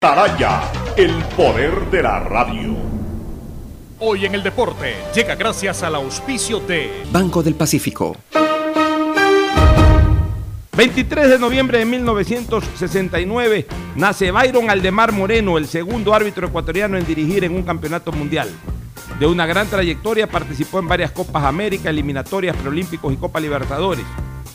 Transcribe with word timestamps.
Atalaya, 0.00 0.62
el 0.96 1.12
poder 1.36 1.90
de 1.90 2.04
la 2.04 2.20
radio. 2.20 2.76
Hoy 3.98 4.26
en 4.26 4.36
el 4.36 4.44
deporte 4.44 4.94
llega 5.12 5.34
gracias 5.34 5.82
al 5.82 5.96
auspicio 5.96 6.60
de 6.60 7.02
Banco 7.10 7.42
del 7.42 7.56
Pacífico. 7.56 8.16
23 10.76 11.30
de 11.30 11.38
noviembre 11.40 11.78
de 11.78 11.84
1969 11.84 13.66
nace 13.96 14.30
Byron 14.30 14.70
Aldemar 14.70 15.10
Moreno, 15.10 15.58
el 15.58 15.66
segundo 15.66 16.14
árbitro 16.14 16.46
ecuatoriano 16.46 16.96
en 16.96 17.04
dirigir 17.04 17.42
en 17.42 17.56
un 17.56 17.64
campeonato 17.64 18.12
mundial. 18.12 18.48
De 19.18 19.26
una 19.26 19.46
gran 19.46 19.66
trayectoria 19.66 20.28
participó 20.28 20.78
en 20.78 20.86
varias 20.86 21.10
Copas 21.10 21.42
América, 21.42 21.90
eliminatorias, 21.90 22.56
preolímpicos 22.56 23.12
y 23.12 23.16
Copa 23.16 23.40
Libertadores. 23.40 24.04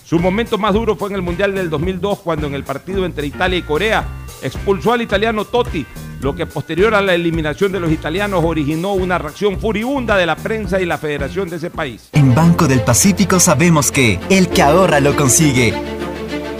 Su 0.05 0.19
momento 0.19 0.57
más 0.57 0.73
duro 0.73 0.95
fue 0.95 1.09
en 1.09 1.15
el 1.15 1.21
Mundial 1.21 1.53
del 1.53 1.69
2002 1.69 2.19
cuando 2.19 2.47
en 2.47 2.53
el 2.53 2.63
partido 2.63 3.05
entre 3.05 3.27
Italia 3.27 3.57
y 3.57 3.63
Corea 3.63 4.05
expulsó 4.43 4.93
al 4.93 5.01
italiano 5.01 5.45
Totti, 5.45 5.85
lo 6.21 6.35
que 6.35 6.45
posterior 6.45 6.95
a 6.95 7.01
la 7.01 7.13
eliminación 7.13 7.71
de 7.71 7.79
los 7.79 7.91
italianos 7.91 8.43
originó 8.43 8.93
una 8.93 9.17
reacción 9.17 9.59
furibunda 9.59 10.15
de 10.15 10.25
la 10.25 10.35
prensa 10.35 10.81
y 10.81 10.85
la 10.85 10.97
federación 10.97 11.49
de 11.49 11.57
ese 11.57 11.69
país. 11.69 12.09
En 12.13 12.33
Banco 12.33 12.67
del 12.67 12.81
Pacífico 12.81 13.39
sabemos 13.39 13.91
que 13.91 14.19
el 14.29 14.49
que 14.49 14.61
ahorra 14.61 14.99
lo 14.99 15.15
consigue. 15.15 15.73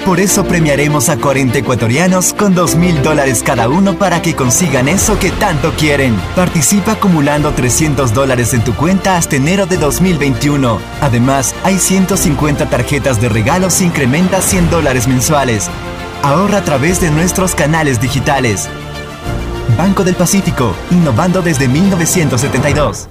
Por 0.05 0.19
eso 0.19 0.43
premiaremos 0.43 1.07
a 1.07 1.17
40 1.17 1.59
ecuatorianos 1.59 2.33
con 2.33 2.53
2 2.53 2.75
mil 2.75 3.01
dólares 3.01 3.41
cada 3.41 3.69
uno 3.69 3.97
para 3.97 4.21
que 4.21 4.35
consigan 4.35 4.89
eso 4.89 5.17
que 5.17 5.31
tanto 5.31 5.71
quieren. 5.77 6.13
Participa 6.35 6.93
acumulando 6.93 7.51
300 7.53 8.13
dólares 8.13 8.53
en 8.53 8.65
tu 8.65 8.75
cuenta 8.75 9.15
hasta 9.15 9.37
enero 9.37 9.65
de 9.65 9.77
2021. 9.77 10.77
Además, 10.99 11.55
hay 11.63 11.77
150 11.77 12.69
tarjetas 12.69 13.21
de 13.21 13.29
regalos 13.29 13.81
incrementa 13.81 14.41
100 14.41 14.69
dólares 14.69 15.07
mensuales. 15.07 15.69
Ahorra 16.23 16.59
a 16.59 16.63
través 16.63 17.01
de 17.01 17.11
nuestros 17.11 17.53
canales 17.53 17.99
digitales. 17.99 18.69
Banco 19.77 20.05
del 20.05 20.15
Pacífico, 20.15 20.73
innovando 20.89 21.41
desde 21.41 21.67
1972. 21.67 23.09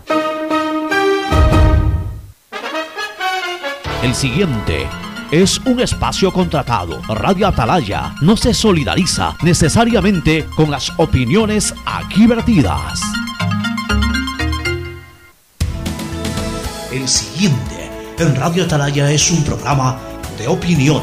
El 4.02 4.14
siguiente 4.14 4.88
es 5.30 5.58
un 5.58 5.80
espacio 5.80 6.32
contratado. 6.32 7.02
Radio 7.08 7.48
Atalaya 7.48 8.14
no 8.22 8.34
se 8.34 8.54
solidariza 8.54 9.36
necesariamente 9.42 10.46
con 10.56 10.70
las 10.70 10.90
opiniones 10.96 11.74
aquí 11.84 12.26
vertidas. 12.26 13.02
El 16.90 17.06
siguiente 17.06 17.90
en 18.18 18.34
Radio 18.36 18.64
Atalaya 18.64 19.10
es 19.10 19.30
un 19.30 19.44
programa 19.44 19.98
de 20.38 20.48
opinión, 20.48 21.02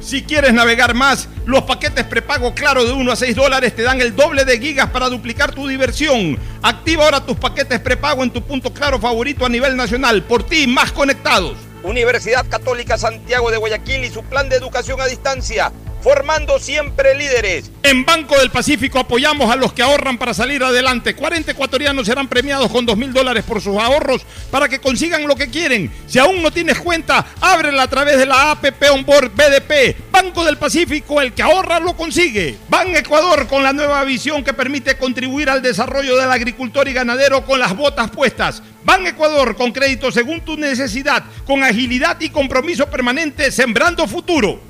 Si 0.00 0.22
quieres 0.22 0.52
navegar 0.52 0.94
más, 0.94 1.28
los 1.44 1.64
paquetes 1.64 2.04
prepago 2.04 2.54
claro 2.54 2.84
de 2.84 2.92
1 2.92 3.12
a 3.12 3.16
6 3.16 3.34
dólares 3.36 3.74
te 3.74 3.82
dan 3.82 4.00
el 4.00 4.14
doble 4.14 4.44
de 4.44 4.58
gigas 4.58 4.90
para 4.90 5.08
duplicar 5.08 5.52
tu 5.52 5.66
diversión. 5.66 6.38
Activa 6.62 7.04
ahora 7.04 7.24
tus 7.24 7.36
paquetes 7.36 7.80
prepago 7.80 8.22
en 8.22 8.30
tu 8.30 8.42
punto 8.42 8.72
claro 8.72 8.98
favorito 8.98 9.44
a 9.44 9.48
nivel 9.48 9.76
nacional. 9.76 10.22
Por 10.22 10.44
ti, 10.44 10.66
más 10.66 10.92
conectados. 10.92 11.67
Universidad 11.82 12.46
Católica 12.48 12.98
Santiago 12.98 13.50
de 13.50 13.56
Guayaquil 13.56 14.04
y 14.04 14.10
su 14.10 14.22
plan 14.24 14.48
de 14.48 14.56
educación 14.56 15.00
a 15.00 15.06
distancia 15.06 15.72
formando 16.02 16.58
siempre 16.58 17.14
líderes. 17.14 17.70
En 17.82 18.04
Banco 18.04 18.38
del 18.38 18.50
Pacífico 18.50 18.98
apoyamos 18.98 19.50
a 19.50 19.56
los 19.56 19.72
que 19.72 19.82
ahorran 19.82 20.18
para 20.18 20.34
salir 20.34 20.62
adelante. 20.62 21.14
40 21.14 21.52
ecuatorianos 21.52 22.06
serán 22.06 22.28
premiados 22.28 22.70
con 22.70 22.86
2 22.86 22.96
mil 22.96 23.12
dólares 23.12 23.44
por 23.44 23.60
sus 23.60 23.76
ahorros 23.76 24.24
para 24.50 24.68
que 24.68 24.78
consigan 24.80 25.26
lo 25.26 25.36
que 25.36 25.48
quieren. 25.48 25.90
Si 26.06 26.18
aún 26.18 26.42
no 26.42 26.50
tienes 26.50 26.78
cuenta, 26.78 27.26
ábrela 27.40 27.82
a 27.82 27.88
través 27.88 28.18
de 28.18 28.26
la 28.26 28.52
APP 28.52 28.82
Onboard 28.92 29.32
BDP. 29.34 30.10
Banco 30.10 30.44
del 30.44 30.58
Pacífico, 30.58 31.20
el 31.20 31.32
que 31.32 31.42
ahorra 31.42 31.80
lo 31.80 31.96
consigue. 31.96 32.56
Ban 32.68 32.94
Ecuador 32.96 33.46
con 33.46 33.62
la 33.62 33.72
nueva 33.72 34.04
visión 34.04 34.44
que 34.44 34.52
permite 34.52 34.96
contribuir 34.96 35.50
al 35.50 35.62
desarrollo 35.62 36.16
del 36.16 36.30
agricultor 36.30 36.88
y 36.88 36.92
ganadero 36.92 37.44
con 37.44 37.58
las 37.58 37.76
botas 37.76 38.10
puestas. 38.10 38.62
Ban 38.88 39.06
Ecuador 39.06 39.54
con 39.54 39.70
crédito 39.70 40.10
según 40.10 40.40
tu 40.40 40.56
necesidad, 40.56 41.22
con 41.44 41.62
agilidad 41.62 42.18
y 42.20 42.30
compromiso 42.30 42.86
permanente, 42.86 43.52
sembrando 43.52 44.08
futuro. 44.08 44.62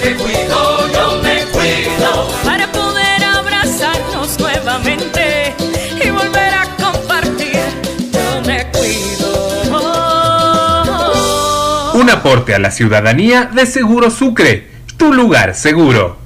Me 0.00 0.14
cuido, 0.14 0.92
yo 0.92 1.20
me 1.20 1.44
cuido 1.46 2.28
para 2.44 2.70
poder 2.70 3.24
abrazarnos 3.24 4.38
nuevamente 4.38 5.52
y 6.04 6.08
volver 6.10 6.54
a 6.54 6.68
compartir. 6.76 7.58
Yo 8.12 8.42
me 8.42 8.64
cuido. 8.70 9.72
Un 11.94 12.08
aporte 12.08 12.54
a 12.54 12.60
la 12.60 12.70
ciudadanía 12.70 13.50
de 13.52 13.66
Seguro 13.66 14.08
Sucre, 14.08 14.70
tu 14.96 15.12
lugar 15.12 15.56
seguro. 15.56 16.25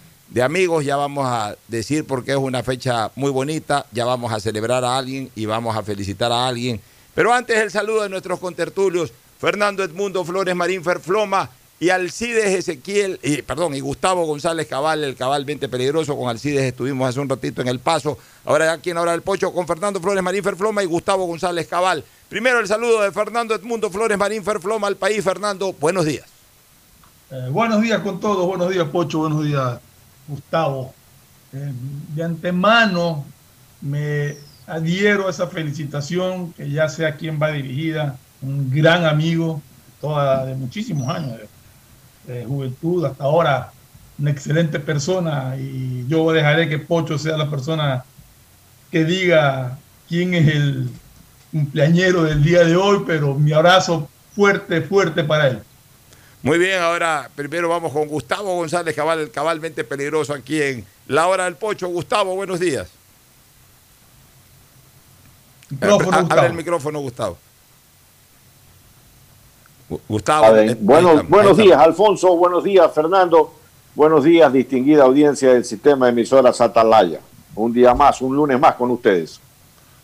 de 0.31 0.41
amigos 0.41 0.85
ya 0.85 0.95
vamos 0.95 1.25
a 1.27 1.55
decir 1.67 2.07
porque 2.07 2.31
es 2.31 2.37
una 2.37 2.63
fecha 2.63 3.11
muy 3.15 3.29
bonita, 3.31 3.85
ya 3.91 4.05
vamos 4.05 4.31
a 4.31 4.39
celebrar 4.39 4.83
a 4.85 4.97
alguien 4.97 5.29
y 5.35 5.45
vamos 5.45 5.75
a 5.75 5.83
felicitar 5.83 6.31
a 6.31 6.47
alguien. 6.47 6.79
Pero 7.13 7.33
antes 7.33 7.57
el 7.57 7.69
saludo 7.69 8.03
de 8.03 8.09
nuestros 8.09 8.39
contertulios, 8.39 9.11
Fernando 9.39 9.83
Edmundo 9.83 10.23
Flores 10.23 10.55
Marín 10.55 10.83
Ferfloma 10.83 11.49
y 11.81 11.89
Alcides 11.89 12.45
Ezequiel, 12.45 13.19
y, 13.21 13.41
perdón, 13.41 13.75
y 13.75 13.81
Gustavo 13.81 14.25
González 14.25 14.67
Cabal, 14.67 15.03
el 15.03 15.17
cabalmente 15.17 15.67
peligroso, 15.67 16.15
con 16.15 16.29
Alcides 16.29 16.63
estuvimos 16.63 17.09
hace 17.09 17.19
un 17.19 17.27
ratito 17.27 17.61
en 17.61 17.67
el 17.67 17.79
paso, 17.79 18.17
ahora 18.45 18.71
aquí 18.71 18.91
en 18.91 18.97
Hora 18.99 19.11
del 19.11 19.23
Pocho 19.23 19.51
con 19.51 19.67
Fernando 19.67 19.99
Flores 19.99 20.23
Marín 20.23 20.43
Ferfloma 20.43 20.81
y 20.81 20.85
Gustavo 20.85 21.25
González 21.25 21.67
Cabal. 21.67 22.05
Primero 22.29 22.59
el 22.59 22.67
saludo 22.67 23.01
de 23.01 23.11
Fernando 23.11 23.53
Edmundo 23.53 23.89
Flores 23.89 24.17
Marín 24.17 24.45
Ferfloma 24.45 24.87
al 24.87 24.95
país. 24.95 25.21
Fernando, 25.21 25.73
buenos 25.73 26.05
días. 26.05 26.23
Eh, 27.31 27.49
buenos 27.49 27.81
días 27.81 27.99
con 27.99 28.21
todos, 28.21 28.45
buenos 28.47 28.69
días 28.69 28.87
Pocho, 28.87 29.19
buenos 29.19 29.43
días 29.43 29.79
Gustavo. 30.31 30.93
Eh, 31.53 31.71
de 32.15 32.23
antemano 32.23 33.25
me 33.81 34.35
adhiero 34.65 35.27
a 35.27 35.31
esa 35.31 35.47
felicitación, 35.47 36.53
que 36.53 36.69
ya 36.69 36.87
sé 36.87 37.05
a 37.05 37.15
quién 37.15 37.39
va 37.41 37.51
dirigida, 37.51 38.17
un 38.41 38.71
gran 38.71 39.05
amigo 39.05 39.61
toda, 39.99 40.45
de 40.45 40.55
muchísimos 40.55 41.07
años 41.09 41.37
de 42.25 42.45
juventud, 42.45 43.05
hasta 43.05 43.23
ahora 43.23 43.71
una 44.17 44.31
excelente 44.31 44.79
persona 44.79 45.55
y 45.57 46.05
yo 46.07 46.31
dejaré 46.31 46.69
que 46.69 46.79
Pocho 46.79 47.17
sea 47.17 47.37
la 47.37 47.49
persona 47.49 48.03
que 48.91 49.03
diga 49.03 49.77
quién 50.07 50.33
es 50.33 50.47
el 50.47 50.89
cumpleañero 51.51 52.23
del 52.23 52.43
día 52.43 52.63
de 52.63 52.75
hoy, 52.75 53.03
pero 53.05 53.33
mi 53.33 53.51
abrazo 53.51 54.07
fuerte, 54.35 54.81
fuerte 54.81 55.23
para 55.23 55.47
él. 55.47 55.59
Muy 56.43 56.57
bien, 56.57 56.81
ahora 56.81 57.29
primero 57.35 57.69
vamos 57.69 57.93
con 57.93 58.07
Gustavo 58.07 58.55
González 58.55 58.95
Cabal, 58.95 59.19
el 59.19 59.31
cabalmente 59.31 59.83
peligroso 59.83 60.33
aquí 60.33 60.59
en 60.61 60.85
La 61.07 61.27
Hora 61.27 61.45
del 61.45 61.55
Pocho. 61.55 61.87
Gustavo, 61.87 62.35
buenos 62.35 62.59
días. 62.59 62.89
Micrófono, 65.69 66.11
A- 66.11 66.19
Abre 66.19 66.21
Gustavo. 66.27 66.47
el 66.47 66.53
micrófono, 66.53 66.99
Gustavo. 66.99 67.37
Gu- 69.89 69.99
Gustavo. 70.07 70.53
Ver, 70.53 70.75
buenos 70.77 71.51
está, 71.51 71.61
días, 71.63 71.79
Alfonso. 71.79 72.35
Buenos 72.35 72.63
días, 72.63 72.91
Fernando. 72.93 73.53
Buenos 73.93 74.23
días, 74.23 74.51
distinguida 74.51 75.03
audiencia 75.03 75.53
del 75.53 75.63
sistema 75.65 76.07
de 76.07 76.13
emisoras 76.13 76.59
Atalaya. 76.59 77.19
Un 77.53 77.71
día 77.73 77.93
más, 77.93 78.19
un 78.21 78.35
lunes 78.35 78.59
más 78.59 78.75
con 78.75 78.89
ustedes. 78.89 79.39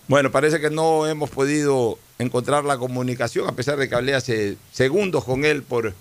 Bueno, 0.07 0.29
parece 0.31 0.59
que 0.59 0.69
no 0.69 1.07
hemos 1.07 1.29
podido 1.31 1.97
encontrar 2.19 2.63
la 2.63 2.77
comunicación, 2.77 3.47
a 3.47 3.53
pesar 3.53 3.77
de 3.77 3.89
que 3.89 3.95
hablé 3.95 4.13
hace 4.13 4.57
segundos 4.71 5.23
con 5.23 5.43
él 5.45 5.63
por, 5.63 5.93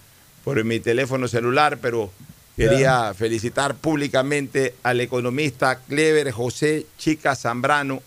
por 0.47 0.63
mi 0.63 0.79
teléfono 0.79 1.27
celular, 1.27 1.79
pero 1.83 2.09
quería 2.57 3.13
felicitar 3.15 3.75
públicamente 3.75 4.77
al 4.85 5.01
economista 5.01 5.81
Clever 5.89 6.31
José 6.31 6.87
Chica 6.99 7.35
Zambrano, 7.35 8.01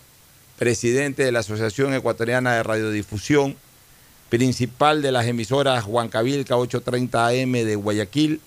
presidente 0.58 1.22
de 1.22 1.32
la 1.32 1.40
Asociación 1.40 1.92
Ecuatoriana 1.92 2.54
de 2.54 2.62
Radiodifusión, 2.62 3.56
principal 4.30 5.02
de 5.02 5.12
las 5.12 5.26
emisoras 5.26 5.84
Huancavilca 5.84 6.56
830 6.56 7.26
AM 7.26 7.52
de 7.52 7.76
Guayaquil 7.76 8.40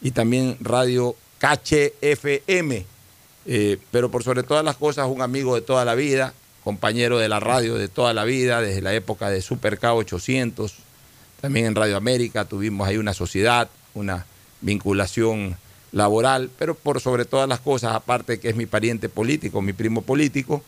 y 0.00 0.12
también 0.12 0.56
Radio 0.60 1.16
Cache 1.38 1.94
FM. 2.02 2.86
Eh, 3.46 3.78
pero 3.90 4.12
por 4.12 4.22
sobre 4.22 4.44
todas 4.44 4.64
las 4.64 4.76
cosas, 4.76 5.08
un 5.08 5.22
amigo 5.22 5.56
de 5.56 5.62
toda 5.62 5.84
la 5.84 5.96
vida, 5.96 6.34
compañero 6.62 7.18
de 7.18 7.28
la 7.28 7.40
radio 7.40 7.74
de 7.74 7.88
toda 7.88 8.14
la 8.14 8.22
vida, 8.22 8.62
desde 8.62 8.80
la 8.80 8.94
época 8.94 9.28
de 9.28 9.42
Super 9.42 9.80
K800, 9.80 10.72
también 11.40 11.66
en 11.66 11.74
Radio 11.74 11.96
América 11.96 12.44
tuvimos 12.44 12.86
ahí 12.86 12.98
una 12.98 13.14
sociedad, 13.14 13.68
una 13.94 14.26
vinculación 14.60 15.56
laboral, 15.92 16.50
pero 16.58 16.74
por 16.74 17.00
sobre 17.00 17.24
todas 17.24 17.48
las 17.48 17.60
cosas, 17.60 17.94
aparte 17.94 18.38
que 18.38 18.50
es 18.50 18.56
mi 18.56 18.66
pariente 18.66 19.08
político, 19.08 19.62
mi 19.62 19.72
primo 19.72 20.02
político, 20.02 20.62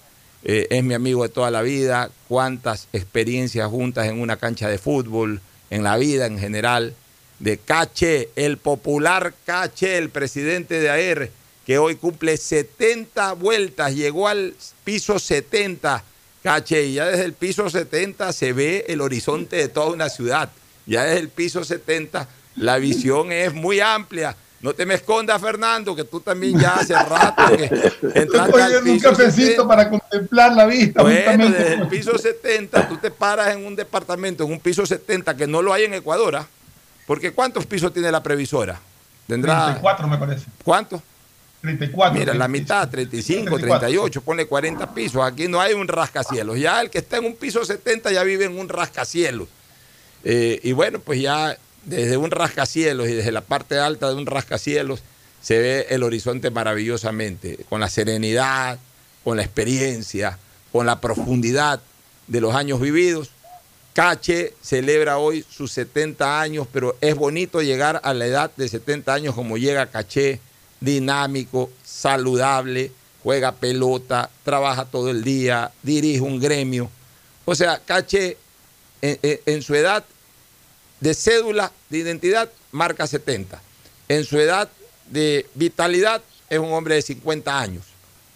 eh, 0.45 0.67
es 0.71 0.83
mi 0.83 0.95
amigo 0.95 1.23
de 1.23 1.29
toda 1.29 1.51
la 1.51 1.63
vida, 1.63 2.11
cuántas 2.29 2.89
experiencias 2.93 3.69
juntas 3.69 4.09
en 4.09 4.21
una 4.21 4.37
cancha 4.37 4.69
de 4.69 4.79
fútbol, 4.79 5.41
en 5.71 5.85
la 5.85 5.97
vida 5.97 6.27
en 6.27 6.39
general, 6.39 6.95
de 7.39 7.59
Cache, 7.59 8.31
el 8.37 8.57
popular 8.57 9.35
Cache, 9.45 9.99
el 9.99 10.11
presidente 10.11 10.81
de 10.81 10.91
AER, 10.91 11.31
que 11.67 11.79
hoy 11.79 11.97
cumple 11.97 12.37
70 12.37 13.35
vueltas, 13.35 13.95
llegó 13.95 14.27
al 14.27 14.55
piso 14.85 15.19
70, 15.19 16.03
Cache, 16.43 16.87
y 16.87 16.95
ya 16.95 17.07
desde 17.07 17.25
el 17.25 17.35
piso 17.35 17.71
70 17.71 18.33
se 18.33 18.53
ve 18.53 18.85
el 18.89 19.01
horizonte 19.01 19.57
de 19.57 19.69
toda 19.69 19.93
una 19.93 20.09
ciudad. 20.09 20.51
Ya 20.87 21.05
desde 21.05 21.21
el 21.21 21.29
piso 21.29 21.65
70 21.65 22.29
la 22.57 22.79
visión 22.79 23.33
es 23.33 23.53
muy 23.53 23.81
amplia. 23.81 24.37
No 24.61 24.75
te 24.75 24.87
me 24.87 24.95
escondas, 24.95 25.41
Fernando, 25.41 25.97
que 25.97 26.05
tú 26.05 26.21
también 26.21 26.59
ya 26.59 26.75
hace 26.75 26.95
rato 26.95 27.57
que 27.57 27.65
entraste 28.15 28.41
al 28.41 28.51
cogiendo 28.51 28.79
un 28.79 28.85
piso 28.85 29.11
cafecito 29.11 29.47
70. 29.47 29.69
para 29.69 29.91
contemplar 29.91 30.53
la 30.53 30.67
vista. 30.67 31.03
Bueno, 31.03 31.19
justamente. 31.19 31.59
desde 31.59 31.75
el 31.75 31.89
piso 31.89 32.17
70, 32.17 32.89
tú 32.89 32.97
te 32.99 33.11
paras 33.11 33.55
en 33.55 33.67
un 33.67 33.75
departamento, 33.75 34.45
en 34.45 34.53
un 34.53 34.61
piso 34.61 34.87
70 34.87 35.37
que 35.37 35.49
no 35.49 35.63
lo 35.63 35.73
hay 35.73 35.85
en 35.85 35.95
Ecuador, 35.95 36.37
¿ah? 36.37 36.47
porque 37.09 37.33
¿cuántos 37.33 37.67
pisos 37.67 37.93
tiene 37.93 38.13
la 38.13 38.23
previsora? 38.23 38.79
Tendrá 39.27 39.65
34 39.65 40.09
me 40.09 40.19
parece. 40.19 40.47
¿cuántos? 40.63 41.01
34. 41.63 42.19
Mira, 42.19 42.35
la 42.35 42.47
35. 42.47 42.49
mitad, 42.49 42.89
35, 42.89 43.45
34. 43.45 43.89
38, 43.89 44.21
pone 44.23 44.47
40 44.47 44.95
pisos. 44.95 45.23
Aquí 45.23 45.49
no 45.49 45.61
hay 45.61 45.73
un 45.73 45.89
rascacielos. 45.89 46.59
Ya 46.59 46.81
el 46.81 46.91
que 46.91 46.99
está 46.99 47.17
en 47.17 47.25
un 47.25 47.37
piso 47.37 47.65
70 47.65 48.13
ya 48.13 48.23
vive 48.23 48.45
en 48.45 48.59
un 48.59 48.69
rascacielos. 48.69 49.49
Eh, 50.25 50.61
y 50.63 50.73
bueno, 50.73 51.01
pues 51.01 51.21
ya 51.21 51.57
desde 51.85 52.17
un 52.17 52.31
rascacielos 52.31 53.09
y 53.09 53.13
desde 53.13 53.33
la 53.33 53.41
parte 53.41 53.79
alta 53.79 54.09
de 54.09 54.15
un 54.15 54.27
rascacielos 54.27 55.03
se 55.41 55.59
ve 55.59 55.87
el 55.91 56.05
horizonte 56.05 56.51
maravillosamente, 56.51 57.59
con 57.69 57.81
la 57.81 57.89
serenidad, 57.89 58.79
con 59.25 59.37
la 59.37 59.43
experiencia, 59.43 60.39
con 60.71 60.87
la 60.87 61.01
profundidad 61.01 61.81
de 62.29 62.41
los 62.41 62.55
años 62.55 62.81
vividos. 62.81 63.31
Cache 63.93 64.55
celebra 64.63 65.19
hoy 65.19 65.45
sus 65.51 65.73
70 65.73 66.41
años, 66.41 66.67
pero 66.73 66.97
es 67.01 67.15
bonito 67.15 67.61
llegar 67.61 68.01
a 68.05 68.15
la 68.15 68.27
edad 68.27 68.51
de 68.57 68.69
70 68.69 69.13
años 69.13 69.35
como 69.35 69.59
llega 69.59 69.87
Caché, 69.87 70.41
dinámico, 70.81 71.71
saludable, 71.85 72.93
juega 73.23 73.53
pelota, 73.53 74.31
trabaja 74.45 74.85
todo 74.87 75.11
el 75.11 75.25
día, 75.25 75.73
dirige 75.83 76.21
un 76.21 76.41
gremio. 76.41 76.89
O 77.45 77.55
sea, 77.55 77.81
Caché 77.85 78.39
en, 79.03 79.63
su 79.63 79.75
edad 79.75 80.05
de 81.01 81.15
cédula 81.15 81.73
de 81.91 81.99
identidad 81.99 82.51
marca 82.71 83.07
70. 83.07 83.61
En 84.09 84.25
su 84.25 84.39
edad 84.39 84.71
de 85.11 85.47
vitalidad 85.55 86.23
es 86.49 86.59
un 86.59 86.73
hombre 86.73 86.95
de 86.95 87.03
50 87.03 87.59
años. 87.59 87.85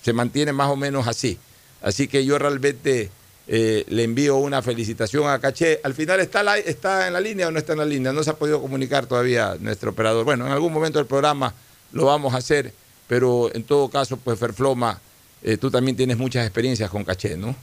Se 0.02 0.12
mantiene 0.12 0.52
más 0.52 0.70
o 0.70 0.76
menos 0.76 1.06
así. 1.06 1.38
Así 1.82 2.08
que 2.08 2.24
yo 2.24 2.38
realmente 2.38 3.10
eh, 3.46 3.84
le 3.88 4.02
envío 4.02 4.36
una 4.36 4.60
felicitación 4.62 5.28
a 5.28 5.38
Caché. 5.38 5.80
Al 5.84 5.94
final 5.94 6.20
está, 6.20 6.58
está 6.58 7.06
en 7.06 7.12
la 7.12 7.20
línea 7.20 7.48
o 7.48 7.50
no 7.50 7.58
está 7.58 7.72
en 7.72 7.78
la 7.78 7.84
línea. 7.84 8.12
No 8.12 8.24
se 8.24 8.30
ha 8.30 8.34
podido 8.36 8.60
comunicar 8.60 9.06
todavía 9.06 9.56
nuestro 9.60 9.90
operador. 9.90 10.24
Bueno, 10.24 10.46
en 10.46 10.52
algún 10.52 10.72
momento 10.72 10.98
del 10.98 11.06
programa 11.06 11.54
lo 11.92 12.06
vamos 12.06 12.34
a 12.34 12.38
hacer, 12.38 12.72
pero 13.06 13.54
en 13.54 13.62
todo 13.62 13.88
caso, 13.88 14.16
pues 14.16 14.38
Ferfloma, 14.38 15.00
eh, 15.42 15.56
tú 15.56 15.70
también 15.70 15.96
tienes 15.96 16.18
muchas 16.18 16.44
experiencias 16.44 16.90
con 16.90 17.04
Caché, 17.04 17.36
¿no? 17.36 17.54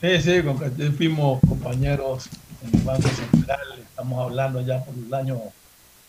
Sí, 0.00 0.22
sí, 0.22 0.42
con 0.42 0.56
Caché 0.58 0.92
fuimos 0.92 1.40
compañeros 1.40 2.28
en 2.62 2.78
el 2.78 2.84
Banco 2.84 3.08
Central. 3.08 3.58
Estamos 3.80 4.24
hablando 4.24 4.60
ya 4.60 4.84
por 4.84 4.94
el 4.94 5.12
año 5.12 5.40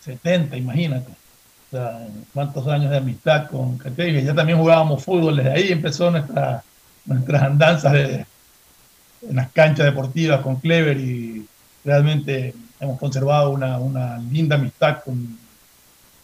70, 0.01 0.57
imagínate. 0.57 1.11
O 1.11 1.71
sea, 1.71 2.07
cuántos 2.31 2.67
años 2.67 2.91
de 2.91 2.97
amistad 2.97 3.47
con. 3.49 3.79
Y 3.97 4.23
ya 4.23 4.35
también 4.35 4.59
jugábamos 4.59 5.03
fútbol. 5.03 5.37
Desde 5.37 5.51
ahí 5.51 5.71
empezó 5.71 6.11
nuestra, 6.11 6.63
nuestras 7.05 7.41
andanzas 7.41 7.95
en 7.95 9.35
las 9.35 9.51
canchas 9.51 9.87
deportivas 9.87 10.41
con 10.41 10.57
Clever 10.57 10.97
y 10.97 11.47
realmente 11.83 12.53
hemos 12.79 12.99
conservado 12.99 13.49
una, 13.49 13.79
una 13.79 14.19
linda 14.19 14.55
amistad 14.55 14.99
con, 15.03 15.35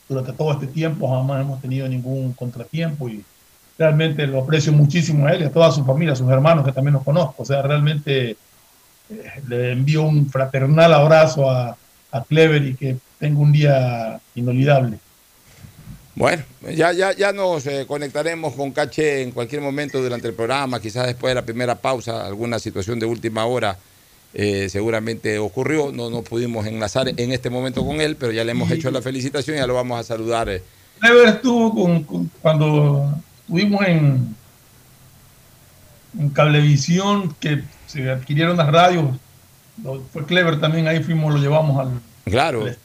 durante 0.07 0.33
todo 0.33 0.53
este 0.53 0.67
tiempo, 0.67 1.09
jamás 1.09 1.41
hemos 1.41 1.59
tenido 1.61 1.87
ningún 1.87 2.33
contratiempo 2.33 3.09
y 3.09 3.25
realmente 3.77 4.25
lo 4.27 4.41
aprecio 4.41 4.71
muchísimo 4.71 5.27
a 5.27 5.31
él 5.33 5.41
y 5.41 5.45
a 5.45 5.51
toda 5.51 5.71
su 5.71 5.83
familia, 5.83 6.13
a 6.13 6.15
sus 6.15 6.29
hermanos 6.29 6.65
que 6.65 6.71
también 6.71 6.93
los 6.93 7.03
conozco. 7.03 7.43
O 7.43 7.45
sea, 7.45 7.61
realmente 7.61 8.31
eh, 8.31 8.37
le 9.47 9.71
envío 9.73 10.03
un 10.03 10.29
fraternal 10.29 10.93
abrazo 10.93 11.49
a, 11.49 11.75
a 12.11 12.23
Clever 12.23 12.63
y 12.63 12.75
que 12.75 12.97
tenga 13.19 13.39
un 13.39 13.51
día 13.51 14.19
inolvidable. 14.35 14.99
Bueno, 16.15 16.43
ya, 16.73 16.93
ya, 16.93 17.11
ya 17.11 17.33
nos 17.33 17.67
eh, 17.67 17.85
conectaremos 17.85 18.53
con 18.53 18.71
Caché 18.71 19.21
en 19.21 19.31
cualquier 19.31 19.61
momento 19.61 20.01
durante 20.01 20.29
el 20.29 20.33
programa, 20.33 20.79
quizás 20.79 21.07
después 21.07 21.31
de 21.31 21.35
la 21.35 21.41
primera 21.45 21.75
pausa, 21.75 22.25
alguna 22.25 22.57
situación 22.57 22.99
de 22.99 23.05
última 23.05 23.45
hora 23.45 23.77
eh, 24.33 24.69
seguramente 24.69 25.37
ocurrió, 25.39 25.91
no 25.91 26.09
nos 26.09 26.23
pudimos 26.23 26.65
enlazar 26.67 27.09
en 27.09 27.31
este 27.33 27.49
momento 27.49 27.85
con 27.85 27.99
él, 27.99 28.15
pero 28.15 28.31
ya 28.31 28.45
le 28.45 28.51
hemos 28.51 28.71
hecho 28.71 28.91
la 28.91 29.01
felicitación 29.01 29.57
y 29.57 29.59
ya 29.59 29.67
lo 29.67 29.73
vamos 29.75 29.99
a 29.99 30.03
saludar. 30.03 30.61
Clever 30.99 31.27
estuvo 31.27 31.73
con, 31.75 32.03
con- 32.03 32.31
cuando 32.41 33.13
estuvimos 33.47 33.85
en, 33.87 34.35
en 36.19 36.29
Cablevisión, 36.29 37.35
que 37.39 37.63
se 37.87 38.09
adquirieron 38.09 38.57
las 38.57 38.67
radios, 38.71 39.05
lo- 39.83 40.01
fue 40.13 40.25
Clever 40.25 40.59
también, 40.59 40.87
ahí 40.87 41.03
fuimos, 41.03 41.33
lo 41.33 41.39
llevamos 41.39 41.79
al... 41.79 41.99
Claro, 42.25 42.65
al- 42.65 42.77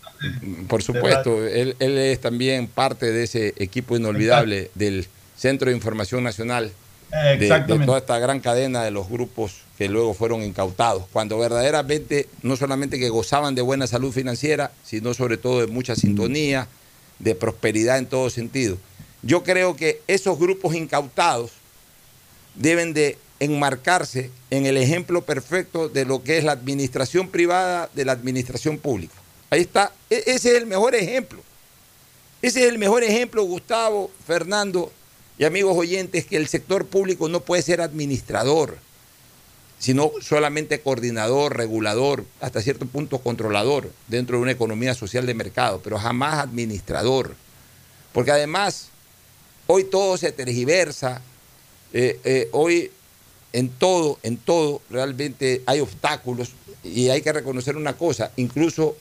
por 0.69 0.83
supuesto, 0.83 1.47
él, 1.47 1.76
él 1.79 1.97
es 1.99 2.21
también 2.21 2.67
parte 2.67 3.11
de 3.11 3.23
ese 3.25 3.55
equipo 3.57 3.97
inolvidable 3.97 4.71
del 4.75 5.07
Centro 5.37 5.71
de 5.71 5.76
Información 5.76 6.23
Nacional. 6.23 6.73
Eh, 7.12 7.38
de- 7.38 7.49
de, 7.79 7.87
toda 7.87 7.99
esta 7.99 8.19
gran 8.19 8.38
cadena 8.40 8.85
de 8.85 8.90
los 8.93 9.09
grupos 9.09 9.62
que 9.79 9.88
luego 9.88 10.12
fueron 10.14 10.43
incautados, 10.43 11.05
cuando 11.12 11.38
verdaderamente 11.38 12.29
no 12.43 12.55
solamente 12.57 12.99
que 12.99 13.09
gozaban 13.09 13.55
de 13.55 13.62
buena 13.62 13.87
salud 13.87 14.12
financiera, 14.12 14.71
sino 14.85 15.14
sobre 15.14 15.37
todo 15.38 15.61
de 15.61 15.67
mucha 15.69 15.97
sintonía, 15.97 16.69
de 17.19 17.35
prosperidad 17.35 17.99
en 17.99 18.07
todo 18.07 18.29
sentido. 18.31 18.76
Yo 19.23 19.43
creo 19.43 19.77
que 19.77 20.03
esos 20.07 20.39
grupos 20.39 20.75
incautados 20.75 21.50
deben 22.55 22.93
de 22.95 23.19
enmarcarse 23.39 24.31
en 24.50 24.67
el 24.67 24.77
ejemplo 24.77 25.23
perfecto 25.23 25.89
de 25.89 26.05
lo 26.05 26.23
que 26.23 26.39
es 26.39 26.45
la 26.45 26.53
administración 26.53 27.29
privada 27.29 27.89
de 27.95 28.05
la 28.05 28.12
administración 28.12 28.79
pública. 28.79 29.15
Ahí 29.50 29.62
está, 29.62 29.93
E- 30.11 30.25
ese 30.27 30.50
es 30.53 30.57
el 30.57 30.67
mejor 30.67 30.95
ejemplo. 30.95 31.41
Ese 32.43 32.61
es 32.65 32.71
el 32.71 32.79
mejor 32.79 33.03
ejemplo, 33.03 33.43
Gustavo, 33.45 34.11
Fernando 34.27 34.93
y 35.39 35.45
amigos 35.45 35.77
oyentes, 35.77 36.25
que 36.27 36.37
el 36.37 36.49
sector 36.49 36.87
público 36.87 37.29
no 37.29 37.41
puede 37.41 37.62
ser 37.62 37.81
administrador, 37.81 38.79
sino 39.79 40.11
solamente 40.21 40.81
coordinador, 40.81 41.57
regulador, 41.57 42.25
hasta 42.41 42.61
cierto 42.61 42.87
punto 42.87 43.19
controlador 43.19 43.91
dentro 44.09 44.37
de 44.37 44.43
una 44.43 44.53
economía 44.53 44.95
social 44.95 45.25
de 45.27 45.35
mercado, 45.35 45.81
pero 45.83 45.99
jamás 45.99 46.39
administrador. 46.41 47.35
Porque 48.12 48.31
además, 48.33 48.89
hoy 49.71 49.85
todo 49.85 50.17
se 50.17 50.33
tergiversa, 50.33 51.23
eh, 51.93 52.19
eh, 52.25 52.49
hoy 52.53 52.91
en 53.53 53.69
todo, 53.69 54.19
en 54.23 54.37
todo 54.37 54.81
realmente 54.91 55.62
hay 55.67 55.81
obstáculos 55.81 56.50
y 56.83 57.09
hay 57.09 57.23
que 57.23 57.33
reconocer 57.33 57.77
una 57.77 57.97
cosa, 57.97 58.33
incluso 58.37 58.97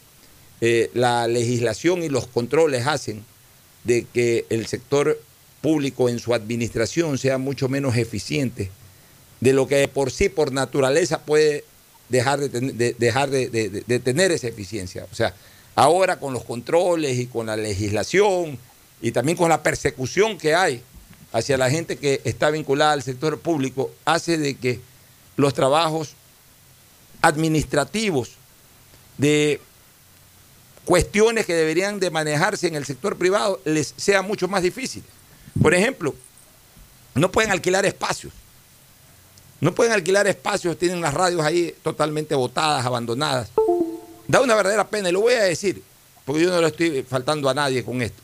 eh, 0.61 0.91
la 0.93 1.27
legislación 1.27 2.03
y 2.03 2.09
los 2.09 2.27
controles 2.27 2.85
hacen 2.85 3.23
de 3.83 4.05
que 4.13 4.45
el 4.49 4.67
sector 4.67 5.19
público 5.61 6.07
en 6.09 6.19
su 6.19 6.33
administración 6.33 7.17
sea 7.17 7.37
mucho 7.37 7.67
menos 7.69 7.95
eficiente 7.97 8.69
de 9.39 9.53
lo 9.53 9.67
que 9.67 9.87
por 9.87 10.11
sí, 10.11 10.29
por 10.29 10.51
naturaleza, 10.51 11.19
puede 11.25 11.63
dejar 12.09 12.39
de, 12.39 12.49
ten- 12.49 12.77
de- 12.77 12.95
dejar 12.97 13.29
de, 13.29 13.49
de- 13.49 13.69
de- 13.69 13.83
de 13.87 13.99
tener 13.99 14.31
esa 14.31 14.47
eficiencia. 14.47 15.05
O 15.11 15.15
sea, 15.15 15.33
ahora 15.75 16.19
con 16.19 16.33
los 16.33 16.43
controles 16.43 17.17
y 17.19 17.27
con 17.27 17.45
la 17.47 17.55
legislación 17.55 18.57
y 19.01 19.11
también 19.11 19.37
con 19.37 19.49
la 19.49 19.63
persecución 19.63 20.37
que 20.37 20.55
hay 20.55 20.83
hacia 21.31 21.57
la 21.57 21.69
gente 21.69 21.97
que 21.97 22.21
está 22.23 22.49
vinculada 22.49 22.93
al 22.93 23.03
sector 23.03 23.39
público, 23.39 23.91
hace 24.05 24.37
de 24.37 24.57
que 24.57 24.81
los 25.37 25.53
trabajos 25.53 26.15
administrativos 27.21 28.31
de 29.17 29.61
cuestiones 30.85 31.45
que 31.45 31.53
deberían 31.53 31.99
de 31.99 32.09
manejarse 32.09 32.67
en 32.67 32.75
el 32.75 32.85
sector 32.85 33.17
privado 33.17 33.61
les 33.65 33.93
sea 33.95 34.21
mucho 34.21 34.47
más 34.47 34.63
difícil. 34.63 35.03
Por 35.61 35.73
ejemplo, 35.73 36.15
no 37.13 37.31
pueden 37.31 37.51
alquilar 37.51 37.85
espacios. 37.85 38.33
No 39.61 39.75
pueden 39.75 39.91
alquilar 39.91 40.25
espacios, 40.25 40.77
tienen 40.77 41.01
las 41.01 41.13
radios 41.13 41.41
ahí 41.41 41.75
totalmente 41.83 42.33
botadas, 42.33 42.85
abandonadas. 42.85 43.49
Da 44.27 44.41
una 44.41 44.55
verdadera 44.55 44.87
pena, 44.87 45.09
y 45.09 45.11
lo 45.11 45.21
voy 45.21 45.33
a 45.33 45.43
decir, 45.43 45.83
porque 46.25 46.43
yo 46.43 46.49
no 46.49 46.61
le 46.61 46.67
estoy 46.67 47.03
faltando 47.03 47.49
a 47.49 47.53
nadie 47.53 47.83
con 47.83 48.01
esto. 48.01 48.21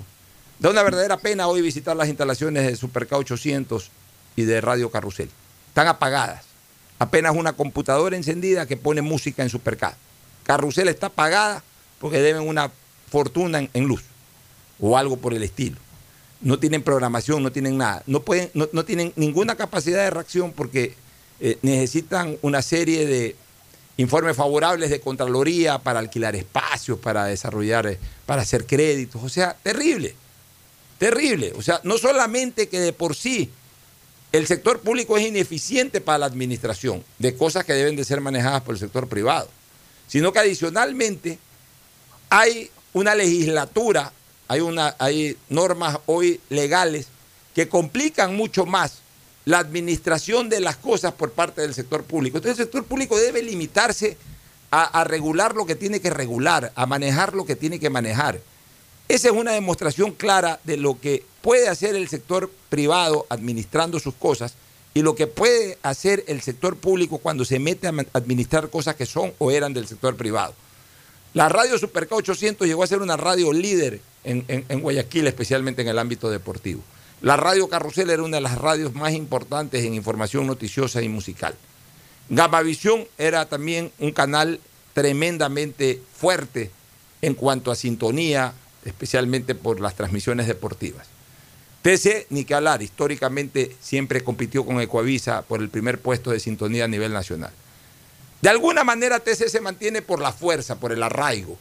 Da 0.66 0.72
una 0.72 0.82
verdadera 0.82 1.18
pena 1.18 1.48
hoy 1.48 1.62
visitar 1.62 1.96
las 1.96 2.08
instalaciones 2.08 2.66
de 2.66 2.76
Superca 2.76 3.18
800 3.18 3.92
y 4.36 4.46
de 4.46 4.62
Radio 4.62 4.90
Carrusel. 4.90 5.30
Están 5.68 5.88
apagadas. 5.88 6.44
Apenas 6.98 7.36
una 7.36 7.54
computadora 7.54 8.18
encendida 8.18 8.66
que 8.66 8.76
pone 8.76 9.04
música 9.04 9.44
en 9.44 9.50
Superca. 9.50 9.96
Carrusel 10.44 10.88
está 10.88 11.06
apagada 11.06 11.64
porque 12.00 12.20
deben 12.20 12.48
una 12.48 12.72
fortuna 13.12 13.70
en, 13.72 13.86
luz 13.86 14.06
o 14.80 14.98
algo 14.98 15.18
por 15.18 15.36
el 15.36 15.44
estilo. 15.44 15.78
No 16.42 16.58
tienen 16.58 16.82
programación, 16.82 17.44
no 17.44 17.52
tienen 17.52 17.78
nada. 17.78 18.02
No, 18.08 18.22
pueden, 18.22 18.50
no, 18.56 18.68
no 18.72 18.84
tienen 18.86 19.14
ninguna 19.18 19.54
capacidad 19.54 20.04
de 20.04 20.10
reacción 20.10 20.52
porque 20.52 20.96
eh, 21.42 21.60
necesitan 21.62 22.40
una 22.42 22.64
serie 22.64 23.06
de 23.06 23.36
informes 23.98 24.36
favorables 24.36 24.90
de 24.90 25.00
Contraloría 25.00 25.78
para 25.78 26.00
alquilar 26.00 26.36
espacios, 26.36 26.98
para 26.98 27.26
desarrollar, 27.26 27.86
eh, 27.86 28.00
para 28.26 28.42
hacer 28.42 28.66
créditos. 28.66 29.24
O 29.24 29.30
sea, 29.30 29.56
terrible, 29.62 30.16
terrible. 30.98 31.54
O 31.58 31.62
sea, 31.62 31.82
no 31.84 31.98
solamente 31.98 32.68
que 32.68 32.80
de 32.80 32.94
por 32.94 33.16
sí 33.16 33.52
el 34.32 34.48
sector 34.48 34.80
público 34.82 35.18
es 35.18 35.26
ineficiente 35.28 36.02
para 36.02 36.18
la 36.20 36.26
administración 36.26 37.04
de 37.20 37.36
cosas 37.36 37.64
que 37.64 37.74
deben 37.74 37.96
de 37.96 38.04
ser 38.04 38.22
manejadas 38.22 38.64
por 38.64 38.76
el 38.76 38.80
sector 38.80 39.08
privado, 39.08 39.48
sino 40.08 40.34
que 40.34 40.40
adicionalmente 40.40 41.40
hay 42.30 42.70
una 42.94 43.16
legislatura, 43.16 44.12
hay, 44.48 44.60
una, 44.60 44.96
hay 45.00 45.38
normas 45.50 46.00
hoy 46.06 46.42
legales 46.50 47.08
que 47.54 47.70
complican 47.70 48.36
mucho 48.36 48.66
más 48.66 49.00
la 49.46 49.60
administración 49.60 50.50
de 50.50 50.60
las 50.60 50.76
cosas 50.76 51.14
por 51.14 51.32
parte 51.32 51.62
del 51.62 51.74
sector 51.74 52.04
público. 52.04 52.38
Entonces 52.38 52.60
el 52.60 52.66
sector 52.66 52.84
público 52.84 53.18
debe 53.18 53.42
limitarse 53.42 54.18
a, 54.72 54.84
a 54.84 55.04
regular 55.04 55.56
lo 55.56 55.66
que 55.66 55.76
tiene 55.76 56.02
que 56.02 56.10
regular, 56.10 56.74
a 56.76 56.86
manejar 56.86 57.34
lo 57.34 57.46
que 57.46 57.56
tiene 57.56 57.80
que 57.80 57.90
manejar. 57.90 58.40
Esa 59.08 59.28
es 59.30 59.34
una 59.34 59.52
demostración 59.52 60.12
clara 60.12 60.60
de 60.64 60.78
lo 60.78 61.00
que 61.00 61.24
puede 61.42 61.68
hacer 61.68 61.96
el 61.96 62.08
sector 62.08 62.50
privado 62.70 63.26
administrando 63.30 64.00
sus 64.00 64.16
cosas 64.16 64.54
y 64.94 65.02
lo 65.02 65.14
que 65.16 65.28
puede 65.28 65.78
hacer 65.84 66.24
el 66.28 66.42
sector 66.42 66.76
público 66.78 67.18
cuando 67.20 67.46
se 67.46 67.60
mete 67.60 67.88
a 67.88 67.94
administrar 68.14 68.70
cosas 68.70 68.96
que 68.96 69.06
son 69.06 69.34
o 69.38 69.52
eran 69.52 69.74
del 69.74 69.88
sector 69.88 70.16
privado. 70.16 70.54
La 71.34 71.50
radio 71.50 71.78
Superca 71.78 72.16
800 72.16 72.66
llegó 72.66 72.82
a 72.82 72.88
ser 72.88 73.02
una 73.02 73.18
radio 73.18 73.52
líder 73.52 74.00
en, 74.24 74.46
en- 74.48 74.66
en 74.70 74.80
Guayaquil, 74.80 75.28
especialmente 75.28 75.82
en 75.82 75.90
el 75.90 76.00
ámbito 76.00 76.30
deportivo. 76.30 76.82
La 77.22 77.36
radio 77.38 77.68
Carrusel 77.68 78.10
era 78.10 78.24
una 78.24 78.38
de 78.38 78.42
las 78.42 78.58
radios 78.58 78.94
más 78.96 79.14
importantes 79.14 79.84
en 79.84 79.94
información 79.94 80.48
noticiosa 80.48 81.02
y 81.02 81.10
musical. 81.10 81.56
Gamavisión 82.30 83.06
era 83.18 83.46
también 83.48 83.92
un 84.00 84.12
canal 84.12 84.60
tremendamente 84.94 86.02
fuerte 86.18 86.72
en 87.22 87.34
cuanto 87.36 87.70
a 87.72 87.76
sintonía, 87.76 88.54
especialmente 88.86 89.56
por 89.56 89.80
las 89.80 89.96
transmisiones 89.96 90.48
deportivas. 90.48 91.08
TC, 91.82 92.28
ni 92.30 92.46
que 92.46 92.56
hablar, 92.56 92.82
históricamente 92.82 93.76
siempre 93.80 94.24
compitió 94.24 94.66
con 94.66 94.82
Ecoavisa 94.82 95.44
por 95.44 95.62
el 95.62 95.70
primer 95.70 96.00
puesto 96.00 96.32
de 96.32 96.40
sintonía 96.40 96.86
a 96.86 96.88
nivel 96.88 97.14
nacional. 97.14 97.52
De 98.42 98.50
alguna 98.50 98.84
manera 98.84 99.20
TC 99.20 99.50
se 99.50 99.62
mantiene 99.62 100.02
por 100.02 100.20
la 100.20 100.32
fuerza, 100.32 100.80
por 100.80 100.92
el 100.92 101.04
arraigo, 101.04 101.58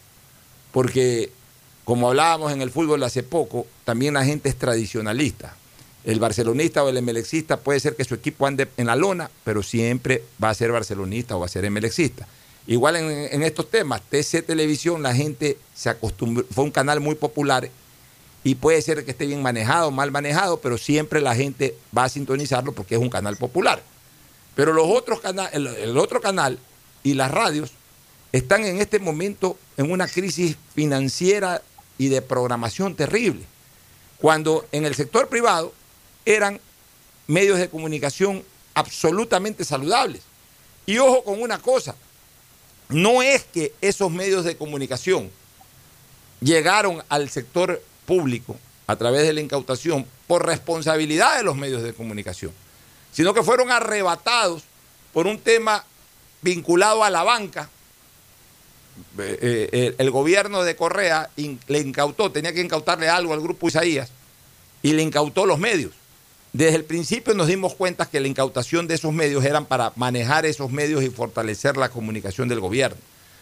porque 0.72 1.30
como 1.84 2.08
hablábamos 2.08 2.52
en 2.52 2.62
el 2.62 2.70
fútbol 2.70 3.02
hace 3.02 3.22
poco, 3.22 3.66
también 3.84 4.14
la 4.14 4.24
gente 4.24 4.48
es 4.48 4.56
tradicionalista. 4.56 5.54
El 6.04 6.20
barcelonista 6.20 6.82
o 6.82 6.88
el 6.88 6.96
emelexista 6.96 7.58
puede 7.58 7.80
ser 7.80 7.96
que 7.96 8.04
su 8.04 8.14
equipo 8.14 8.46
ande 8.46 8.68
en 8.76 8.86
la 8.86 8.96
lona, 8.96 9.30
pero 9.44 9.62
siempre 9.62 10.22
va 10.42 10.50
a 10.50 10.54
ser 10.54 10.72
barcelonista 10.72 11.36
o 11.36 11.40
va 11.40 11.46
a 11.46 11.50
ser 11.50 11.64
emelexista. 11.64 12.26
Igual 12.66 12.96
en, 12.96 13.42
estos 13.42 13.70
temas, 13.70 14.00
TC 14.02 14.42
Televisión, 14.42 15.02
la 15.02 15.14
gente 15.14 15.58
se 15.74 15.90
acostumbró, 15.90 16.46
fue 16.50 16.64
un 16.64 16.70
canal 16.70 17.00
muy 17.00 17.14
popular 17.14 17.68
y 18.42 18.54
puede 18.54 18.80
ser 18.80 19.04
que 19.04 19.10
esté 19.10 19.26
bien 19.26 19.42
manejado, 19.42 19.90
mal 19.90 20.10
manejado, 20.10 20.60
pero 20.60 20.78
siempre 20.78 21.20
la 21.20 21.34
gente 21.34 21.76
va 21.96 22.04
a 22.04 22.08
sintonizarlo 22.08 22.72
porque 22.72 22.94
es 22.94 23.00
un 23.00 23.10
canal 23.10 23.36
popular. 23.36 23.82
Pero 24.54 24.72
los 24.72 24.86
otros 24.88 25.20
canales, 25.20 25.52
el 25.54 25.98
otro 25.98 26.20
canal 26.20 26.58
y 27.02 27.14
las 27.14 27.30
radios 27.30 27.72
están 28.32 28.64
en 28.64 28.80
este 28.80 28.98
momento 28.98 29.58
en 29.76 29.90
una 29.90 30.08
crisis 30.08 30.56
financiera 30.74 31.62
y 31.98 32.08
de 32.08 32.22
programación 32.22 32.96
terrible. 32.96 33.44
Cuando 34.18 34.66
en 34.72 34.86
el 34.86 34.94
sector 34.94 35.28
privado 35.28 35.72
eran 36.24 36.60
medios 37.26 37.58
de 37.58 37.68
comunicación 37.68 38.42
absolutamente 38.74 39.64
saludables. 39.64 40.22
Y 40.86 40.98
ojo 40.98 41.24
con 41.24 41.40
una 41.40 41.58
cosa, 41.58 41.94
no 42.88 43.22
es 43.22 43.44
que 43.44 43.72
esos 43.80 44.10
medios 44.10 44.44
de 44.44 44.56
comunicación 44.56 45.30
llegaron 46.40 47.02
al 47.08 47.30
sector 47.30 47.82
público 48.06 48.56
a 48.86 48.96
través 48.96 49.22
de 49.22 49.32
la 49.32 49.40
incautación 49.40 50.06
por 50.26 50.46
responsabilidad 50.46 51.38
de 51.38 51.42
los 51.42 51.56
medios 51.56 51.82
de 51.82 51.94
comunicación, 51.94 52.52
sino 53.12 53.32
que 53.32 53.42
fueron 53.42 53.70
arrebatados 53.70 54.64
por 55.12 55.26
un 55.26 55.38
tema 55.38 55.84
vinculado 56.42 57.02
a 57.04 57.10
la 57.10 57.22
banca. 57.22 57.70
Eh, 59.18 59.68
eh, 59.72 59.94
el, 59.98 60.10
gobierno 60.10 60.62
de 60.62 60.76
Correa 60.76 61.30
le 61.36 61.78
incautó, 61.80 62.30
tenía 62.30 62.52
que 62.52 62.60
incautarle 62.60 63.08
algo 63.08 63.32
al 63.32 63.40
grupo 63.40 63.66
Isaías 63.66 64.10
y 64.82 64.92
le 64.92 65.02
incautó 65.02 65.46
los 65.46 65.58
medios. 65.58 65.92
Desde 66.54 66.76
el 66.76 66.84
principio 66.84 67.34
nos 67.34 67.48
dimos 67.48 67.74
cuenta 67.74 68.06
que 68.06 68.20
la 68.20 68.28
incautación 68.28 68.86
de 68.86 68.94
esos 68.94 69.12
medios 69.12 69.44
eran 69.44 69.66
para 69.66 69.92
manejar 69.96 70.46
esos 70.46 70.70
medios 70.70 71.02
y 71.02 71.10
fortalecer 71.10 71.76
la 71.76 71.88
comunicación 71.88 72.46
del 72.48 72.60
gobierno. 72.60 72.96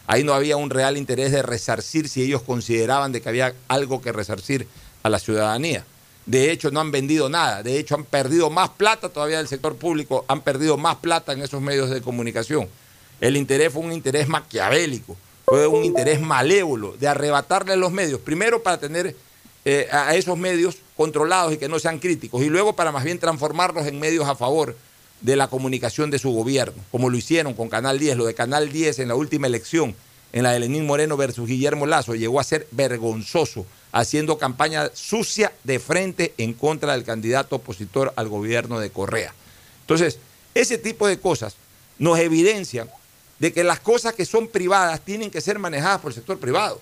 Ahí 0.06 0.24
no 0.24 0.32
había 0.32 0.56
un 0.56 0.70
real 0.70 0.96
interés 0.96 1.30
de 1.30 1.42
resarcir 1.42 2.08
si 2.08 2.22
ellos 2.22 2.40
consideraban 2.40 3.12
de 3.12 3.20
que 3.20 3.28
había 3.28 3.52
algo 3.68 4.00
que 4.00 4.12
resarcir 4.12 4.66
a 5.02 5.10
la 5.10 5.18
ciudadanía. 5.18 5.84
De 6.24 6.50
hecho, 6.50 6.70
no 6.70 6.80
han 6.80 6.90
vendido 6.90 7.28
nada. 7.28 7.62
De 7.62 7.78
hecho, 7.78 7.96
han 7.96 8.04
perdido 8.04 8.48
más 8.48 8.70
plata 8.70 9.10
todavía 9.10 9.36
del 9.36 9.48
sector 9.48 9.76
público, 9.76 10.24
han 10.26 10.40
perdido 10.40 10.78
más 10.78 10.96
plata 10.96 11.34
en 11.34 11.42
esos 11.42 11.60
medios 11.60 11.90
de 11.90 12.00
comunicación. 12.00 12.66
El 13.20 13.36
interés 13.36 13.74
fue 13.74 13.82
un 13.82 13.92
interés 13.92 14.26
maquiavélico, 14.26 15.18
fue 15.44 15.66
un 15.66 15.84
interés 15.84 16.18
malévolo 16.18 16.96
de 16.98 17.08
arrebatarle 17.08 17.76
los 17.76 17.92
medios, 17.92 18.20
primero 18.20 18.62
para 18.62 18.80
tener 18.80 19.14
eh, 19.64 19.88
a 19.92 20.14
esos 20.14 20.36
medios 20.36 20.78
controlados 20.96 21.52
y 21.52 21.56
que 21.56 21.68
no 21.68 21.78
sean 21.78 21.98
críticos, 21.98 22.42
y 22.42 22.48
luego 22.48 22.74
para 22.74 22.92
más 22.92 23.04
bien 23.04 23.18
transformarlos 23.18 23.86
en 23.86 24.00
medios 24.00 24.28
a 24.28 24.34
favor 24.34 24.76
de 25.20 25.36
la 25.36 25.48
comunicación 25.48 26.10
de 26.10 26.18
su 26.18 26.32
gobierno, 26.32 26.82
como 26.90 27.08
lo 27.08 27.16
hicieron 27.16 27.54
con 27.54 27.68
Canal 27.68 27.98
10. 27.98 28.16
Lo 28.16 28.26
de 28.26 28.34
Canal 28.34 28.72
10 28.72 28.98
en 28.98 29.08
la 29.08 29.14
última 29.14 29.46
elección, 29.46 29.94
en 30.32 30.42
la 30.42 30.52
de 30.52 30.60
Lenín 30.60 30.84
Moreno 30.84 31.16
versus 31.16 31.48
Guillermo 31.48 31.86
Lazo, 31.86 32.14
llegó 32.14 32.40
a 32.40 32.44
ser 32.44 32.66
vergonzoso, 32.72 33.64
haciendo 33.92 34.38
campaña 34.38 34.90
sucia 34.94 35.52
de 35.62 35.78
frente 35.78 36.34
en 36.38 36.54
contra 36.54 36.92
del 36.92 37.04
candidato 37.04 37.56
opositor 37.56 38.12
al 38.16 38.28
gobierno 38.28 38.80
de 38.80 38.90
Correa. 38.90 39.32
Entonces, 39.82 40.18
ese 40.54 40.76
tipo 40.78 41.06
de 41.06 41.20
cosas 41.20 41.54
nos 41.98 42.18
evidencian 42.18 42.90
de 43.38 43.52
que 43.52 43.64
las 43.64 43.80
cosas 43.80 44.14
que 44.14 44.24
son 44.24 44.48
privadas 44.48 45.00
tienen 45.00 45.30
que 45.30 45.40
ser 45.40 45.58
manejadas 45.58 46.00
por 46.00 46.10
el 46.10 46.14
sector 46.14 46.38
privado. 46.38 46.80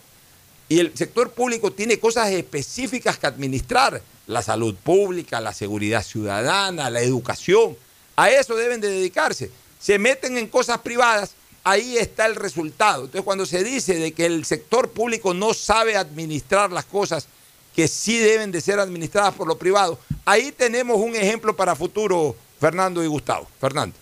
Y 0.70 0.78
el 0.78 0.96
sector 0.96 1.32
público 1.32 1.72
tiene 1.72 1.98
cosas 1.98 2.30
específicas 2.30 3.18
que 3.18 3.26
administrar, 3.26 4.00
la 4.28 4.40
salud 4.40 4.76
pública, 4.76 5.40
la 5.40 5.52
seguridad 5.52 6.04
ciudadana, 6.04 6.88
la 6.90 7.00
educación. 7.00 7.76
A 8.14 8.30
eso 8.30 8.54
deben 8.54 8.80
de 8.80 8.88
dedicarse. 8.88 9.50
Se 9.80 9.98
meten 9.98 10.38
en 10.38 10.46
cosas 10.46 10.78
privadas, 10.78 11.32
ahí 11.64 11.98
está 11.98 12.24
el 12.26 12.36
resultado. 12.36 13.06
Entonces, 13.06 13.24
cuando 13.24 13.46
se 13.46 13.64
dice 13.64 13.96
de 13.96 14.12
que 14.12 14.26
el 14.26 14.44
sector 14.44 14.90
público 14.90 15.34
no 15.34 15.54
sabe 15.54 15.96
administrar 15.96 16.70
las 16.70 16.84
cosas 16.84 17.26
que 17.74 17.88
sí 17.88 18.18
deben 18.18 18.52
de 18.52 18.60
ser 18.60 18.78
administradas 18.78 19.34
por 19.34 19.48
lo 19.48 19.58
privado, 19.58 19.98
ahí 20.24 20.52
tenemos 20.52 20.98
un 20.98 21.16
ejemplo 21.16 21.56
para 21.56 21.74
futuro, 21.74 22.36
Fernando 22.60 23.02
y 23.02 23.08
Gustavo. 23.08 23.48
Fernando. 23.60 23.96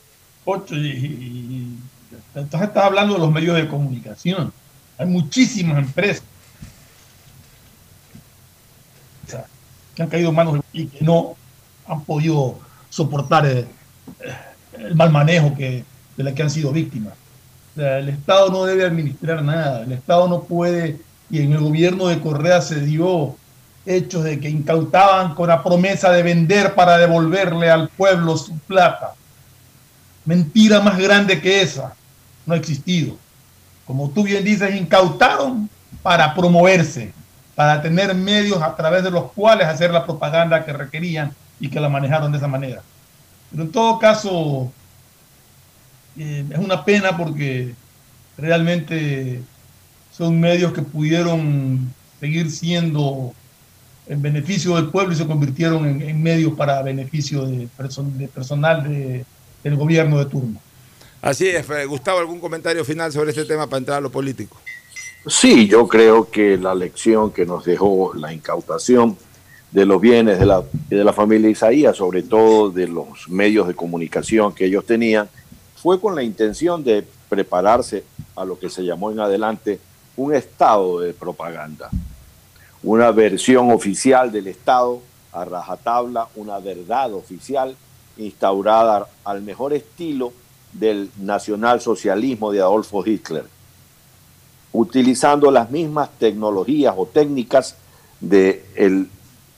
Ocho, 0.45 0.75
y, 0.75 1.79
entonces 2.35 2.69
estás 2.69 2.85
hablando 2.85 3.15
de 3.15 3.21
los 3.21 3.33
medios 3.33 3.57
de 3.57 3.67
comunicación. 3.67 4.53
Hay 4.99 5.07
muchísimas 5.07 5.79
empresas 5.79 6.25
que 9.99 10.05
han 10.05 10.11
caído 10.11 10.29
en 10.29 10.37
manos 10.37 10.61
y 10.73 10.87
que 10.87 11.05
no 11.05 11.35
han 11.89 12.05
podido 12.05 12.61
soportar 12.89 13.45
eh, 13.47 13.67
el 14.79 14.95
mal 14.95 15.11
manejo 15.11 15.57
que, 15.57 15.83
de 16.17 16.23
la 16.23 16.33
que 16.33 16.43
han 16.45 16.51
sido 16.51 16.71
víctimas. 16.71 17.15
el 17.75 18.09
Estado 18.09 18.49
no 18.51 18.65
debe 18.65 18.85
administrar 18.85 19.43
nada, 19.43 19.83
el 19.83 19.91
Estado 19.91 20.29
no 20.29 20.43
puede, 20.43 21.01
y 21.29 21.41
en 21.41 21.53
el 21.53 21.59
gobierno 21.59 22.07
de 22.07 22.21
Correa 22.21 22.61
se 22.61 22.81
dio 22.81 23.35
hechos 23.87 24.23
de 24.23 24.39
que 24.39 24.49
incautaban 24.49 25.35
con 25.35 25.49
la 25.49 25.65
promesa 25.65 26.13
de 26.13 26.23
vender 26.23 26.77
para 26.77 26.97
devolverle 26.97 27.69
al 27.69 27.89
pueblo 27.89 28.37
su 28.37 28.57
plata. 28.57 29.15
Mentira 30.25 30.79
más 30.79 30.97
grande 30.97 31.41
que 31.41 31.61
esa 31.61 31.93
no 32.47 32.55
ha 32.55 32.57
existido. 32.57 33.17
Como 33.85 34.11
tú 34.11 34.23
bien 34.23 34.45
dices, 34.45 34.77
incautaron 34.77 35.69
para 36.05 36.37
promoverse, 36.37 37.13
para 37.59 37.83
tener 37.83 38.15
medios 38.15 38.63
a 38.63 38.77
través 38.77 39.03
de 39.03 39.11
los 39.11 39.33
cuales 39.33 39.67
hacer 39.67 39.91
la 39.91 40.07
propaganda 40.07 40.65
que 40.65 40.73
requerían 40.73 41.35
y 41.59 41.69
que 41.69 41.81
la 41.81 41.89
manejaron 41.89 42.31
de 42.31 42.39
esa 42.39 42.47
manera. 42.47 42.83
Pero 43.51 43.65
en 43.65 43.73
todo 43.73 43.99
caso, 43.99 44.71
eh, 46.17 46.45
es 46.49 46.59
una 46.59 46.85
pena 46.85 47.17
porque 47.17 47.75
realmente 48.37 49.43
son 50.17 50.39
medios 50.39 50.73
que 50.73 50.83
pudieron 50.83 51.93
seguir 52.21 52.49
siendo 52.49 53.35
en 54.07 54.23
beneficio 54.23 54.77
del 54.77 54.91
pueblo 54.91 55.13
y 55.13 55.17
se 55.17 55.27
convirtieron 55.27 56.01
en, 56.01 56.23
medios 56.23 56.53
para 56.53 56.81
beneficio 56.83 57.45
de, 57.45 57.67
de 57.67 58.29
personal 58.29 58.85
de, 58.85 59.25
del 59.65 59.75
gobierno 59.75 60.21
de 60.21 60.27
turno. 60.27 60.61
Así 61.21 61.49
es, 61.49 61.67
Gustavo, 61.89 62.21
¿algún 62.21 62.39
comentario 62.39 62.85
final 62.85 63.11
sobre 63.11 63.31
este 63.31 63.47
tema 63.47 63.67
para 63.67 63.79
entrar 63.79 63.99
a 63.99 64.01
lo 64.01 64.13
político? 64.13 64.61
Sí, 65.29 65.69
yo 65.69 65.87
creo 65.87 66.31
que 66.31 66.57
la 66.57 66.75
lección 66.75 67.31
que 67.31 67.45
nos 67.45 67.65
dejó 67.65 68.15
la 68.15 68.33
incautación 68.33 69.17
de 69.71 69.85
los 69.85 70.01
bienes 70.01 70.39
de 70.39 70.47
la, 70.47 70.63
de 70.89 71.05
la 71.05 71.13
familia 71.13 71.51
Isaías, 71.51 71.99
sobre 71.99 72.23
todo 72.23 72.71
de 72.71 72.89
los 72.89 73.29
medios 73.29 73.69
de 73.69 73.75
comunicación 73.75 74.55
que 74.55 74.65
ellos 74.65 74.87
tenían, 74.87 75.29
fue 75.77 76.01
con 76.01 76.15
la 76.15 76.23
intención 76.23 76.83
de 76.83 77.05
prepararse 77.29 78.05
a 78.37 78.47
lo 78.47 78.59
que 78.59 78.71
se 78.71 78.83
llamó 78.83 79.11
en 79.11 79.21
adelante 79.21 79.79
un 80.17 80.35
estado 80.35 81.01
de 81.01 81.13
propaganda, 81.13 81.91
una 82.83 83.11
versión 83.11 83.71
oficial 83.71 84.33
del 84.33 84.49
Estado 84.49 85.03
a 85.33 85.45
rajatabla, 85.45 86.29
una 86.37 86.59
verdad 86.59 87.13
oficial 87.13 87.77
instaurada 88.17 89.07
al 89.25 89.43
mejor 89.43 89.75
estilo 89.75 90.33
del 90.73 91.11
nacionalsocialismo 91.19 92.51
de 92.51 92.61
Adolfo 92.61 93.07
Hitler, 93.07 93.45
utilizando 94.79 95.51
las 95.51 95.73
mismas 95.73 96.09
tecnologías 96.21 96.95
o 96.97 97.05
técnicas 97.05 97.75
del 98.21 99.09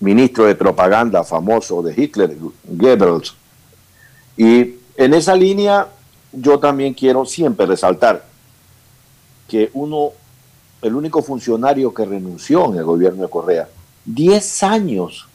ministro 0.00 0.46
de 0.46 0.54
propaganda 0.54 1.22
famoso 1.24 1.82
de 1.82 1.92
Hitler, 1.94 2.34
Goebbels. 2.64 3.34
Y 4.38 4.76
en 4.96 5.12
esa 5.12 5.36
línea 5.36 5.88
yo 6.32 6.58
también 6.58 6.94
quiero 6.94 7.26
siempre 7.26 7.66
resaltar 7.66 8.24
que 9.46 9.70
uno, 9.74 10.12
el 10.80 10.94
único 10.94 11.22
funcionario 11.22 11.92
que 11.92 12.06
renunció 12.06 12.72
en 12.72 12.78
el 12.78 12.84
gobierno 12.84 13.24
de 13.24 13.28
Correa, 13.28 13.68
10 14.06 14.62
años 14.62 15.28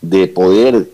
de 0.00 0.28
poder, 0.28 0.88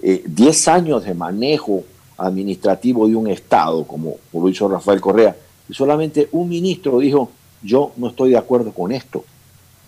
10 0.00 0.66
eh, 0.66 0.70
años 0.72 1.04
de 1.04 1.14
manejo 1.14 1.84
administrativo 2.16 3.06
de 3.06 3.14
un 3.14 3.28
Estado, 3.28 3.84
como 3.84 4.16
lo 4.32 4.48
hizo 4.48 4.66
Rafael 4.66 5.00
Correa, 5.00 5.36
y 5.68 5.74
solamente 5.74 6.28
un 6.32 6.48
ministro 6.48 6.98
dijo, 6.98 7.30
yo 7.62 7.92
no 7.96 8.08
estoy 8.08 8.30
de 8.30 8.38
acuerdo 8.38 8.72
con 8.72 8.92
esto, 8.92 9.24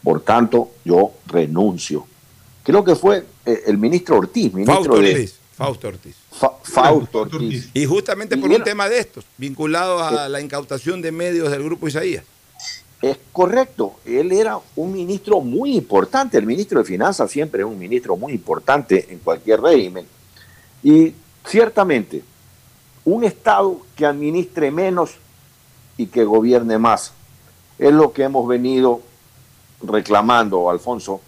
por 0.03 0.23
tanto 0.23 0.71
yo 0.85 1.13
renuncio. 1.27 2.07
Creo 2.63 2.85
que 2.85 2.95
fue 2.95 3.25
eh, 3.47 3.63
el 3.67 3.79
ministro 3.79 4.19
Ortiz, 4.19 4.53
ministro 4.53 4.99
de, 4.99 5.31
Fausto 5.55 5.89
Ortiz. 5.89 6.17
Fausto 6.63 7.21
Ortiz. 7.21 7.71
Y 7.75 7.85
justamente 7.85 8.37
por 8.37 8.51
un 8.51 8.63
tema 8.63 8.89
de 8.89 8.99
estos, 8.99 9.25
vinculado 9.37 10.03
a 10.03 10.29
la 10.29 10.41
incautación 10.41 11.03
de 11.03 11.13
medios 11.13 11.51
del 11.51 11.63
grupo 11.63 11.89
Isaías. 11.89 12.25
Es 13.03 13.19
correcto, 13.33 13.95
él 14.05 14.31
era 14.31 14.59
un 14.77 14.93
ministro 14.93 15.41
muy 15.41 15.75
importante, 15.75 16.37
el 16.37 16.45
ministro 16.45 16.81
de 16.81 16.85
Finanzas 16.85 17.31
siempre 17.31 17.61
es 17.61 17.67
un 17.67 17.79
ministro 17.79 18.15
muy 18.15 18.35
importante 18.35 19.07
en 19.11 19.19
cualquier 19.21 19.61
régimen. 19.63 20.07
Y 20.83 21.15
ciertamente, 21.47 22.23
un 23.05 23.25
Estado 23.25 23.81
que 23.97 24.05
administre 24.05 24.71
menos 24.71 25.13
y 26.01 26.07
que 26.07 26.25
gobierne 26.25 26.79
más, 26.79 27.13
es 27.79 27.93
lo 27.93 28.11
que 28.11 28.23
hemos 28.23 28.49
venido 28.49 29.03
reclamando, 29.83 30.71
Alfonso, 30.71 31.21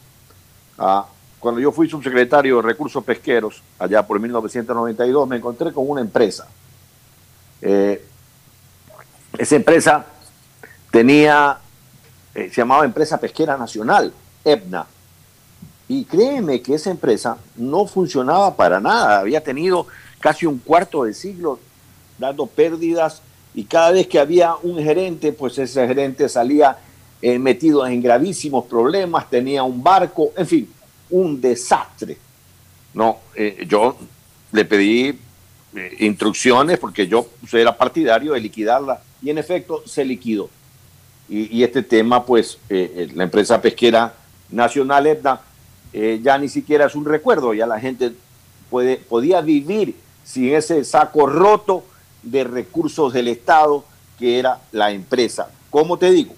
cuando 1.38 1.60
yo 1.60 1.72
fui 1.72 1.90
subsecretario 1.90 2.56
de 2.56 2.62
Recursos 2.62 3.04
Pesqueros, 3.04 3.62
allá 3.78 4.06
por 4.06 4.18
1992, 4.18 5.28
me 5.28 5.36
encontré 5.36 5.74
con 5.74 5.90
una 5.90 6.00
empresa. 6.00 6.48
Eh, 7.60 8.02
esa 9.36 9.56
empresa 9.56 10.06
tenía, 10.90 11.58
eh, 12.34 12.48
se 12.48 12.62
llamaba 12.62 12.86
Empresa 12.86 13.20
Pesquera 13.20 13.58
Nacional, 13.58 14.10
EPNA. 14.42 14.86
Y 15.88 16.06
créeme 16.06 16.62
que 16.62 16.76
esa 16.76 16.90
empresa 16.90 17.36
no 17.56 17.84
funcionaba 17.84 18.56
para 18.56 18.80
nada. 18.80 19.20
Había 19.20 19.44
tenido 19.44 19.86
casi 20.18 20.46
un 20.46 20.56
cuarto 20.56 21.04
de 21.04 21.12
siglo 21.12 21.58
dando 22.18 22.46
pérdidas 22.46 23.20
y 23.54 23.64
cada 23.64 23.90
vez 23.90 24.06
que 24.06 24.18
había 24.18 24.54
un 24.62 24.82
gerente, 24.82 25.32
pues 25.32 25.58
ese 25.58 25.86
gerente 25.86 26.28
salía 26.28 26.78
eh, 27.20 27.38
metido 27.38 27.86
en 27.86 28.00
gravísimos 28.02 28.64
problemas, 28.64 29.28
tenía 29.28 29.62
un 29.62 29.82
barco, 29.82 30.32
en 30.36 30.46
fin, 30.46 30.72
un 31.10 31.40
desastre. 31.40 32.16
No, 32.94 33.18
eh, 33.34 33.64
yo 33.68 33.96
le 34.52 34.64
pedí 34.64 35.18
eh, 35.74 35.96
instrucciones 36.00 36.78
porque 36.78 37.06
yo 37.06 37.26
era 37.52 37.76
partidario 37.76 38.32
de 38.32 38.40
liquidarla 38.40 39.02
y 39.22 39.30
en 39.30 39.38
efecto 39.38 39.82
se 39.86 40.04
liquidó. 40.04 40.48
Y, 41.28 41.62
este 41.62 41.82
tema, 41.82 42.26
pues, 42.26 42.58
la 42.68 43.24
empresa 43.24 43.62
pesquera 43.62 44.12
nacional 44.50 45.06
EBNA 45.06 45.40
ya 46.20 46.36
ni 46.36 46.50
siquiera 46.50 46.84
es 46.84 46.94
un 46.94 47.06
recuerdo, 47.06 47.54
ya 47.54 47.66
la 47.66 47.80
gente 47.80 48.12
puede, 48.68 48.96
podía 48.98 49.40
vivir 49.40 49.94
sin 50.24 50.52
ese 50.52 50.84
saco 50.84 51.26
roto 51.26 51.84
de 52.22 52.44
recursos 52.44 53.12
del 53.12 53.28
Estado 53.28 53.84
que 54.18 54.38
era 54.38 54.60
la 54.72 54.90
empresa. 54.90 55.50
Como 55.70 55.98
te 55.98 56.10
digo, 56.10 56.34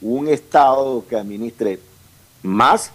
un 0.00 0.28
Estado 0.28 1.04
que 1.08 1.16
administre 1.16 1.78
más 2.42 2.90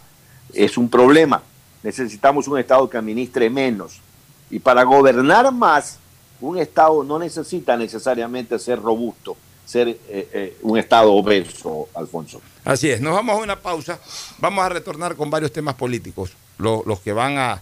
es 0.53 0.77
un 0.77 0.89
problema. 0.89 1.41
Necesitamos 1.83 2.47
un 2.47 2.59
Estado 2.59 2.89
que 2.89 2.97
administre 2.97 3.49
menos. 3.49 4.01
Y 4.49 4.59
para 4.59 4.83
gobernar 4.83 5.51
más, 5.51 5.99
un 6.41 6.57
Estado 6.57 7.03
no 7.03 7.19
necesita 7.19 7.75
necesariamente 7.75 8.59
ser 8.59 8.81
robusto, 8.81 9.35
ser 9.65 9.87
eh, 9.87 9.97
eh, 10.09 10.57
un 10.61 10.77
Estado 10.77 11.11
obeso, 11.13 11.89
Alfonso. 11.93 12.41
Así 12.63 12.89
es, 12.89 13.01
nos 13.01 13.13
vamos 13.13 13.35
a 13.35 13.43
una 13.43 13.59
pausa, 13.59 13.99
vamos 14.39 14.63
a 14.63 14.69
retornar 14.69 15.15
con 15.15 15.29
varios 15.29 15.51
temas 15.51 15.75
políticos, 15.75 16.31
los 16.57 16.99
que 16.99 17.13
van 17.13 17.37
a 17.37 17.61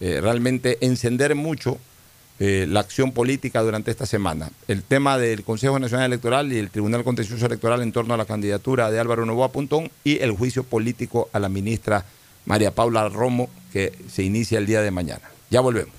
eh, 0.00 0.20
realmente 0.20 0.78
encender 0.80 1.34
mucho 1.34 1.78
la 2.38 2.80
acción 2.80 3.12
política 3.12 3.62
durante 3.62 3.90
esta 3.92 4.04
semana. 4.04 4.50
El 4.66 4.82
tema 4.82 5.16
del 5.16 5.44
Consejo 5.44 5.78
Nacional 5.78 6.06
Electoral 6.06 6.52
y 6.52 6.58
el 6.58 6.70
Tribunal 6.70 7.04
Contencioso 7.04 7.46
Electoral 7.46 7.82
en 7.82 7.92
torno 7.92 8.14
a 8.14 8.16
la 8.16 8.24
candidatura 8.24 8.90
de 8.90 8.98
Álvaro 8.98 9.24
Novoa 9.24 9.52
Puntón 9.52 9.90
y 10.02 10.18
el 10.18 10.32
juicio 10.32 10.64
político 10.64 11.28
a 11.32 11.38
la 11.38 11.48
ministra 11.48 12.04
María 12.44 12.74
Paula 12.74 13.08
Romo, 13.08 13.48
que 13.72 13.92
se 14.10 14.22
inicia 14.22 14.58
el 14.58 14.66
día 14.66 14.82
de 14.82 14.90
mañana. 14.90 15.22
Ya 15.50 15.60
volvemos. 15.60 15.94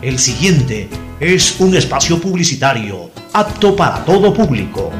El 0.00 0.18
siguiente 0.20 0.88
es 1.18 1.58
un 1.58 1.76
espacio 1.76 2.20
publicitario 2.20 3.10
apto 3.32 3.74
para 3.74 4.04
todo 4.04 4.32
público. 4.32 4.92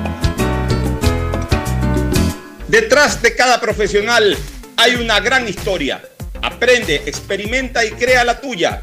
Detrás 2.67 3.23
de 3.23 3.35
cada 3.37 3.61
profesional 3.61 4.37
hay 4.77 4.97
una 4.97 5.21
gran 5.21 5.49
historia. 5.49 6.03
Aprende, 6.43 6.97
experimenta 7.07 7.85
y 7.85 7.93
crea 7.93 8.25
la 8.25 8.41
tuya. 8.41 8.83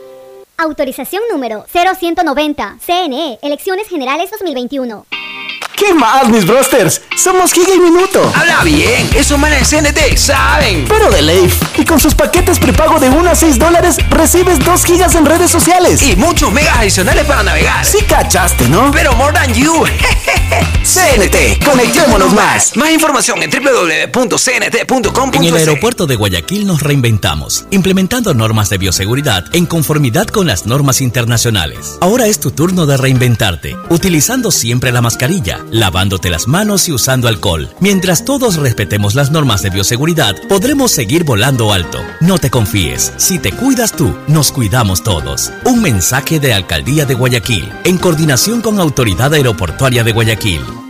Autorización 0.61 1.23
número 1.31 1.65
0190. 1.73 2.77
CNE, 2.85 3.39
Elecciones 3.41 3.87
Generales 3.87 4.29
2021. 4.29 5.20
¿Qué 5.83 5.95
más, 5.95 6.29
mis 6.29 6.45
brosters? 6.45 7.01
Somos 7.17 7.51
Giga 7.53 7.73
y 7.73 7.79
Minuto. 7.79 8.31
Habla 8.35 8.63
bien, 8.63 9.09
esos 9.15 9.39
manes 9.39 9.67
CNT 9.67 10.15
saben. 10.15 10.85
Pero 10.87 11.09
de 11.09 11.23
Leif. 11.23 11.59
Y 11.75 11.85
con 11.85 11.99
sus 11.99 12.13
paquetes 12.13 12.59
prepago 12.59 12.99
de 12.99 13.09
1 13.09 13.27
a 13.27 13.33
6 13.33 13.57
dólares, 13.57 13.97
recibes 14.11 14.59
2 14.59 14.85
gigas 14.85 15.15
en 15.15 15.25
redes 15.25 15.49
sociales. 15.49 16.03
Y 16.03 16.15
muchos 16.15 16.53
megas 16.53 16.77
adicionales 16.77 17.25
para 17.25 17.41
navegar. 17.41 17.83
Sí 17.83 17.97
cachaste, 18.07 18.69
¿no? 18.69 18.91
Pero 18.91 19.15
more 19.15 19.33
than 19.33 19.51
you. 19.55 19.83
CNT, 20.83 21.63
conectémonos 21.65 22.31
más. 22.33 22.75
Más 22.75 22.91
información 22.91 23.41
en 23.41 23.49
www.cnt.com. 23.49 25.31
En 25.33 25.43
el 25.45 25.55
aeropuerto 25.55 26.05
de 26.05 26.15
Guayaquil 26.15 26.67
nos 26.67 26.83
reinventamos, 26.83 27.65
implementando 27.71 28.35
normas 28.35 28.69
de 28.69 28.77
bioseguridad 28.77 29.45
en 29.53 29.65
conformidad 29.65 30.27
con 30.27 30.45
las 30.45 30.65
normas 30.65 31.01
internacionales. 31.01 31.97
Ahora 32.01 32.27
es 32.27 32.39
tu 32.39 32.51
turno 32.51 32.85
de 32.85 32.97
reinventarte, 32.97 33.75
utilizando 33.89 34.51
siempre 34.51 34.91
la 34.91 35.01
mascarilla, 35.01 35.59
lavándote 35.71 36.29
las 36.29 36.47
manos 36.47 36.87
y 36.87 36.91
usando 36.91 37.27
alcohol. 37.27 37.69
Mientras 37.79 38.25
todos 38.25 38.57
respetemos 38.57 39.15
las 39.15 39.31
normas 39.31 39.61
de 39.61 39.69
bioseguridad, 39.69 40.35
podremos 40.47 40.91
seguir 40.91 41.23
volando 41.23 41.73
alto. 41.73 41.99
No 42.19 42.37
te 42.37 42.49
confíes, 42.49 43.13
si 43.17 43.39
te 43.39 43.51
cuidas 43.51 43.93
tú, 43.93 44.15
nos 44.27 44.51
cuidamos 44.51 45.03
todos. 45.03 45.51
Un 45.65 45.81
mensaje 45.81 46.39
de 46.39 46.53
Alcaldía 46.53 47.05
de 47.05 47.13
Guayaquil, 47.13 47.71
en 47.83 47.97
coordinación 47.97 48.61
con 48.61 48.79
Autoridad 48.79 49.33
Aeroportuaria 49.33 50.03
de 50.03 50.11
Guayaquil. 50.11 50.80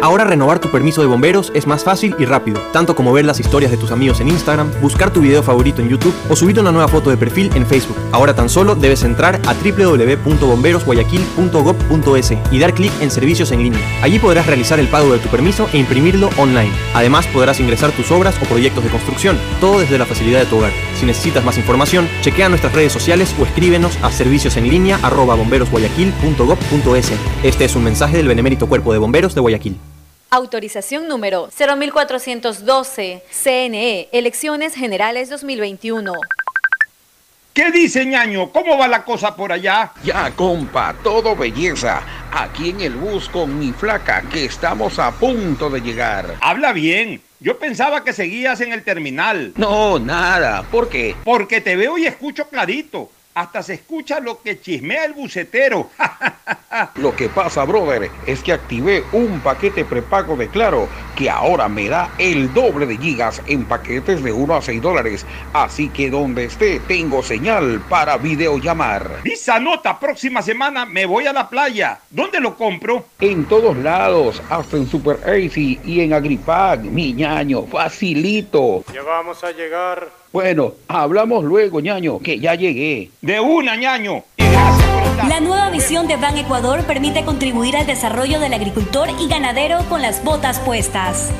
Ahora 0.00 0.22
renovar 0.24 0.60
tu 0.60 0.70
permiso 0.70 1.00
de 1.00 1.08
bomberos 1.08 1.50
es 1.54 1.66
más 1.66 1.82
fácil 1.82 2.14
y 2.20 2.24
rápido, 2.24 2.60
tanto 2.72 2.94
como 2.94 3.12
ver 3.12 3.24
las 3.24 3.40
historias 3.40 3.72
de 3.72 3.76
tus 3.76 3.90
amigos 3.90 4.20
en 4.20 4.28
Instagram, 4.28 4.70
buscar 4.80 5.12
tu 5.12 5.20
video 5.20 5.42
favorito 5.42 5.82
en 5.82 5.88
YouTube 5.88 6.14
o 6.30 6.36
subir 6.36 6.60
una 6.60 6.70
nueva 6.70 6.86
foto 6.86 7.10
de 7.10 7.16
perfil 7.16 7.50
en 7.54 7.66
Facebook. 7.66 7.96
Ahora 8.12 8.32
tan 8.32 8.48
solo 8.48 8.76
debes 8.76 9.02
entrar 9.02 9.40
a 9.46 9.54
www.bomberosguayaquil.gov.es 9.54 12.32
y 12.52 12.60
dar 12.60 12.74
clic 12.74 12.92
en 13.00 13.10
servicios 13.10 13.50
en 13.50 13.64
línea. 13.64 13.80
Allí 14.00 14.20
podrás 14.20 14.46
realizar 14.46 14.78
el 14.78 14.86
pago 14.86 15.12
de 15.12 15.18
tu 15.18 15.28
permiso 15.30 15.68
e 15.72 15.78
imprimirlo 15.78 16.30
online. 16.38 16.70
Además 16.94 17.26
podrás 17.26 17.58
ingresar 17.58 17.90
tus 17.90 18.12
obras 18.12 18.36
o 18.40 18.44
proyectos 18.44 18.84
de 18.84 18.90
construcción, 18.90 19.36
todo 19.60 19.80
desde 19.80 19.98
la 19.98 20.06
facilidad 20.06 20.38
de 20.40 20.46
tu 20.46 20.58
hogar. 20.58 20.70
Si 20.98 21.06
necesitas 21.06 21.44
más 21.44 21.58
información, 21.58 22.08
chequea 22.20 22.48
nuestras 22.48 22.72
redes 22.72 22.92
sociales 22.92 23.34
o 23.40 23.44
escríbenos 23.44 23.98
a 24.02 24.12
serviciosenlinea@bomberosguayaquil.gov.es. 24.12 27.12
Este 27.42 27.64
es 27.64 27.74
un 27.74 27.82
mensaje 27.82 28.16
del 28.16 28.28
Benemérito 28.28 28.68
Cuerpo 28.68 28.92
de 28.92 28.98
Bomberos 28.98 29.34
de 29.34 29.40
Guayaquil. 29.40 29.76
Autorización 30.30 31.08
número 31.08 31.48
0412, 31.56 33.22
CNE, 33.30 34.10
Elecciones 34.12 34.74
Generales 34.74 35.30
2021. 35.30 36.12
¿Qué 37.54 37.70
dice 37.70 38.04
ñaño? 38.04 38.52
¿Cómo 38.52 38.76
va 38.76 38.88
la 38.88 39.06
cosa 39.06 39.34
por 39.34 39.52
allá? 39.52 39.90
Ya, 40.04 40.30
compa, 40.32 40.94
todo 41.02 41.34
belleza. 41.34 42.02
Aquí 42.30 42.68
en 42.68 42.82
el 42.82 42.94
bus 42.96 43.26
con 43.30 43.58
mi 43.58 43.72
flaca, 43.72 44.22
que 44.30 44.44
estamos 44.44 44.98
a 44.98 45.12
punto 45.12 45.70
de 45.70 45.80
llegar. 45.80 46.36
Habla 46.42 46.74
bien. 46.74 47.22
Yo 47.40 47.58
pensaba 47.58 48.04
que 48.04 48.12
seguías 48.12 48.60
en 48.60 48.74
el 48.74 48.84
terminal. 48.84 49.54
No, 49.56 49.98
nada. 49.98 50.62
¿Por 50.64 50.90
qué? 50.90 51.16
Porque 51.24 51.62
te 51.62 51.74
veo 51.74 51.96
y 51.96 52.04
escucho 52.06 52.48
clarito. 52.48 53.10
Hasta 53.34 53.62
se 53.62 53.74
escucha 53.74 54.20
lo 54.20 54.42
que 54.42 54.60
chismea 54.60 55.04
el 55.04 55.12
bucetero. 55.12 55.90
Lo 56.96 57.16
que 57.16 57.28
pasa, 57.28 57.64
brother, 57.64 58.10
es 58.26 58.42
que 58.42 58.52
activé 58.52 59.02
un 59.12 59.40
paquete 59.40 59.84
prepago 59.84 60.36
de 60.36 60.48
Claro 60.48 60.88
que 61.16 61.30
ahora 61.30 61.68
me 61.68 61.88
da 61.88 62.12
el 62.18 62.52
doble 62.52 62.86
de 62.86 62.96
gigas 62.96 63.42
en 63.46 63.64
paquetes 63.64 64.22
de 64.22 64.32
1 64.32 64.54
a 64.54 64.62
6 64.62 64.82
dólares. 64.82 65.26
Así 65.52 65.88
que 65.88 66.10
donde 66.10 66.44
esté 66.44 66.80
tengo 66.80 67.22
señal 67.22 67.80
para 67.88 68.16
videollamar. 68.18 69.22
Visa 69.22 69.58
nota, 69.58 69.98
próxima 69.98 70.42
semana 70.42 70.84
me 70.84 71.06
voy 71.06 71.26
a 71.26 71.32
la 71.32 71.48
playa. 71.48 72.00
¿Dónde 72.10 72.40
lo 72.40 72.56
compro? 72.56 73.06
En 73.20 73.46
todos 73.46 73.76
lados, 73.78 74.42
hasta 74.50 74.76
en 74.76 74.86
Super 74.86 75.18
Easy 75.26 75.80
y 75.84 76.00
en 76.00 76.12
Agripack, 76.12 76.80
mi 76.82 77.12
ñaño, 77.12 77.66
facilito. 77.66 78.84
Ya 78.92 79.02
vamos 79.02 79.42
a 79.42 79.52
llegar. 79.52 80.08
Bueno, 80.32 80.74
hablamos 80.88 81.42
luego, 81.42 81.80
ñaño, 81.80 82.18
que 82.18 82.38
ya 82.38 82.54
llegué. 82.54 83.10
De 83.22 83.40
una, 83.40 83.76
ñaño. 83.76 84.24
La 85.26 85.40
nueva 85.40 85.70
visión 85.70 86.06
de 86.06 86.16
Ban 86.16 86.36
Ecuador 86.36 86.84
permite 86.84 87.24
contribuir 87.24 87.76
al 87.76 87.86
desarrollo 87.86 88.38
del 88.38 88.52
agricultor 88.52 89.08
y 89.18 89.26
ganadero 89.26 89.78
con 89.88 90.02
las 90.02 90.22
botas 90.22 90.60
puestas. 90.60 91.30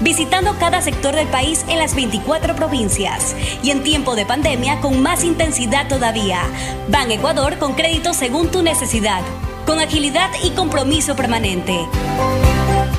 Visitando 0.00 0.56
cada 0.58 0.80
sector 0.80 1.14
del 1.14 1.28
país 1.28 1.66
en 1.68 1.78
las 1.78 1.94
24 1.94 2.56
provincias 2.56 3.36
y 3.62 3.70
en 3.70 3.82
tiempo 3.82 4.16
de 4.16 4.24
pandemia 4.24 4.80
con 4.80 5.02
más 5.02 5.22
intensidad 5.22 5.86
todavía. 5.88 6.40
Ban 6.88 7.10
Ecuador 7.10 7.58
con 7.58 7.74
crédito 7.74 8.14
según 8.14 8.50
tu 8.50 8.62
necesidad, 8.62 9.20
con 9.66 9.78
agilidad 9.78 10.30
y 10.42 10.50
compromiso 10.50 11.14
permanente. 11.14 11.78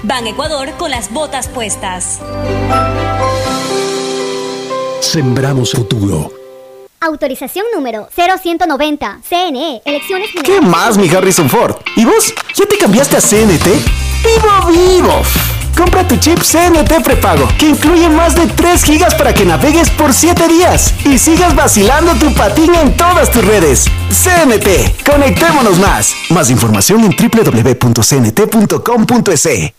Ban 0.03 0.27
Ecuador 0.27 0.69
con 0.77 0.91
las 0.91 1.11
botas 1.11 1.47
puestas. 1.47 2.21
Sembramos 5.11 5.73
futuro. 5.73 6.31
Autorización 7.01 7.65
número 7.75 8.07
0190. 8.15 9.19
CNE, 9.27 9.81
Elecciones 9.83 10.29
¿Qué 10.31 10.39
Generales. 10.41 10.69
más, 10.69 10.97
mi 10.97 11.09
Harrison 11.09 11.49
Ford? 11.49 11.75
¿Y 11.97 12.05
vos? 12.05 12.33
¿Ya 12.55 12.65
te 12.65 12.77
cambiaste 12.77 13.17
a 13.17 13.19
CNT? 13.19 13.65
¡Vivo, 14.23 14.71
vivo! 14.71 15.21
Compra 15.75 16.07
tu 16.07 16.17
chip 16.17 16.39
CNT 16.39 17.03
prepago, 17.03 17.47
que 17.57 17.69
incluye 17.69 18.09
más 18.09 18.35
de 18.35 18.47
3 18.47 18.83
gigas 18.83 19.15
para 19.15 19.33
que 19.33 19.45
navegues 19.45 19.89
por 19.91 20.13
7 20.13 20.47
días 20.47 20.93
y 21.05 21.17
sigas 21.17 21.55
vacilando 21.55 22.13
tu 22.15 22.33
patín 22.33 22.73
en 22.75 22.95
todas 22.97 23.31
tus 23.31 23.43
redes. 23.45 23.85
CNT, 24.09 25.03
conectémonos 25.03 25.79
más. 25.79 26.13
Más 26.29 26.49
información 26.49 27.03
en 27.03 27.15
www.cnt.com.es. 27.15 28.11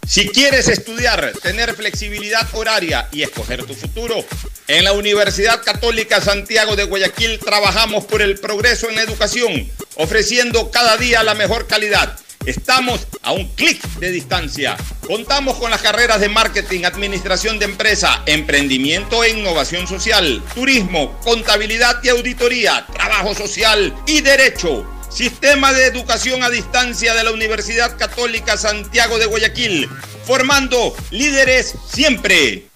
Si 0.07 0.28
quieres 0.28 0.68
estudiar, 0.68 1.33
tener 1.42 1.74
flexibilidad 1.74 2.46
horaria 2.55 3.09
y 3.12 3.22
escoger 3.22 3.64
tu 3.64 3.74
futuro, 3.74 4.24
en 4.68 4.85
la 4.85 4.92
Universidad 4.92 5.62
Católica 5.62 6.20
Santiago 6.20 6.76
de 6.76 6.85
Guayaquil 6.85 7.38
trabajamos 7.38 8.05
por 8.05 8.22
el 8.22 8.38
progreso 8.38 8.88
en 8.88 8.94
la 8.94 9.02
educación, 9.02 9.68
ofreciendo 9.96 10.70
cada 10.70 10.96
día 10.96 11.22
la 11.22 11.35
mejor 11.35 11.66
calidad. 11.66 12.16
Estamos 12.46 13.07
a 13.22 13.33
un 13.33 13.46
clic 13.55 13.81
de 14.00 14.11
distancia. 14.11 14.76
Contamos 15.07 15.59
con 15.59 15.70
las 15.70 15.81
carreras 15.81 16.20
de 16.20 16.28
marketing, 16.28 16.85
administración 16.85 17.61
de 17.61 17.66
empresa, 17.66 18.22
emprendimiento 18.26 19.22
e 19.22 19.31
innovación 19.31 19.87
social, 19.87 20.42
turismo, 20.52 21.16
contabilidad 21.22 22.02
y 22.02 22.09
auditoría, 22.09 22.85
trabajo 22.92 23.35
social 23.35 23.94
y 24.07 24.22
derecho. 24.22 24.85
Sistema 25.09 25.72
de 25.72 25.87
Educación 25.87 26.42
a 26.42 26.50
Distancia 26.50 27.14
de 27.14 27.22
la 27.22 27.31
Universidad 27.31 27.96
Católica 27.96 28.57
Santiago 28.57 29.18
de 29.18 29.26
Guayaquil, 29.26 29.88
formando 30.24 30.96
líderes 31.11 31.74
siempre. 31.87 32.66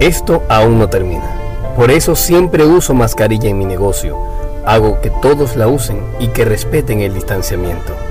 Esto 0.00 0.42
aún 0.48 0.78
no 0.78 0.88
termina. 0.88 1.74
Por 1.76 1.92
eso 1.92 2.16
siempre 2.16 2.64
uso 2.64 2.92
mascarilla 2.92 3.50
en 3.50 3.58
mi 3.58 3.66
negocio. 3.66 4.18
Hago 4.64 5.00
que 5.00 5.10
todos 5.22 5.54
la 5.54 5.68
usen 5.68 6.02
y 6.18 6.28
que 6.28 6.44
respeten 6.44 7.02
el 7.02 7.14
distanciamiento. 7.14 8.05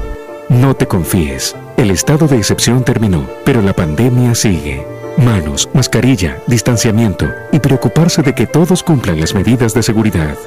No 0.49 0.75
te 0.75 0.87
confíes. 0.87 1.55
El 1.75 1.89
estado 1.91 2.27
de 2.27 2.37
excepción 2.37 2.83
terminó, 2.83 3.27
pero 3.43 3.61
la 3.61 3.73
pandemia 3.73 4.35
sigue. 4.35 4.85
Manos, 5.17 5.69
mascarilla, 5.73 6.37
distanciamiento 6.45 7.27
y 7.51 7.59
preocuparse 7.59 8.21
de 8.21 8.35
que 8.35 8.45
todos 8.45 8.83
cumplan 8.83 9.19
las 9.19 9.33
medidas 9.33 9.73
de 9.73 9.81
seguridad. 9.81 10.37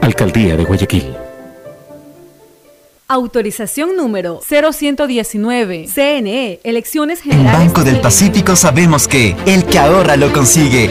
Alcaldía 0.00 0.56
de 0.56 0.64
Guayaquil. 0.64 1.16
Autorización 3.08 3.96
número 3.96 4.40
0119. 4.40 5.86
CNE, 5.92 6.60
Elecciones 6.62 7.20
En 7.24 7.32
Generales. 7.32 7.66
Banco 7.66 7.84
del 7.84 8.00
Pacífico 8.00 8.56
sabemos 8.56 9.08
que 9.08 9.36
el 9.46 9.64
que 9.64 9.78
ahorra 9.78 10.16
lo 10.16 10.32
consigue. 10.32 10.90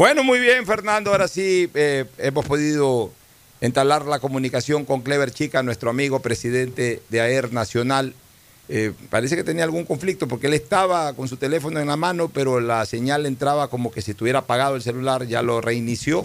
Bueno, 0.00 0.24
muy 0.24 0.40
bien, 0.40 0.64
Fernando. 0.64 1.10
Ahora 1.10 1.28
sí 1.28 1.68
eh, 1.74 2.06
hemos 2.16 2.46
podido 2.46 3.10
entablar 3.60 4.06
la 4.06 4.18
comunicación 4.18 4.86
con 4.86 5.02
Clever 5.02 5.30
Chica, 5.30 5.62
nuestro 5.62 5.90
amigo 5.90 6.20
presidente 6.20 7.02
de 7.10 7.20
AER 7.20 7.52
Nacional. 7.52 8.14
Eh, 8.70 8.94
parece 9.10 9.36
que 9.36 9.44
tenía 9.44 9.64
algún 9.64 9.84
conflicto 9.84 10.26
porque 10.26 10.46
él 10.46 10.54
estaba 10.54 11.12
con 11.12 11.28
su 11.28 11.36
teléfono 11.36 11.80
en 11.80 11.88
la 11.88 11.98
mano, 11.98 12.30
pero 12.30 12.60
la 12.60 12.86
señal 12.86 13.26
entraba 13.26 13.68
como 13.68 13.92
que 13.92 14.00
si 14.00 14.12
estuviera 14.12 14.38
apagado 14.38 14.74
el 14.74 14.80
celular, 14.80 15.26
ya 15.26 15.42
lo 15.42 15.60
reinició. 15.60 16.22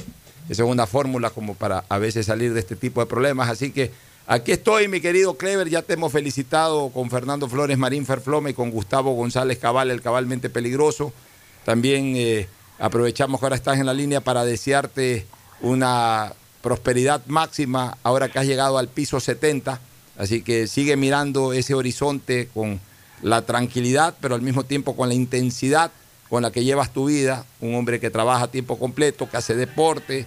Esa 0.50 0.64
es 0.64 0.70
una 0.70 0.88
fórmula 0.88 1.32
como 1.32 1.54
para 1.54 1.84
a 1.90 1.98
veces 1.98 2.28
salir 2.28 2.54
de 2.54 2.62
este 2.62 2.78
tipo 2.78 3.02
de 3.02 3.08
problemas. 3.08 3.50
Así 3.50 3.72
que 3.72 3.92
aquí 4.26 4.54
estoy, 4.54 4.88
mi 4.88 5.02
querido 5.02 5.36
Clever. 5.36 5.68
Ya 5.68 5.82
te 5.82 5.96
hemos 5.96 6.14
felicitado 6.14 6.92
con 6.92 7.10
Fernando 7.10 7.50
Flores 7.50 7.78
Marín 7.78 8.06
Ferfloma 8.06 8.50
y 8.50 8.54
con 8.54 8.72
Gustavo 8.72 9.12
González 9.16 9.58
Cabal, 9.58 9.92
el 9.92 10.02
cabalmente 10.02 10.50
peligroso. 10.50 11.12
También 11.66 12.14
eh, 12.16 12.48
aprovechamos 12.80 13.40
que 13.40 13.46
ahora 13.46 13.56
estás 13.56 13.80
en 13.80 13.86
la 13.86 13.94
línea 13.94 14.22
para 14.22 14.46
desearte 14.46 15.26
una 15.62 16.34
prosperidad 16.62 17.22
máxima 17.28 17.98
ahora 18.04 18.30
que 18.30 18.40
has 18.40 18.46
llegado 18.46 18.78
al 18.78 18.88
piso 18.88 19.20
70. 19.20 19.80
Así 20.18 20.42
que 20.42 20.68
sigue 20.68 20.96
mirando 20.96 21.54
ese 21.54 21.74
horizonte 21.74 22.50
con 22.54 22.80
la 23.22 23.44
tranquilidad, 23.44 24.16
pero 24.20 24.36
al 24.36 24.42
mismo 24.42 24.64
tiempo 24.64 24.96
con 24.96 25.10
la 25.10 25.16
intensidad 25.16 25.92
con 26.30 26.42
la 26.42 26.52
que 26.52 26.64
llevas 26.64 26.92
tu 26.92 27.06
vida. 27.06 27.46
Un 27.62 27.76
hombre 27.76 28.00
que 28.00 28.10
trabaja 28.10 28.46
a 28.46 28.48
tiempo 28.52 28.80
completo, 28.80 29.30
que 29.30 29.38
hace 29.38 29.56
deporte, 29.56 30.26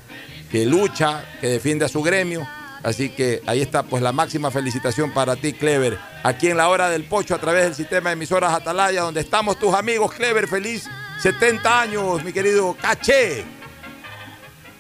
que 0.50 0.64
lucha, 0.64 1.24
que 1.40 1.48
defiende 1.48 1.84
a 1.84 1.88
su 1.88 2.02
gremio. 2.02 2.46
Así 2.82 3.08
que 3.08 3.42
ahí 3.46 3.60
está, 3.60 3.82
pues 3.82 4.02
la 4.02 4.12
máxima 4.12 4.50
felicitación 4.50 5.12
para 5.12 5.36
ti, 5.36 5.52
Clever. 5.52 5.98
Aquí 6.22 6.48
en 6.48 6.56
la 6.56 6.68
hora 6.68 6.88
del 6.88 7.04
pocho, 7.04 7.34
a 7.34 7.38
través 7.38 7.64
del 7.64 7.74
sistema 7.74 8.10
de 8.10 8.14
emisoras 8.14 8.54
Atalaya, 8.54 9.02
donde 9.02 9.20
estamos 9.20 9.58
tus 9.58 9.74
amigos, 9.74 10.12
Clever. 10.12 10.46
Feliz 10.46 10.88
70 11.18 11.80
años, 11.80 12.22
mi 12.22 12.32
querido 12.32 12.76
Caché. 12.80 13.44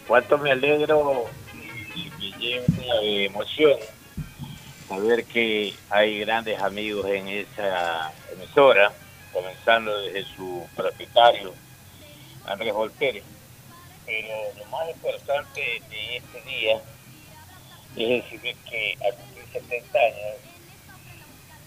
Cuánto 0.06 0.38
me 0.38 0.52
alegro 0.52 1.26
y 1.94 2.10
me 2.18 2.38
llena 2.38 3.00
de 3.00 3.24
emoción 3.26 3.78
saber 4.88 5.24
que 5.24 5.74
hay 5.90 6.20
grandes 6.20 6.60
amigos 6.62 7.06
en 7.06 7.28
esa 7.28 8.12
emisora, 8.32 8.92
comenzando 9.32 9.96
desde 10.00 10.24
su 10.34 10.66
propietario, 10.74 11.52
Andrés 12.46 12.72
Volpere. 12.72 13.22
Pero 14.06 14.28
lo 14.58 14.64
más 14.66 14.88
importante 14.88 15.82
de 15.90 16.16
este 16.16 16.40
día 16.42 16.80
es 17.96 18.24
decir 18.24 18.40
que 18.40 18.96
a 19.00 19.14
cumplir 19.14 19.44
70 19.52 19.98
años, 19.98 20.36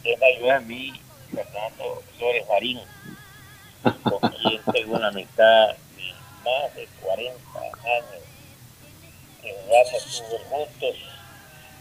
él 0.04 0.16
me 0.20 0.26
ayuda 0.26 0.58
a 0.58 0.62
mí, 0.62 1.02
Fernando 1.30 2.02
Flores 2.18 2.46
Marín, 2.50 2.80
con 3.84 4.30
quien 4.32 4.62
tengo 4.72 4.96
una 4.96 5.08
amistad 5.08 5.70
de 5.96 6.14
más 6.44 6.76
de 6.76 6.88
40 7.02 7.60
años, 7.60 8.24
que 9.42 9.56
jugamos 9.66 10.04
fútbol 10.04 10.40
juntos 10.50 10.96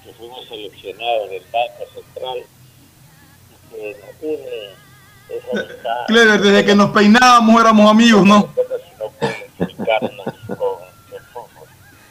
que 0.05 0.13
fuimos 0.15 0.49
seleccionados 0.49 1.31
del 1.31 1.43
Banco 1.53 1.85
Central 1.95 2.39
y 3.51 3.75
que 3.75 3.97
nos 4.01 4.11
une 4.23 4.71
esa 5.29 5.51
amistad. 5.53 6.07
Clever, 6.07 6.41
desde 6.41 6.65
que 6.65 6.75
nos 6.75 6.91
peinábamos 6.91 7.61
éramos 7.61 7.91
amigos, 7.91 8.25
¿no? 8.25 8.47
con 8.47 8.59
el 9.59 11.21
fútbol. 11.33 11.69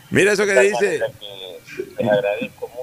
Mira 0.09 0.33
eso 0.33 0.45
que 0.45 0.59
dice. 0.59 0.99
manera 0.99 1.07
que 1.19 2.03
Les 2.03 2.11
agradezco 2.11 2.67
mucho 2.67 2.78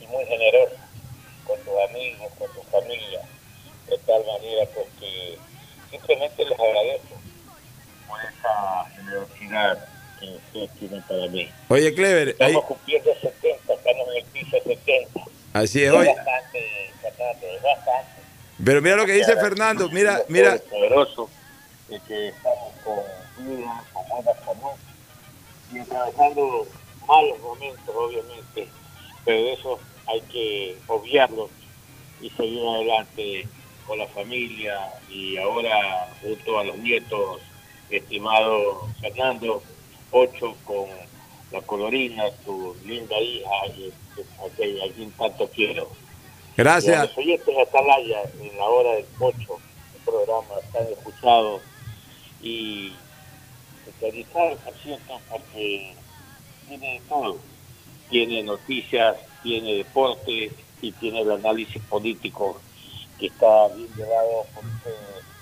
y 0.00 0.06
muy 0.06 0.24
generosa 0.26 0.76
con 1.46 1.58
tus 1.60 1.74
amigos, 1.90 2.32
con 2.38 2.52
tu 2.52 2.62
familia, 2.70 3.20
de 3.88 3.98
tal 3.98 4.24
manera 4.26 4.66
pues 4.74 4.86
que 4.98 5.38
simplemente 5.90 6.44
les 6.44 6.58
agradezco 6.60 7.14
por 8.08 8.18
esa 8.20 8.84
generosidad 8.96 9.88
que 10.20 10.26
ustedes 10.36 10.70
tienen 10.78 11.02
para 11.02 11.26
mí. 11.28 11.50
Oye, 11.68 11.94
Clever, 11.94 12.28
ahí- 12.28 12.46
Estamos 12.48 12.64
cumpliendo 12.66 13.10
70, 13.20 13.72
estamos 13.74 14.08
en 14.08 14.16
el 14.16 14.24
piso 14.26 14.56
70. 14.64 15.20
así 15.54 15.82
es, 15.82 15.92
Es 15.92 15.98
oye. 15.98 16.14
bastante, 16.14 16.86
es 16.86 17.62
bastante. 17.62 18.06
Pero 18.64 18.82
mira 18.82 18.96
lo 18.96 19.06
que 19.06 19.12
dice 19.12 19.34
Fernando, 19.36 19.88
mira, 19.88 20.22
mira. 20.28 20.58
poderoso 20.70 21.30
de 21.88 21.98
que 22.00 22.28
estamos 22.28 22.72
con 22.84 23.46
vida, 23.46 23.84
con 23.92 24.08
buena 24.08 24.32
salud 24.44 24.76
y 25.72 25.78
atravesando 25.78 26.66
malos 27.06 27.38
momentos, 27.40 27.94
obviamente, 27.96 28.68
pero 29.24 29.48
eso 29.52 29.78
hay 30.06 30.20
que 30.22 30.76
obviarlos 30.86 31.50
y 32.20 32.30
seguir 32.30 32.66
adelante 32.66 33.46
con 33.86 33.98
la 33.98 34.06
familia 34.08 34.78
y 35.08 35.36
ahora 35.36 36.08
junto 36.22 36.58
a 36.58 36.64
los 36.64 36.76
nietos, 36.78 37.40
estimado 37.90 38.88
Fernando, 39.00 39.62
ocho 40.12 40.56
con 40.64 40.86
la 41.50 41.60
colorina, 41.62 42.30
tu 42.44 42.76
linda 42.84 43.18
hija, 43.20 43.50
y, 43.76 43.92
a 44.44 44.94
quien- 44.94 45.10
tanto 45.12 45.48
quiero. 45.50 45.88
Y 46.56 46.60
a 46.60 46.64
Gracias. 46.64 47.02
los 47.08 47.18
oyentes 47.18 47.46
de 47.56 47.62
Atalaya, 47.62 48.22
en 48.40 48.56
la 48.56 48.64
hora 48.64 48.92
del 48.92 49.04
pocho, 49.18 49.58
el 49.94 50.00
programa 50.04 50.54
están 50.64 50.86
escuchados 50.86 51.62
y 52.42 52.92
especializados, 53.86 54.58
por 54.60 54.74
cierto, 54.82 55.20
porque 55.30 55.94
tiene 56.68 57.00
todo. 57.08 57.38
Tiene 58.10 58.42
noticias, 58.42 59.16
tiene 59.42 59.74
deporte 59.74 60.50
y 60.82 60.92
tiene 60.92 61.22
el 61.22 61.30
análisis 61.30 61.80
político 61.82 62.60
que 63.18 63.26
está 63.26 63.68
bien 63.76 63.88
llevado 63.96 64.46
por 64.54 64.64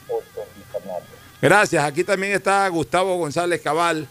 Pocho 0.07 0.49
y 0.59 0.73
Fernando. 0.73 1.07
Gracias. 1.41 1.85
Aquí 1.85 2.05
también 2.05 2.33
está 2.33 2.67
Gustavo 2.69 3.17
González 3.17 3.61
Cabal, 3.61 4.09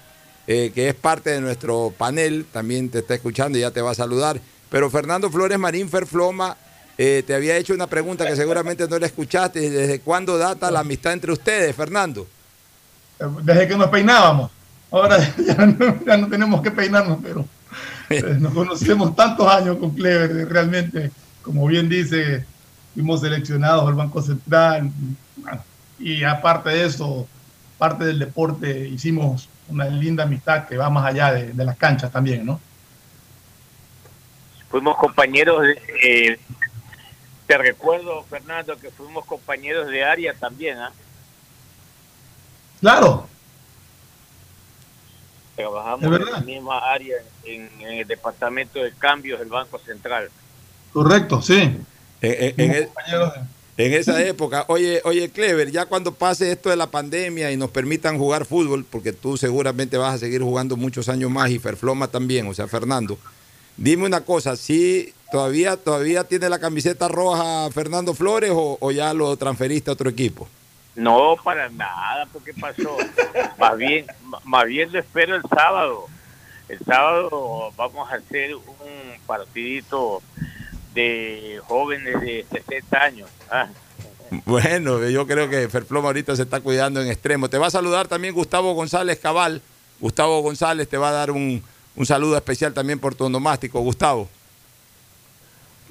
eh, 0.48 0.72
que 0.74 0.89
es 0.89 0.96
parte 0.96 1.32
de 1.32 1.41
nuestro 1.41 1.93
panel. 1.98 2.46
También 2.52 2.89
te 2.89 3.00
está 3.00 3.15
escuchando 3.15 3.58
y 3.58 3.62
ya 3.62 3.72
te 3.72 3.82
va 3.82 3.91
a 3.91 3.96
saludar. 3.96 4.39
Pero 4.70 4.89
Fernando 4.89 5.30
Flores 5.30 5.60
Marín 5.60 5.89
Ferfloma 5.89 6.56
eh, 6.98 7.24
te 7.28 7.36
había 7.36 7.58
hecho 7.58 7.74
una 7.74 7.88
pregunta 7.88 8.26
que 8.26 8.36
seguramente 8.36 8.88
no 8.88 8.98
la 8.98 9.06
escuchaste. 9.06 9.70
¿Desde 9.70 10.00
cuándo 10.00 10.38
data 10.38 10.72
la 10.72 10.80
amistad 10.80 11.13
entre 11.13 11.32
ustedes, 11.32 11.76
Fernando? 11.76 12.28
Desde 13.43 13.67
que 13.67 13.76
nos 13.76 13.89
peinábamos. 13.89 14.52
Ahora 14.89 15.17
ya 15.38 15.65
no, 15.65 16.06
ya 16.06 16.17
no 16.17 16.30
tenemos 16.30 16.62
que 16.62 16.72
peinarnos, 16.72 17.20
pero 17.22 17.41
eh, 17.41 17.46
nos 18.39 18.53
conocemos 18.53 19.15
tantos 19.15 19.47
años 19.51 19.77
con 19.77 19.91
Clever, 19.91 20.33
de 20.33 20.45
realmente, 20.45 21.11
como 21.41 21.67
bien 21.67 21.89
dice, 21.89 22.45
fuimos 22.93 23.21
seleccionados 23.21 23.87
al 23.87 23.95
Banco 23.95 24.21
Central. 24.21 24.91
Y 25.99 26.23
aparte 26.23 26.69
de 26.69 26.85
eso, 26.85 27.27
parte 27.77 28.05
del 28.05 28.19
deporte, 28.19 28.87
hicimos 28.87 29.49
una 29.67 29.85
linda 29.85 30.23
amistad 30.23 30.67
que 30.67 30.77
va 30.77 30.89
más 30.89 31.05
allá 31.05 31.33
de, 31.33 31.53
de 31.53 31.65
las 31.65 31.77
canchas 31.77 32.11
también, 32.11 32.45
¿no? 32.45 32.59
Fuimos 34.69 34.97
compañeros, 34.97 35.61
de, 35.61 35.81
eh, 36.03 36.39
te 37.45 37.57
recuerdo, 37.57 38.23
Fernando, 38.23 38.77
que 38.77 38.91
fuimos 38.91 39.25
compañeros 39.25 39.87
de 39.87 40.03
área 40.03 40.33
también, 40.33 40.77
¿ah? 40.77 40.91
Claro, 42.79 43.27
Trabajamos 45.58 46.13
¿Es 46.13 46.26
en 46.28 46.32
la 46.32 46.39
misma 46.39 46.78
área 46.80 47.17
en, 47.43 47.70
en 47.82 47.98
el 48.00 48.08
departamento 48.08 48.80
de 48.82 48.93
cambios 48.93 49.39
del 49.39 49.50
Banco 49.50 49.78
Central. 49.80 50.30
Correcto, 50.93 51.41
sí. 51.41 51.76
En, 52.22 52.54
en- 52.58 52.89
en 53.80 53.93
esa 53.93 54.24
época, 54.24 54.65
oye, 54.70 55.02
oye, 55.04 55.30
Clever, 55.30 55.70
ya 55.70 55.86
cuando 55.86 56.12
pase 56.12 56.52
esto 56.52 56.70
de 56.72 56.76
la 56.76 56.89
pandemia 56.89 57.52
y 57.52 57.58
nos 57.58 57.70
permitan 57.70 58.17
jugar 58.17 58.46
fútbol, 58.46 58.84
porque 58.89 59.13
tú 59.13 59.38
seguramente 59.38 59.98
vas 59.98 60.15
a 60.15 60.17
seguir 60.17 60.41
jugando 60.41 60.76
muchos 60.78 61.10
años 61.10 61.30
más 61.30 61.52
y 61.52 61.60
Ferfloma 61.60 62.08
también, 62.08 62.48
o 62.48 62.56
sea, 62.56 62.67
Fernando, 62.67 63.20
dime 63.78 64.06
una 64.08 64.22
cosa, 64.22 64.56
¿sí 64.56 65.13
todavía, 65.32 65.78
todavía 65.78 66.24
tiene 66.24 66.50
la 66.50 66.58
camiseta 66.58 67.08
roja 67.08 67.70
Fernando 67.72 68.15
Flores 68.15 68.50
o, 68.52 68.78
o 68.80 68.91
ya 68.91 69.13
lo 69.13 69.38
transferiste 69.38 69.91
a 69.91 69.93
otro 69.93 70.10
equipo? 70.10 70.48
No, 70.97 71.36
para 71.43 71.69
nada, 71.69 72.27
porque 72.33 72.53
pasó. 72.53 72.97
más 73.60 73.77
bien, 73.77 74.07
más 74.43 74.65
bien 74.65 74.91
lo 74.91 74.99
espero 74.99 75.36
el 75.36 75.43
sábado. 75.43 76.07
El 76.67 76.79
sábado 76.79 77.71
vamos 77.77 78.12
a 78.12 78.15
hacer 78.15 78.55
un 78.55 78.63
partidito 79.25 80.21
de 80.95 81.62
jóvenes 81.67 82.19
de 82.19 82.45
60 82.51 82.97
años. 82.97 83.29
Ah, 83.49 83.67
Bueno, 84.45 85.07
yo 85.07 85.27
creo 85.27 85.49
que 85.49 85.69
Ferfloma 85.69 86.07
ahorita 86.07 86.36
se 86.36 86.41
está 86.41 86.60
cuidando 86.62 86.99
en 86.99 87.10
extremo. 87.10 87.47
Te 87.47 87.60
va 87.60 87.67
a 87.67 87.71
saludar 87.71 88.07
también 88.07 88.33
Gustavo 88.33 88.73
González 88.73 89.19
Cabal. 89.19 89.62
Gustavo 89.99 90.41
González 90.41 90.89
te 90.89 90.97
va 90.97 91.10
a 91.10 91.13
dar 91.13 91.29
un, 91.31 91.63
un 91.95 92.05
saludo 92.07 92.36
especial 92.36 92.73
también 92.73 92.99
por 92.99 93.13
tu 93.13 93.25
onomástico. 93.25 93.79
Gustavo. 93.81 94.27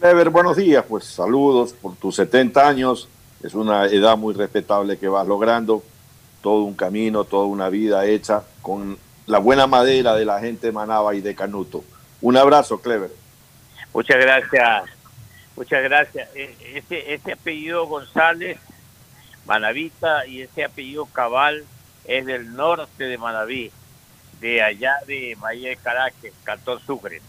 Clever, 0.01 0.31
buenos 0.31 0.57
días, 0.57 0.85
pues 0.87 1.05
saludos 1.05 1.73
por 1.73 1.95
tus 1.95 2.17
70 2.17 2.67
años. 2.69 3.09
Es 3.47 3.55
una 3.55 3.87
edad 3.87 4.17
muy 4.17 4.35
respetable 4.35 4.99
que 4.99 5.09
vas 5.09 5.27
logrando. 5.27 5.83
Todo 6.43 6.63
un 6.65 6.75
camino, 6.75 7.25
toda 7.25 7.47
una 7.47 7.69
vida 7.69 8.05
hecha 8.07 8.43
con 8.63 8.99
la 9.27 9.39
buena 9.39 9.67
madera 9.67 10.15
de 10.15 10.25
la 10.25 10.41
gente 10.41 10.67
de 10.69 10.73
Manaba 10.73 11.15
y 11.15 11.21
de 11.21 11.35
Canuto. 11.35 11.83
Un 12.21 12.37
abrazo, 12.37 12.81
Clever. 12.81 13.11
muchas 13.93 14.19
gracias. 14.19 14.85
Muchas 15.57 15.83
gracias. 15.83 16.29
Eh, 16.35 16.55
Ese, 16.75 17.15
ese 17.15 17.33
apellido 17.33 17.87
González, 17.87 18.59
Manavita, 19.47 20.27
y 20.27 20.43
ese 20.43 20.65
apellido 20.65 21.07
Cabal 21.07 21.65
es 22.05 22.27
del 22.27 22.55
norte 22.55 23.05
de 23.05 23.17
Manaví, 23.19 23.71
de 24.41 24.63
allá 24.63 24.97
de 25.07 25.37
Bahía 25.41 25.71
de 25.71 25.77
Caracas, 25.77 26.33
Cantón 26.45 26.79
Sucre. 26.87 27.21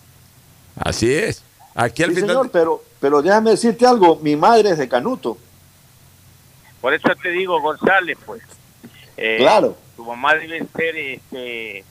Así 0.80 1.14
es. 1.14 1.44
Aquí 1.74 2.04
al 2.04 2.10
Sí, 2.10 2.16
final. 2.16 2.30
señor, 2.30 2.50
pero, 2.52 2.84
pero 3.00 3.22
déjame 3.22 3.52
decirte 3.52 3.86
algo. 3.86 4.18
Mi 4.22 4.36
madre 4.36 4.72
es 4.72 4.78
de 4.78 4.90
Canuto. 4.90 5.38
Por 6.82 6.94
eso 6.94 7.10
te 7.22 7.30
digo 7.30 7.60
González, 7.62 8.18
pues. 8.26 8.42
Eh, 9.18 9.38
Claro. 9.40 9.76
Tu 9.96 10.06
mamá 10.06 10.36
debe 10.36 10.64
ser 10.76 10.96
este, 10.96 11.84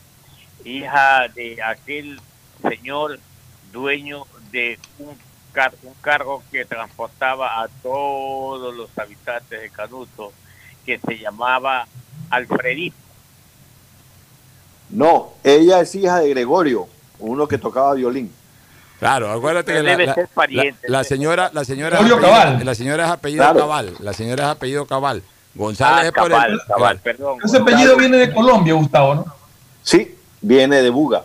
hija 0.65 1.27
de 1.35 1.61
aquel 1.63 2.21
señor 2.63 3.19
dueño 3.73 4.25
de 4.53 4.79
un, 5.01 5.19
car- 5.53 5.75
un 5.83 5.93
cargo 6.01 6.43
que 6.53 6.65
transportaba 6.65 7.61
a 7.63 7.69
todos 7.83 8.75
los 8.75 8.97
habitantes 8.97 9.61
de 9.61 9.71
Canuto, 9.71 10.33
que 10.85 10.99
se 11.01 11.19
llamaba 11.19 11.87
Alfredito. 12.31 12.97
No, 14.91 15.33
ella 15.43 15.81
es 15.81 15.95
hija 15.97 16.21
de 16.21 16.29
Gregorio, 16.31 16.87
uno 17.19 17.49
que 17.49 17.59
tocaba 17.59 17.95
violín. 17.95 18.33
Claro, 18.99 19.31
acuérdate 19.31 19.73
que 19.75 19.83
la, 19.83 19.91
Debe 19.91 20.07
la- 20.07 20.15
ser 20.15 20.29
pariente. 20.29 20.89
la- 20.89 20.99
la 20.99 21.05
señora, 21.05 21.51
la 21.53 21.65
señora, 21.65 21.99
es 21.99 22.05
Gregorio 22.05 22.27
apellido- 22.27 22.41
Cabal. 22.45 22.65
la 22.67 22.75
señora 22.75 23.05
es 23.05 23.11
apellido 23.11 23.43
Claro. 23.45 23.59
Cabal, 23.61 23.95
la 24.01 24.13
señora 24.13 24.45
es 24.45 24.51
apellido 24.51 24.87
Cabal. 24.87 25.23
González 25.55 25.99
Ah, 26.05 26.07
es 26.07 26.13
por 26.13 26.31
cabal, 26.31 26.53
el, 26.53 26.61
cabal, 26.67 26.99
perdón. 27.01 27.39
Ese 27.45 27.57
apellido 27.59 27.97
viene 27.97 28.17
de 28.19 28.33
Colombia, 28.33 28.75
Gustavo, 28.75 29.15
¿no? 29.15 29.25
Sí, 29.83 30.15
viene 30.43 30.83
de 30.83 30.91
Buga. 30.91 31.25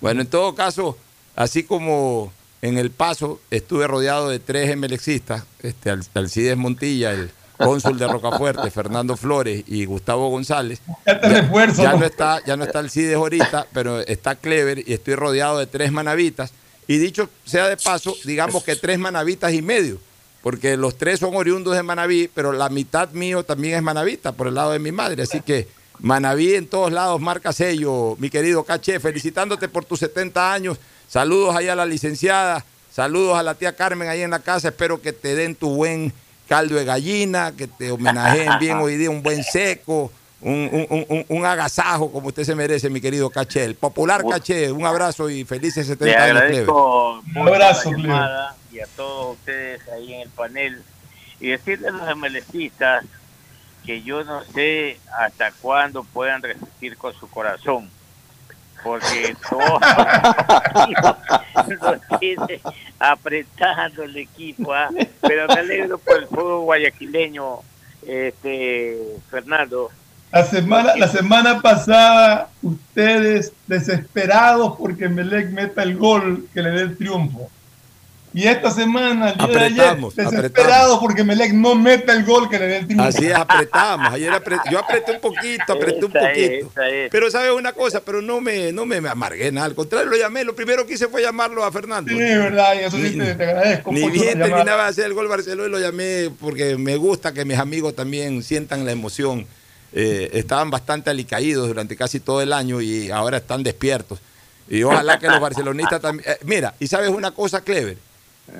Bueno, 0.00 0.22
en 0.22 0.26
todo 0.26 0.54
caso, 0.56 0.96
así 1.36 1.62
como 1.62 2.32
en 2.62 2.78
el 2.78 2.90
paso 2.90 3.40
estuve 3.50 3.86
rodeado 3.86 4.28
de 4.28 4.38
tres 4.40 4.70
emelexistas, 4.70 5.44
este, 5.62 5.90
Al- 5.90 6.04
Alcides 6.14 6.56
Montilla, 6.56 7.12
el 7.12 7.30
cónsul 7.58 7.96
de 7.98 8.08
Rocafuerte, 8.08 8.70
Fernando 8.72 9.16
Flores 9.16 9.62
y 9.68 9.84
Gustavo 9.84 10.28
González. 10.30 10.80
Ya 11.06 11.20
te 11.20 11.28
refuerzo. 11.28 11.82
Ya 11.82 11.92
¿no? 11.92 11.98
no 11.98 12.06
está, 12.06 12.44
ya 12.44 12.56
no 12.56 12.64
está 12.64 12.78
Alcides 12.80 13.14
ahorita, 13.16 13.66
pero 13.72 14.00
está 14.00 14.34
Clever 14.34 14.82
y 14.88 14.92
estoy 14.94 15.14
rodeado 15.14 15.58
de 15.58 15.66
tres 15.66 15.92
manavitas. 15.92 16.52
Y 16.90 16.98
dicho 16.98 17.30
sea 17.44 17.68
de 17.68 17.76
paso, 17.76 18.16
digamos 18.24 18.64
que 18.64 18.74
tres 18.74 18.98
manavitas 18.98 19.52
y 19.52 19.62
medio, 19.62 20.00
porque 20.42 20.76
los 20.76 20.98
tres 20.98 21.20
son 21.20 21.36
oriundos 21.36 21.76
de 21.76 21.84
Manaví, 21.84 22.28
pero 22.34 22.50
la 22.50 22.68
mitad 22.68 23.10
mío 23.10 23.44
también 23.44 23.76
es 23.76 23.82
manavita 23.84 24.32
por 24.32 24.48
el 24.48 24.54
lado 24.54 24.72
de 24.72 24.80
mi 24.80 24.90
madre. 24.90 25.22
Así 25.22 25.40
que 25.40 25.68
Manaví 26.00 26.52
en 26.56 26.66
todos 26.66 26.90
lados 26.90 27.20
marca 27.20 27.52
sello, 27.52 28.16
mi 28.18 28.28
querido 28.28 28.64
Caché, 28.64 28.98
felicitándote 28.98 29.68
por 29.68 29.84
tus 29.84 30.00
70 30.00 30.52
años. 30.52 30.78
Saludos 31.06 31.54
ahí 31.54 31.68
a 31.68 31.76
la 31.76 31.86
licenciada, 31.86 32.64
saludos 32.92 33.38
a 33.38 33.44
la 33.44 33.54
tía 33.54 33.76
Carmen 33.76 34.08
ahí 34.08 34.22
en 34.22 34.30
la 34.30 34.40
casa. 34.40 34.70
Espero 34.70 35.00
que 35.00 35.12
te 35.12 35.36
den 35.36 35.54
tu 35.54 35.72
buen 35.76 36.12
caldo 36.48 36.74
de 36.74 36.84
gallina, 36.84 37.52
que 37.56 37.68
te 37.68 37.92
homenajeen 37.92 38.58
bien 38.58 38.78
hoy 38.78 38.96
día, 38.96 39.10
un 39.10 39.22
buen 39.22 39.44
seco, 39.44 40.10
un, 40.42 40.68
un- 40.72 40.86
un- 40.90 41.06
un- 41.08 41.26
un 41.28 41.44
agasajo 41.46 42.10
como 42.10 42.28
usted 42.28 42.44
se 42.44 42.54
merece, 42.54 42.88
mi 42.90 43.00
querido 43.00 43.28
Caché. 43.30 43.64
El 43.64 43.74
popular 43.74 44.24
Caché, 44.28 44.72
un 44.72 44.84
abrazo 44.86 45.28
y 45.28 45.44
felices 45.44 45.86
Le 45.88 45.94
70 45.94 46.22
años, 46.24 46.36
agradezco 46.36 47.20
Un 47.36 47.48
abrazo, 47.48 47.92
la 47.92 48.54
y 48.72 48.80
a 48.80 48.86
todos 48.96 49.36
ustedes 49.38 49.86
ahí 49.88 50.14
en 50.14 50.20
el 50.22 50.28
panel. 50.30 50.82
Y 51.40 51.48
decirle 51.48 51.88
a 51.88 51.92
los 51.92 52.08
emelecistas 52.08 53.04
que 53.84 54.02
yo 54.02 54.22
no 54.24 54.44
sé 54.44 54.98
hasta 55.18 55.52
cuándo 55.52 56.04
puedan 56.04 56.42
resistir 56.42 56.96
con 56.96 57.12
su 57.14 57.28
corazón 57.30 57.88
porque 58.82 59.34
todo 59.50 59.78
lo 61.80 62.18
tiene 62.18 62.60
apretando 62.98 64.02
el 64.04 64.16
equipo 64.16 64.72
¿ah? 64.72 64.88
pero 65.20 65.46
me 65.48 65.54
alegro 65.54 65.98
por 65.98 66.18
el 66.18 66.26
fútbol 66.26 66.60
guayaquileño 66.64 67.58
este 68.06 68.98
Fernando 69.30 69.90
La 70.32 70.44
semana, 70.44 70.94
la 70.96 71.08
semana 71.08 71.60
pasada, 71.60 72.50
ustedes 72.62 73.52
desesperados 73.66 74.76
porque 74.78 75.08
Melec 75.08 75.50
meta 75.50 75.82
el 75.82 75.96
gol 75.96 76.46
que 76.54 76.62
le 76.62 76.70
dé 76.70 76.82
el 76.82 76.96
triunfo. 76.96 77.50
Y 78.32 78.46
esta 78.46 78.70
semana, 78.70 79.30
el 79.30 79.38
día 79.38 79.46
de 79.48 79.64
ayer, 79.64 79.96
desesperados 80.14 81.00
porque 81.00 81.24
Melec 81.24 81.52
no 81.52 81.74
meta 81.74 82.12
el 82.12 82.24
gol 82.24 82.48
que 82.48 82.60
le 82.60 82.68
dé 82.68 82.76
el 82.76 82.86
triunfo. 82.86 83.08
Así 83.08 83.26
es, 83.26 83.34
apretamos. 83.34 84.12
Ayer 84.14 84.30
apre- 84.32 84.60
yo 84.70 84.78
apreté 84.78 85.10
un 85.10 85.20
poquito, 85.20 85.72
apreté 85.72 86.04
un 86.04 86.12
poquito. 86.12 86.72
Pero 87.10 87.28
sabes 87.28 87.50
una 87.50 87.72
cosa, 87.72 88.00
pero 88.00 88.22
no 88.22 88.40
me, 88.40 88.70
no 88.70 88.86
me 88.86 88.98
amargué 88.98 89.50
nada. 89.50 89.66
Al 89.66 89.74
contrario, 89.74 90.08
lo 90.10 90.16
llamé. 90.16 90.44
Lo 90.44 90.54
primero 90.54 90.86
que 90.86 90.94
hice 90.94 91.08
fue 91.08 91.22
llamarlo 91.22 91.64
a 91.64 91.72
Fernando. 91.72 92.08
Sí, 92.12 92.18
verdad, 92.18 92.74
y 92.76 92.84
eso 92.84 92.96
sí 92.98 93.02
Ni- 93.02 93.18
te, 93.18 93.34
te 93.34 93.44
agradezco. 93.46 93.90
Ni 93.92 94.08
bien 94.08 94.38
terminaba 94.38 94.84
de 94.84 94.90
hacer 94.90 95.06
el 95.06 95.14
gol 95.14 95.26
Barcelona 95.26 95.66
y 95.66 95.70
lo 95.72 95.80
llamé 95.80 96.30
porque 96.38 96.76
me 96.76 96.94
gusta 96.94 97.32
que 97.34 97.44
mis 97.44 97.58
amigos 97.58 97.96
también 97.96 98.44
sientan 98.44 98.86
la 98.86 98.92
emoción. 98.92 99.44
Eh, 99.92 100.30
estaban 100.34 100.70
bastante 100.70 101.10
alicaídos 101.10 101.66
durante 101.66 101.96
casi 101.96 102.20
todo 102.20 102.42
el 102.42 102.52
año 102.52 102.80
y 102.80 103.10
ahora 103.10 103.38
están 103.38 103.62
despiertos. 103.62 104.20
Y 104.68 104.82
ojalá 104.84 105.18
que 105.18 105.28
los 105.28 105.40
barcelonistas 105.40 106.00
también. 106.00 106.30
eh, 106.30 106.38
mira, 106.44 106.74
y 106.78 106.86
sabes 106.86 107.10
una 107.10 107.32
cosa, 107.32 107.62
Clever. 107.62 107.98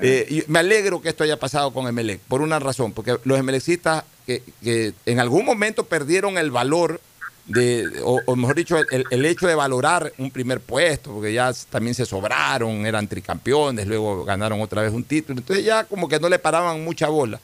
Eh, 0.01 0.45
me 0.47 0.59
alegro 0.59 1.01
que 1.01 1.09
esto 1.09 1.23
haya 1.23 1.37
pasado 1.37 1.71
con 1.73 1.87
Emelec, 1.87 2.19
por 2.21 2.41
una 2.41 2.59
razón, 2.59 2.93
porque 2.93 3.17
los 3.23 3.37
emelecistas 3.37 4.03
que, 4.25 4.93
en 5.05 5.19
algún 5.19 5.45
momento 5.45 5.85
perdieron 5.85 6.37
el 6.37 6.49
valor 6.51 7.01
de, 7.45 7.89
o, 8.03 8.21
o 8.25 8.35
mejor 8.37 8.55
dicho, 8.55 8.77
el, 8.77 9.05
el 9.09 9.25
hecho 9.25 9.47
de 9.47 9.55
valorar 9.55 10.13
un 10.17 10.31
primer 10.31 10.61
puesto, 10.61 11.11
porque 11.11 11.33
ya 11.33 11.51
también 11.69 11.93
se 11.93 12.05
sobraron, 12.05 12.85
eran 12.85 13.07
tricampeones, 13.07 13.85
luego 13.87 14.23
ganaron 14.23 14.61
otra 14.61 14.81
vez 14.81 14.93
un 14.93 15.03
título, 15.03 15.39
entonces 15.39 15.65
ya 15.65 15.83
como 15.83 16.07
que 16.07 16.19
no 16.19 16.29
le 16.29 16.39
paraban 16.39 16.83
mucha 16.83 17.09
bola. 17.09 17.39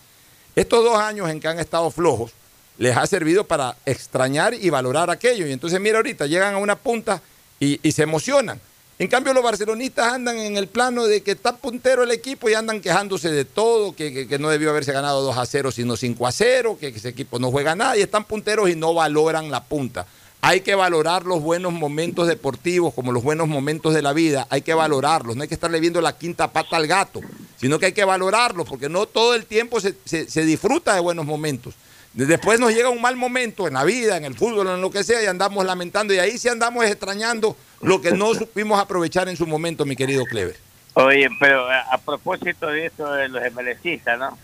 Estos 0.55 0.83
dos 0.85 0.97
años 0.97 1.29
en 1.29 1.39
que 1.41 1.47
han 1.49 1.59
estado 1.59 1.91
flojos 1.91 2.31
les 2.77 2.95
ha 2.95 3.05
servido 3.07 3.45
para 3.45 3.75
extrañar 3.85 4.53
y 4.53 4.69
valorar 4.69 5.09
aquello. 5.09 5.47
Y 5.47 5.51
entonces 5.51 5.79
mira 5.79 5.97
ahorita, 5.97 6.27
llegan 6.27 6.55
a 6.55 6.57
una 6.57 6.75
punta 6.75 7.21
y, 7.59 7.91
se 7.91 8.03
emocionan. 8.03 8.59
En 8.99 9.07
cambio, 9.07 9.33
los 9.33 9.43
barcelonistas 9.43 10.11
andan 10.11 10.39
en 10.39 10.57
el 10.57 10.67
plano 10.67 11.05
de 11.05 11.21
que 11.21 11.31
está 11.31 11.55
puntero 11.55 12.03
el 12.03 12.11
equipo 12.11 12.49
y 12.49 12.55
andan 12.55 12.81
quejándose 12.81 13.29
de 13.29 13.45
todo, 13.45 13.95
que, 13.95 14.37
no 14.39 14.49
debió 14.49 14.71
haberse 14.71 14.91
ganado 14.91 15.21
2 15.21 15.37
a 15.37 15.45
0, 15.45 15.71
sino 15.71 15.95
5 15.95 16.27
a 16.27 16.31
0, 16.31 16.77
que, 16.79 16.87
ese 16.87 17.09
equipo 17.09 17.37
no 17.37 17.51
juega 17.51 17.75
nada 17.75 17.97
y 17.97 18.01
están 18.01 18.23
punteros 18.23 18.69
y 18.69 18.75
no 18.75 18.93
valoran 18.93 19.51
la 19.51 19.63
punta. 19.63 20.07
Hay 20.41 20.61
que 20.61 20.75
valorar 20.75 21.25
los 21.25 21.41
buenos 21.41 21.73
momentos 21.73 22.27
deportivos 22.27 22.93
como 22.93 23.11
los 23.11 23.23
buenos 23.23 23.47
momentos 23.47 23.93
de 23.93 24.03
la 24.03 24.13
vida, 24.13 24.47
hay 24.51 24.61
que 24.61 24.73
valorarlos, 24.73 25.35
no 25.35 25.41
hay 25.41 25.47
que 25.47 25.55
estarle 25.55 25.79
viendo 25.79 25.99
la 25.99 26.17
quinta 26.17 26.51
pata 26.51 26.77
al 26.77 26.85
gato, 26.85 27.21
sino 27.59 27.79
que 27.79 27.87
hay 27.87 27.91
que 27.91 28.05
valorarlos, 28.05 28.67
porque 28.67 28.87
no 28.87 29.07
todo 29.07 29.33
el 29.33 29.45
tiempo 29.45 29.79
se 29.79 30.45
disfruta 30.45 30.93
de 30.93 31.01
buenos 31.01 31.25
momentos. 31.25 31.73
Después 32.13 32.59
nos 32.59 32.73
llega 32.73 32.89
un 32.89 33.01
mal 33.01 33.15
momento 33.15 33.67
en 33.67 33.75
la 33.75 33.83
vida, 33.83 34.17
en 34.17 34.25
el 34.25 34.35
fútbol, 34.35 34.67
en 34.67 34.81
lo 34.81 34.89
que 34.89 35.03
sea, 35.03 35.21
y 35.21 35.27
andamos 35.27 35.65
lamentando, 35.65 36.13
y 36.13 36.19
ahí 36.19 36.37
sí 36.37 36.49
andamos 36.49 36.85
extrañando 36.85 37.55
lo 37.81 38.01
que 38.01 38.11
no 38.11 38.33
supimos 38.33 38.79
aprovechar 38.79 39.29
en 39.29 39.37
su 39.37 39.45
momento, 39.45 39.85
mi 39.85 39.95
querido 39.95 40.25
Clever. 40.25 40.57
Oye, 40.93 41.29
pero 41.39 41.69
a, 41.69 41.81
a 41.81 41.97
propósito 41.99 42.67
de 42.67 42.87
eso 42.87 43.11
de 43.11 43.29
los 43.29 43.43
emelecistas, 43.43 44.17
¿no? 44.17 44.37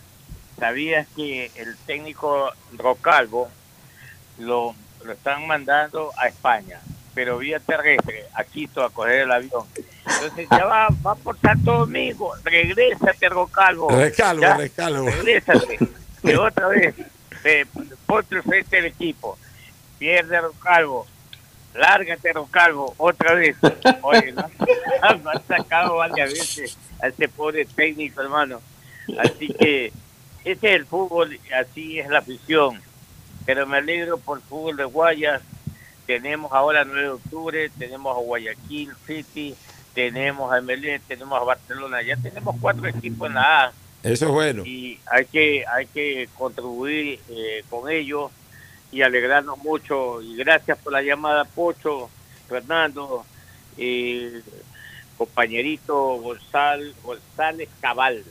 ¿Sabías 0.60 1.08
que 1.16 1.50
el 1.56 1.76
técnico 1.88 2.52
Rocalvo 2.78 3.50
lo, 4.38 4.76
lo 5.04 5.12
están 5.14 5.48
mandando 5.48 6.12
a 6.18 6.28
España? 6.28 6.80
pero 7.16 7.38
vía 7.38 7.60
terrestre, 7.60 8.26
a 8.34 8.44
Quito 8.44 8.84
a 8.84 8.90
coger 8.90 9.22
el 9.22 9.32
avión. 9.32 9.66
Entonces 9.76 10.48
ya 10.50 10.66
va, 10.66 10.88
va 11.06 11.16
por 11.16 11.40
Santo 11.40 11.80
Domingo, 11.80 12.34
regrésate, 12.44 13.30
Rocalvo. 13.30 13.90
Recalvo, 13.90 14.42
Ya, 14.42 14.58
recalvo. 14.58 15.06
Regrésate. 15.06 15.78
Y 16.24 16.34
otra 16.34 16.70
vez, 16.70 16.96
al 17.46 18.44
frente 18.44 18.76
del 18.78 18.86
equipo. 18.86 19.38
Pierde 20.00 20.42
Rocalvo. 20.42 21.08
Lárgate, 21.74 22.34
Rocalvo, 22.34 22.94
otra 22.98 23.34
vez. 23.34 23.58
Oye, 24.02 24.32
lo 24.32 24.44
han 25.02 25.48
sacado 25.48 25.96
varias 25.96 26.32
veces 26.32 26.78
a 27.02 27.08
ese 27.08 27.28
pobre 27.28 27.66
técnico, 27.66 28.22
hermano. 28.22 28.62
Así 29.20 29.48
que 29.48 29.88
ese 30.44 30.68
es 30.68 30.76
el 30.76 30.86
fútbol, 30.86 31.40
así 31.60 32.00
es 32.00 32.10
la 32.10 32.20
afición. 32.20 32.80
Pero 33.46 33.66
me 33.66 33.78
alegro 33.78 34.18
por 34.20 34.38
el 34.38 34.44
fútbol 34.44 34.78
de 34.78 34.86
Guayas. 34.86 35.42
Tenemos 36.06 36.52
ahora 36.52 36.86
9 36.86 37.02
de 37.02 37.10
octubre, 37.10 37.70
tenemos 37.78 38.16
a 38.16 38.20
Guayaquil 38.20 38.92
City, 39.08 39.56
tenemos 39.94 40.54
a 40.54 40.62
Melé, 40.62 41.00
tenemos 41.00 41.42
a 41.42 41.44
Barcelona. 41.44 42.02
Ya 42.02 42.18
tenemos 42.18 42.56
cuatro 42.62 42.88
equipos 42.88 43.30
en 43.30 43.36
la 43.36 43.66
A 43.66 43.74
Eso 44.04 44.26
es 44.26 44.32
bueno. 44.32 44.66
y 44.66 45.00
hay 45.06 45.26
que 45.26 45.66
hay 45.66 45.88
que 45.88 46.28
contribuir 46.38 47.20
eh, 47.30 47.64
con 47.70 47.90
ellos 47.90 48.32
y 48.92 49.02
alegrarnos 49.02 49.58
mucho 49.60 50.22
y 50.22 50.36
gracias 50.36 50.78
por 50.78 50.94
la 50.94 51.02
llamada 51.02 51.46
Pocho 51.46 52.10
Fernando 52.48 53.26
y 53.78 54.28
compañerito 55.18 56.18
González, 56.18 56.94
González 57.02 57.70
Cabal 57.82 58.24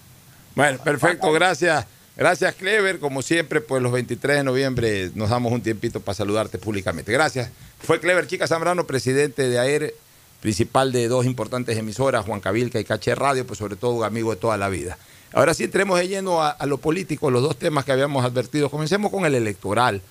Bueno, 0.54 0.78
perfecto, 0.78 1.32
gracias. 1.32 1.86
Gracias, 2.14 2.54
Clever. 2.54 2.98
Como 2.98 3.22
siempre, 3.22 3.60
pues 3.62 3.82
los 3.82 3.90
23 3.90 4.38
de 4.38 4.44
noviembre 4.44 5.10
nos 5.14 5.30
damos 5.30 5.52
un 5.52 5.62
tiempito 5.62 6.00
para 6.00 6.14
saludarte 6.14 6.58
públicamente. 6.58 7.10
Gracias. 7.10 7.50
Fue 7.80 8.00
Clever 8.00 8.26
Chica 8.26 8.46
Zambrano, 8.46 8.86
presidente 8.86 9.48
de 9.48 9.58
AER, 9.58 9.94
principal 10.40 10.92
de 10.92 11.08
dos 11.08 11.24
importantes 11.24 11.78
emisoras, 11.78 12.26
Juan 12.26 12.40
Cabilca 12.40 12.78
y 12.78 12.84
Caché 12.84 13.14
Radio, 13.14 13.46
pues 13.46 13.58
sobre 13.58 13.76
todo 13.76 13.92
un 13.92 14.04
amigo 14.04 14.30
de 14.30 14.36
toda 14.36 14.58
la 14.58 14.68
vida. 14.68 14.98
Ahora 15.32 15.54
sí 15.54 15.64
entremos 15.64 15.98
de 15.98 16.08
lleno 16.08 16.42
a, 16.42 16.66
lo 16.66 16.78
político, 16.78 17.30
los 17.30 17.42
dos 17.42 17.58
temas 17.58 17.84
que 17.84 17.92
habíamos 17.92 18.24
advertido. 18.24 18.70
Comencemos 18.70 19.10
con 19.10 19.24
el 19.24 19.34
electoral. 19.34 20.02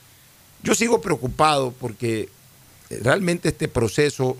Yo 0.63 0.73
sigo 0.73 1.01
preocupado 1.01 1.73
porque 1.79 2.29
eh, 2.89 2.99
realmente 3.03 3.49
este 3.49 3.67
proceso 3.67 4.37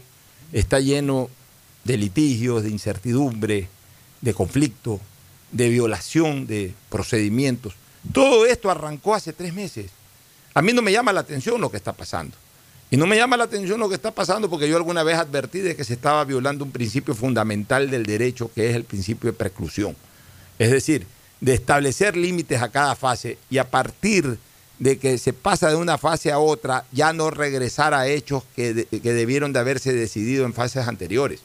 está 0.52 0.80
lleno 0.80 1.30
de 1.84 1.98
litigios, 1.98 2.64
de 2.64 2.70
incertidumbre, 2.70 3.68
de 4.22 4.34
conflicto, 4.34 5.00
de 5.52 5.70
violación 5.70 6.48
de 6.48 6.74
procedimientos. 6.90 7.74
Todo 8.14 8.46
esto 8.46 8.70
arrancó 8.70 9.14
hace 9.14 9.34
tres 9.34 9.54
meses. 9.54 9.92
A 10.54 10.62
mí 10.62 10.74
no 10.74 10.82
me 10.82 10.92
llama 10.92 11.14
la 11.14 11.22
atención 11.22 11.62
lo 11.62 11.70
que 11.70 11.78
está 11.78 11.94
pasando. 11.94 12.36
Y 12.90 12.98
no 12.98 13.08
me 13.08 13.16
llama 13.16 13.38
la 13.38 13.46
atención 13.46 13.80
lo 13.80 13.88
que 13.88 13.96
está 13.96 14.12
pasando 14.12 14.50
porque 14.50 14.68
yo 14.68 14.76
alguna 14.76 15.04
vez 15.04 15.18
advertí 15.18 15.60
de 15.60 15.76
que 15.76 15.84
se 15.84 15.94
estaba 15.94 16.26
violando 16.26 16.66
un 16.66 16.72
principio 16.72 17.16
fundamental 17.16 17.90
del 17.90 18.06
derecho, 18.06 18.52
que 18.54 18.70
es 18.70 18.76
el 18.76 18.84
principio 18.84 19.32
de 19.32 19.38
preclusión. 19.38 19.96
Es 20.62 20.70
decir, 20.70 21.08
de 21.40 21.56
establecer 21.56 22.16
límites 22.16 22.62
a 22.62 22.70
cada 22.70 22.96
fase 22.96 23.40
y 23.50 23.58
a 23.58 23.72
partir 23.72 24.38
de 24.78 25.00
que 25.00 25.18
se 25.18 25.34
pasa 25.34 25.72
de 25.72 25.76
una 25.76 25.98
fase 25.98 26.32
a 26.32 26.38
otra, 26.38 26.86
ya 26.92 27.14
no 27.14 27.32
regresar 27.32 27.96
a 27.96 28.06
hechos 28.06 28.44
que, 28.56 28.86
que 28.92 29.14
debieron 29.14 29.54
de 29.54 29.60
haberse 29.60 29.92
decidido 29.92 30.46
en 30.46 30.54
fases 30.54 30.88
anteriores. 30.88 31.40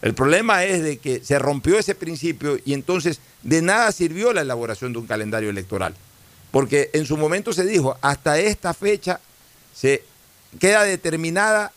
El 0.00 0.14
problema 0.14 0.64
es 0.64 0.82
de 0.82 0.96
que 0.96 1.22
se 1.22 1.38
rompió 1.38 1.78
ese 1.78 1.94
principio 1.94 2.58
y 2.64 2.72
entonces 2.72 3.20
de 3.42 3.60
nada 3.60 3.92
sirvió 3.92 4.32
la 4.32 4.40
elaboración 4.40 4.94
de 4.94 5.00
un 5.00 5.06
calendario 5.06 5.50
electoral. 5.50 5.94
Porque 6.50 6.88
en 6.94 7.04
su 7.04 7.18
momento 7.18 7.52
se 7.52 7.66
dijo, 7.66 7.98
hasta 8.00 8.38
esta 8.38 8.72
fecha 8.72 9.20
se 9.74 10.02
queda 10.58 10.84
determinada 10.84 11.72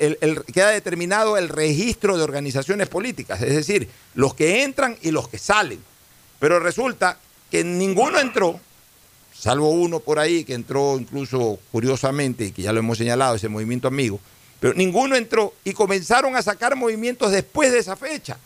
el- 0.00 0.18
el- 0.20 0.44
queda 0.44 0.70
determinado 0.70 1.36
el 1.36 1.48
registro 1.48 2.16
de 2.16 2.22
organizaciones 2.24 2.88
políticas, 2.88 3.40
es 3.42 3.54
decir, 3.54 3.88
los 4.14 4.34
que 4.34 4.62
entran 4.62 4.96
y 5.02 5.10
los 5.10 5.28
que 5.28 5.38
salen. 5.38 5.80
Pero 6.38 6.60
resulta 6.60 7.18
que 7.50 7.64
ninguno 7.64 8.18
entró, 8.18 8.58
salvo 9.34 9.70
uno 9.70 10.00
por 10.00 10.18
ahí 10.18 10.44
que 10.44 10.54
entró 10.54 10.98
incluso 10.98 11.58
curiosamente, 11.70 12.46
y 12.46 12.52
que 12.52 12.62
ya 12.62 12.72
lo 12.72 12.80
hemos 12.80 12.98
señalado, 12.98 13.36
ese 13.36 13.48
movimiento 13.48 13.88
amigo, 13.88 14.20
pero 14.60 14.74
ninguno 14.74 15.16
entró 15.16 15.54
y 15.64 15.72
comenzaron 15.72 16.36
a 16.36 16.42
sacar 16.42 16.76
movimientos 16.76 17.32
después 17.32 17.72
de 17.72 17.78
esa 17.78 17.96
fecha. 17.96 18.38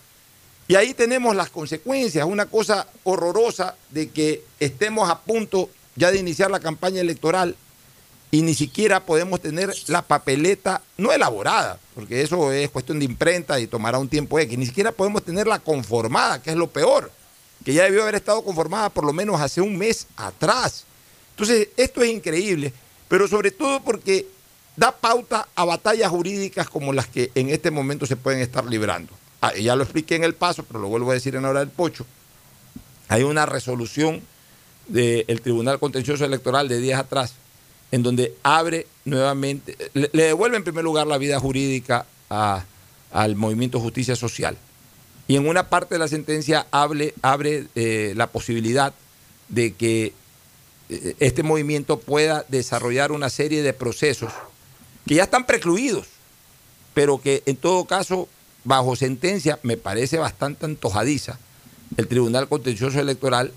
Y 0.69 0.75
ahí 0.75 0.95
tenemos 0.95 1.37
las 1.37 1.51
consecuencias, 1.51 2.27
una 2.27 2.47
cosa 2.47 2.89
horrorosa 3.05 3.77
de 3.91 4.09
que 4.11 4.43
estemos 4.59 5.09
a 5.11 5.21
punto 5.21 5.71
ya 5.95 6.11
de 6.11 6.19
iniciar 6.19 6.51
la 6.51 6.61
campaña 6.61 7.01
electoral 7.01 7.55
y 8.37 8.43
ni 8.43 8.55
siquiera 8.55 9.01
podemos 9.01 9.41
tener 9.41 9.73
la 9.87 10.03
papeleta 10.03 10.83
no 10.99 11.11
elaborada, 11.11 11.79
porque 11.95 12.21
eso 12.21 12.53
es 12.53 12.69
cuestión 12.69 12.99
de 12.99 13.07
imprenta 13.07 13.59
y 13.59 13.67
tomará 13.67 13.99
un 13.99 14.11
tiempo 14.11 14.39
X, 14.39 14.59
ni 14.59 14.67
siquiera 14.67 14.93
podemos 14.93 15.25
tenerla 15.25 15.59
conformada, 15.59 16.43
que 16.43 16.51
es 16.51 16.57
lo 16.57 16.67
peor, 16.67 17.11
que 17.65 17.73
ya 17.73 17.85
debió 17.85 18.03
haber 18.03 18.17
estado 18.17 18.45
conformada 18.45 18.91
por 18.91 19.07
lo 19.07 19.15
menos 19.15 19.41
hace 19.41 19.63
un 19.63 19.79
mes 19.79 20.07
atrás. 20.19 20.85
Entonces, 21.31 21.69
esto 21.79 22.03
es 22.03 22.11
increíble, 22.11 22.75
pero 23.09 23.27
sobre 23.27 23.53
todo 23.53 23.81
porque 23.83 24.27
da 24.77 24.93
pauta 24.93 25.49
a 25.55 25.65
batallas 25.65 26.11
jurídicas 26.11 26.69
como 26.69 26.93
las 26.93 27.07
que 27.07 27.31
en 27.35 27.49
este 27.49 27.71
momento 27.71 28.05
se 28.05 28.17
pueden 28.17 28.41
estar 28.41 28.67
librando. 28.67 29.15
Ah, 29.41 29.55
ya 29.55 29.77
lo 29.77 29.83
expliqué 29.83 30.17
en 30.17 30.25
el 30.25 30.35
paso, 30.35 30.63
pero 30.63 30.79
lo 30.79 30.89
vuelvo 30.89 31.11
a 31.11 31.15
decir 31.15 31.35
en 31.37 31.45
la 31.45 31.49
hora 31.49 31.61
del 31.61 31.71
pocho. 31.71 32.05
Hay 33.09 33.23
una 33.23 33.47
resolución 33.47 34.21
del 34.89 35.41
Tribunal 35.41 35.79
Contencioso 35.79 36.27
Electoral 36.27 36.69
de 36.69 36.81
días 36.81 37.01
atrás, 37.01 37.33
en 37.93 38.03
donde 38.03 38.35
abre 38.43 38.87
nuevamente, 39.05 39.77
le, 39.95 40.09
devuelve 40.13 40.57
en 40.57 40.65
primer 40.65 40.85
lugar 40.85 41.07
la 41.07 41.19
vida 41.19 41.39
jurídica 41.39 42.07
a- 42.31 42.65
al 43.13 43.37
movimiento 43.37 43.81
Justicia 43.81 44.17
Social. 44.17 44.57
Y 45.29 45.37
en 45.37 45.49
una 45.49 45.69
parte 45.69 45.95
de 45.95 45.99
la 45.99 46.09
sentencia 46.09 46.67
abre 46.71 47.15
eh, 47.75 48.13
la 48.17 48.27
posibilidad 48.29 48.93
de 49.49 49.75
que 49.75 50.13
eh, 50.89 51.17
este 51.21 51.43
movimiento 51.43 51.99
pueda 51.99 52.45
desarrollar 52.49 53.13
una 53.13 53.31
serie 53.31 53.63
de 53.63 53.73
procesos 53.73 54.33
que 55.07 55.15
ya 55.17 55.25
están 55.25 55.47
precluidos, 55.47 56.07
pero 56.95 57.21
que 57.21 57.43
en 57.47 57.57
todo 57.57 57.85
caso, 57.85 58.29
bajo 58.65 58.97
sentencia, 58.97 59.59
me 59.63 59.77
parece 59.77 60.19
bastante 60.19 60.65
antojadiza, 60.67 61.39
el 61.97 62.09
Tribunal 62.09 62.49
Contencioso 62.49 62.99
Electoral 63.01 63.53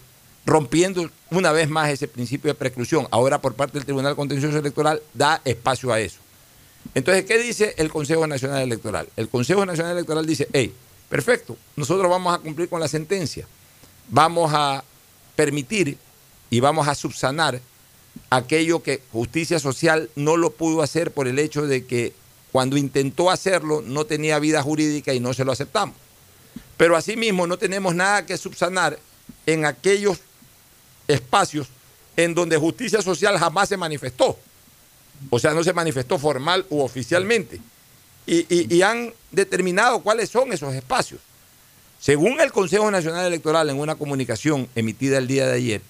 rompiendo 0.46 1.10
una 1.32 1.52
vez 1.52 1.70
más 1.70 1.90
ese 1.90 2.08
principio 2.08 2.50
de 2.50 2.56
preclusión. 2.56 3.08
Ahora 3.12 3.42
por 3.42 3.56
parte 3.56 3.74
del 3.74 3.86
Tribunal 3.86 4.16
Contencioso 4.16 4.58
Electoral 4.58 5.02
da 5.14 5.42
espacio 5.46 5.92
a 5.92 6.00
eso. 6.00 6.20
Entonces, 6.96 7.26
¿qué 7.26 7.38
dice 7.38 7.76
el 7.78 7.90
Consejo 7.90 8.26
Nacional 8.26 8.62
Electoral? 8.62 9.08
El 9.16 9.30
Consejo 9.30 9.66
Nacional 9.66 9.94
Electoral 9.94 10.26
dice, 10.26 10.48
hey, 10.54 10.74
perfecto, 11.10 11.58
nosotros 11.76 12.10
vamos 12.10 12.34
a 12.34 12.40
cumplir 12.40 12.70
con 12.70 12.80
la 12.80 12.88
sentencia, 12.88 13.48
vamos 14.10 14.52
a 14.54 14.84
permitir 15.36 15.98
y 16.50 16.60
vamos 16.60 16.88
a 16.88 16.96
subsanar 16.96 17.62
aquello 18.30 18.82
que 18.82 19.02
justicia 19.12 19.60
social 19.60 20.10
no 20.16 20.38
lo 20.38 20.52
pudo 20.52 20.82
hacer 20.82 21.12
por 21.12 21.28
el 21.28 21.40
hecho 21.40 21.68
de 21.68 21.86
que 21.86 22.14
cuando 22.52 22.78
intentó 22.78 23.30
hacerlo 23.30 23.82
no 23.86 24.06
tenía 24.06 24.40
vida 24.40 24.64
jurídica 24.64 25.14
y 25.14 25.20
no 25.20 25.34
se 25.34 25.46
lo 25.46 25.52
aceptamos. 25.52 25.96
Pero 26.78 26.96
asimismo 26.96 27.46
no 27.46 27.58
tenemos 27.58 27.94
nada 27.94 28.26
que 28.26 28.38
subsanar 28.38 28.98
en 29.46 29.66
aquellos 29.66 30.20
espacios 31.10 31.68
en 32.16 32.34
donde 32.34 32.58
justicia 32.58 33.02
social 33.02 33.38
jamás 33.38 33.68
se 33.68 33.78
manifestó. 33.78 34.38
O 35.30 35.40
sea, 35.40 35.54
no 35.54 35.64
se 35.64 35.74
manifestó 35.74 36.18
formal 36.18 36.66
u 36.70 36.82
oficialmente. 36.82 37.60
Y, 38.26 38.82
han 38.84 39.12
determinado 39.32 40.02
cuáles 40.02 40.30
son 40.30 40.54
esos 40.54 40.74
espacios. 40.76 41.20
Según 42.00 42.40
el 42.40 42.52
Consejo 42.52 42.90
Nacional 42.92 43.26
Electoral 43.26 43.70
en 43.70 43.80
una 43.80 43.96
comunicación 43.96 44.70
emitida 44.76 45.18
el 45.18 45.28
día 45.28 45.48
de 45.48 45.54
ayer, 45.54 45.82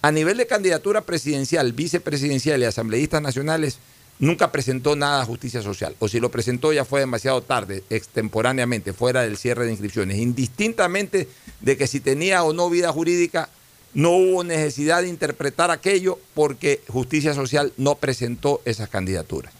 a 0.00 0.12
nivel 0.12 0.36
de 0.36 0.46
candidatura 0.46 1.00
presidencial, 1.00 1.72
vicepresidencial 1.72 2.60
y 2.60 2.64
asambleístas 2.66 3.20
nacionales, 3.20 3.78
nunca 4.20 4.52
presentó 4.52 4.94
nada 4.94 5.22
a 5.22 5.26
justicia 5.26 5.60
social. 5.60 5.96
O 5.98 6.08
si 6.08 6.20
lo 6.20 6.30
presentó 6.30 6.72
ya 6.72 6.84
fue 6.84 7.00
demasiado 7.00 7.42
tarde, 7.42 7.82
extemporáneamente, 7.90 8.92
fuera 8.92 9.22
del 9.22 9.36
cierre 9.36 9.64
de 9.64 9.72
inscripciones. 9.72 10.18
Indistintamente 10.18 11.28
de 11.60 11.76
que 11.76 11.88
si 11.88 11.98
tenía 11.98 12.44
o 12.44 12.52
no 12.52 12.70
vida 12.70 12.92
jurídica, 12.92 13.48
no 13.94 14.10
hubo 14.12 14.44
necesidad 14.44 15.02
de 15.02 15.08
interpretar 15.08 15.70
aquello 15.70 16.18
porque 16.34 16.82
justicia 16.88 17.34
social 17.34 17.72
no 17.76 17.94
presentó 17.96 18.60
esas 18.64 18.88
candidaturas. 18.88 19.52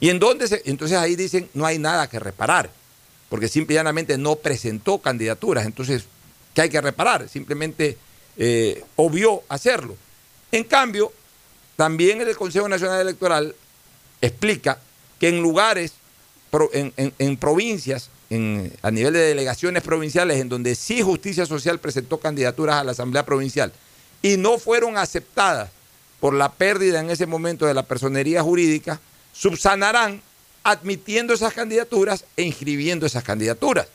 Y 0.00 0.10
en 0.10 0.18
dónde 0.18 0.48
se, 0.48 0.62
entonces 0.66 0.98
ahí 0.98 1.16
dicen 1.16 1.48
no 1.54 1.64
hay 1.66 1.78
nada 1.78 2.08
que 2.08 2.18
reparar, 2.18 2.70
porque 3.28 3.48
simple 3.48 3.74
y 3.74 3.76
llanamente 3.76 4.18
no 4.18 4.36
presentó 4.36 4.98
candidaturas. 4.98 5.64
Entonces, 5.66 6.04
¿qué 6.54 6.62
hay 6.62 6.68
que 6.68 6.80
reparar? 6.80 7.28
Simplemente 7.28 7.96
eh, 8.36 8.84
obvió 8.96 9.42
hacerlo. 9.48 9.96
En 10.52 10.64
cambio, 10.64 11.12
también 11.76 12.20
el 12.20 12.36
Consejo 12.36 12.68
Nacional 12.68 13.00
Electoral 13.00 13.54
explica 14.20 14.78
que 15.18 15.28
en 15.28 15.40
lugares, 15.40 15.92
en- 16.72 16.92
en 17.18 17.36
provincias, 17.36 18.10
en- 18.30 18.72
a 18.82 18.90
nivel 18.90 19.12
de 19.12 19.20
delegaciones 19.20 19.82
provinciales, 19.82 20.40
en 20.40 20.48
donde 20.48 20.74
sí 20.74 21.02
Justicia 21.02 21.46
Social 21.46 21.78
presentó 21.78 22.18
candidaturas 22.18 22.76
a 22.76 22.84
la 22.84 22.92
Asamblea 22.92 23.24
Provincial 23.24 23.72
y 24.22 24.36
no 24.36 24.58
fueron 24.58 24.96
aceptadas 24.96 25.70
por 26.20 26.34
la 26.34 26.52
pérdida 26.52 27.00
en 27.00 27.10
ese 27.10 27.26
momento 27.26 27.66
de 27.66 27.74
la 27.74 27.82
personería 27.84 28.42
jurídica, 28.42 29.00
subsanarán 29.32 30.22
admitiendo 30.64 31.34
esas 31.34 31.52
candidaturas 31.52 32.24
e 32.36 32.42
inscribiendo 32.42 33.06
esas 33.06 33.22
candidaturas. 33.22 33.86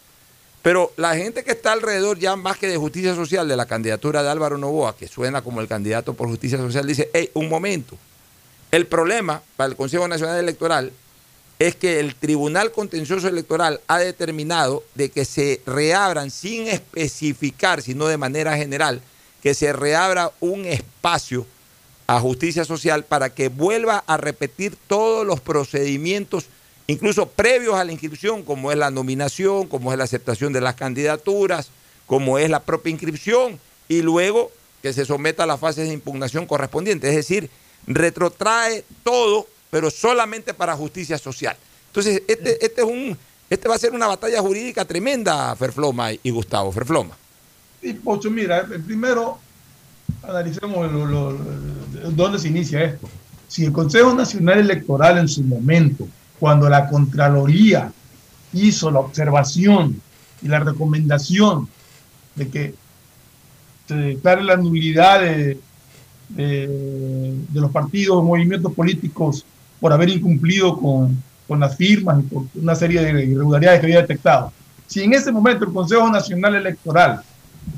Pero 0.62 0.94
la 0.96 1.16
gente 1.16 1.44
que 1.44 1.52
está 1.52 1.72
alrededor, 1.72 2.20
ya 2.20 2.36
más 2.36 2.58
que 2.58 2.68
de 2.68 2.78
justicia 2.78 3.16
social, 3.16 3.48
de 3.48 3.58
la 3.58 3.66
candidatura 3.66 4.22
de 4.22 4.30
Álvaro 4.30 4.58
Novoa, 4.60 4.96
que 4.96 5.08
suena 5.08 5.42
como 5.42 5.60
el 5.60 5.68
candidato 5.68 6.14
por 6.14 6.28
justicia 6.28 6.60
social, 6.60 6.86
dice, 6.86 7.10
hey, 7.14 7.32
un 7.34 7.50
momento. 7.50 7.98
El 8.70 8.86
problema 8.86 9.42
para 9.58 9.70
el 9.72 9.76
Consejo 9.76 10.08
Nacional 10.08 10.38
Electoral 10.38 10.94
es 11.68 11.76
que 11.76 12.00
el 12.00 12.16
Tribunal 12.16 12.72
Contencioso 12.72 13.28
Electoral 13.28 13.82
ha 13.86 14.00
determinado 14.00 14.84
de 14.96 15.10
que 15.10 15.26
se 15.26 15.62
reabran 15.68 16.32
sin 16.32 16.68
especificar, 16.68 17.84
sino 17.84 18.08
de 18.08 18.18
manera 18.18 18.58
general, 18.58 19.00
que 19.44 19.54
se 19.54 19.72
reabra 19.72 20.32
un 20.40 20.66
espacio 20.66 21.46
a 22.08 22.20
justicia 22.20 22.66
social 22.66 23.04
para 23.06 23.30
que 23.36 23.50
vuelva 23.50 24.04
a 24.08 24.18
repetir 24.18 24.76
todos 24.88 25.24
los 25.24 25.40
procedimientos, 25.40 26.46
incluso 26.88 27.28
previos 27.28 27.76
a 27.76 27.84
la 27.84 27.92
inscripción, 27.92 28.42
como 28.42 28.72
es 28.72 28.78
la 28.80 28.90
nominación, 28.90 29.68
como 29.68 29.92
es 29.92 30.00
la 30.00 30.06
aceptación 30.06 30.54
de 30.54 30.62
las 30.62 30.74
candidaturas, 30.74 31.70
como 32.08 32.40
es 32.40 32.50
la 32.50 32.62
propia 32.64 32.90
inscripción, 32.90 33.60
y 33.88 34.02
luego 34.02 34.52
que 34.82 34.94
se 34.94 35.06
someta 35.06 35.44
a 35.44 35.46
las 35.46 35.60
fases 35.60 35.88
de 35.88 35.94
impugnación 35.94 36.48
correspondientes. 36.48 37.12
Es 37.12 37.18
decir, 37.18 37.52
retrotrae 37.86 38.84
todo, 39.04 39.46
pero 39.72 39.90
solamente 39.90 40.54
para 40.54 40.76
justicia 40.76 41.18
social. 41.18 41.56
Entonces, 41.88 42.22
este, 42.28 42.64
este 42.64 42.82
es 42.82 42.88
un, 42.88 43.18
este 43.50 43.68
va 43.68 43.76
a 43.76 43.80
ser 43.80 43.94
una 43.94 44.06
batalla 44.08 44.40
jurídica 44.42 44.86
tremenda, 44.86 45.56
Ferfloma 45.56 46.12
y 46.14 46.30
Gustavo. 46.30 46.72
Ferfloma. 46.72 47.18
Y 47.82 47.94
Pocho, 47.94 48.30
mira, 48.30 48.68
primero 48.86 49.40
analicemos 50.22 50.88
dónde 52.12 52.38
se 52.38 52.50
inicia 52.50 52.84
esto. 52.84 53.10
Si 53.48 53.66
el 53.66 53.72
Consejo 53.72 54.14
Nacional 54.14 54.60
Electoral 54.60 55.18
en 55.18 55.28
su 55.28 55.42
momento, 55.44 56.08
cuando 56.40 56.70
la 56.70 56.88
Contraloría 56.90 57.92
hizo 58.54 58.92
la 58.92 59.00
observación 59.00 60.02
y 60.42 60.48
la 60.48 60.60
recomendación 60.60 61.68
de 62.36 62.50
que 62.50 62.76
se 63.88 63.96
declare 63.96 64.44
la 64.44 64.56
nulidad 64.58 65.22
de, 65.22 65.60
de- 66.30 67.36
los 67.54 67.72
partidos 67.72 68.24
movimientos 68.24 68.74
políticos 68.74 69.46
por 69.82 69.92
haber 69.92 70.10
incumplido 70.10 70.78
con, 70.78 71.22
con 71.48 71.60
las 71.60 71.76
firmas 71.76 72.20
y 72.20 72.24
por 72.24 72.44
una 72.56 72.76
serie 72.76 73.02
de 73.02 73.26
irregularidades 73.26 73.82
que 73.82 73.88
había 73.88 74.02
detectado. 74.02 74.54
Si 74.88 75.02
en 75.04 75.14
ese 75.14 75.32
momento 75.32 75.66
el 75.66 75.74
Consejo 75.74 76.10
Nacional 76.10 76.56
Electoral 76.56 77.22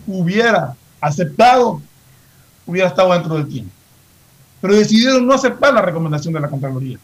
hubiera 0.06 0.76
aceptado, 1.00 1.82
hubiera 2.68 2.90
estado 2.90 3.14
dentro 3.14 3.36
del 3.36 3.48
tiempo. 3.48 3.72
Pero 4.62 4.76
decidieron 4.76 5.26
no 5.26 5.34
aceptar 5.34 5.74
la 5.74 5.82
recomendación 5.82 6.34
de 6.34 6.40
la 6.42 6.50
Contraloría. 6.50 7.00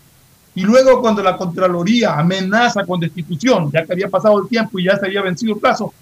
Y 0.54 0.62
luego 0.62 1.02
cuando 1.02 1.24
la 1.24 1.38
Contraloría 1.38 2.14
amenaza 2.14 2.86
con 2.86 3.00
destitución, 3.00 3.72
ya 3.72 3.86
que 3.86 3.93
había 3.93 4.10
pasado 4.10 4.41
el 4.41 4.47
tiempo 4.47 4.80
y 4.80 4.86
ya 4.86 4.97
se 4.97 5.06
había 5.06 5.22
vencido 5.22 5.54
el 5.54 5.60
plazo, 5.60 5.93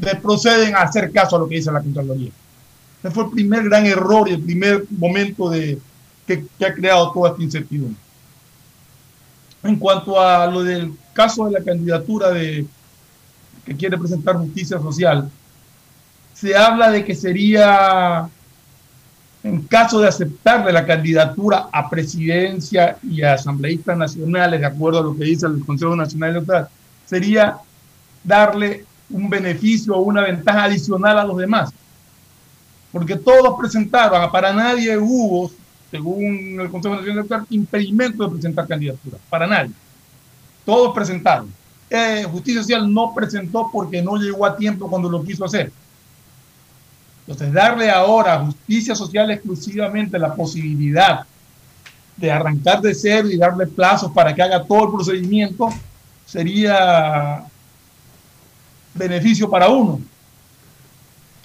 le 0.00 0.14
proceden 0.16 0.74
a 0.74 0.82
hacer 0.82 1.10
caso 1.12 1.36
a 1.36 1.40
lo 1.40 1.48
que 1.48 1.56
dice 1.56 1.70
la 1.70 1.82
Contraloría. 1.82 2.30
Ese 3.02 3.12
fue 3.12 3.24
el 3.24 3.30
primer 3.30 3.64
gran 3.64 3.86
error 3.86 4.28
y 4.28 4.32
el 4.32 4.40
primer 4.40 4.84
momento 4.90 5.50
de, 5.50 5.78
que, 6.26 6.44
que 6.58 6.66
ha 6.66 6.74
creado 6.74 7.12
toda 7.12 7.30
esta 7.30 7.42
incertidumbre. 7.42 7.96
En 9.62 9.76
cuanto 9.76 10.20
a 10.20 10.46
lo 10.46 10.62
del 10.62 10.92
caso 11.12 11.46
de 11.46 11.58
la 11.58 11.64
candidatura 11.64 12.30
de, 12.30 12.66
que 13.64 13.76
quiere 13.76 13.98
presentar 13.98 14.36
Justicia 14.36 14.78
Social, 14.78 15.30
se 16.32 16.56
habla 16.56 16.90
de 16.90 17.04
que 17.04 17.14
sería, 17.14 18.28
en 19.42 19.62
caso 19.62 20.00
de 20.00 20.08
aceptarle 20.08 20.72
la 20.72 20.86
candidatura 20.86 21.68
a 21.72 21.90
presidencia 21.90 22.96
y 23.02 23.22
a 23.22 23.34
asambleístas 23.34 23.98
nacionales, 23.98 24.60
de 24.60 24.66
acuerdo 24.66 25.00
a 25.00 25.02
lo 25.02 25.16
que 25.16 25.24
dice 25.24 25.46
el 25.46 25.64
Consejo 25.64 25.96
Nacional 25.96 26.30
Electoral, 26.30 26.68
sería 27.04 27.58
darle 28.22 28.84
un 29.10 29.28
beneficio 29.28 29.96
o 29.96 30.00
una 30.00 30.22
ventaja 30.22 30.64
adicional 30.64 31.18
a 31.18 31.24
los 31.24 31.36
demás. 31.38 31.70
Porque 32.92 33.16
todos 33.16 33.58
presentaron, 33.58 34.30
para 34.30 34.52
nadie 34.52 34.96
hubo, 34.96 35.50
según 35.90 36.58
el 36.60 36.70
Consejo 36.70 36.96
Nacional 36.96 37.18
Electoral, 37.18 37.46
impedimento 37.50 38.24
de 38.24 38.30
presentar 38.30 38.66
candidaturas, 38.66 39.20
para 39.28 39.46
nadie. 39.46 39.72
Todos 40.64 40.94
presentaron. 40.94 41.52
Eh, 41.90 42.26
Justicia 42.30 42.60
Social 42.62 42.92
no 42.92 43.14
presentó 43.14 43.70
porque 43.72 44.02
no 44.02 44.16
llegó 44.16 44.44
a 44.44 44.56
tiempo 44.56 44.88
cuando 44.88 45.08
lo 45.08 45.24
quiso 45.24 45.44
hacer. 45.44 45.72
Entonces, 47.26 47.52
darle 47.52 47.90
ahora 47.90 48.34
a 48.34 48.44
Justicia 48.44 48.94
Social 48.94 49.30
exclusivamente 49.30 50.18
la 50.18 50.34
posibilidad 50.34 51.26
de 52.16 52.30
arrancar 52.30 52.80
de 52.80 52.94
cero 52.94 53.28
y 53.30 53.36
darle 53.36 53.66
plazos 53.66 54.10
para 54.12 54.34
que 54.34 54.42
haga 54.42 54.64
todo 54.64 54.86
el 54.86 54.92
procedimiento 54.92 55.68
sería 56.26 57.44
beneficio 58.94 59.48
para 59.48 59.68
uno. 59.68 60.00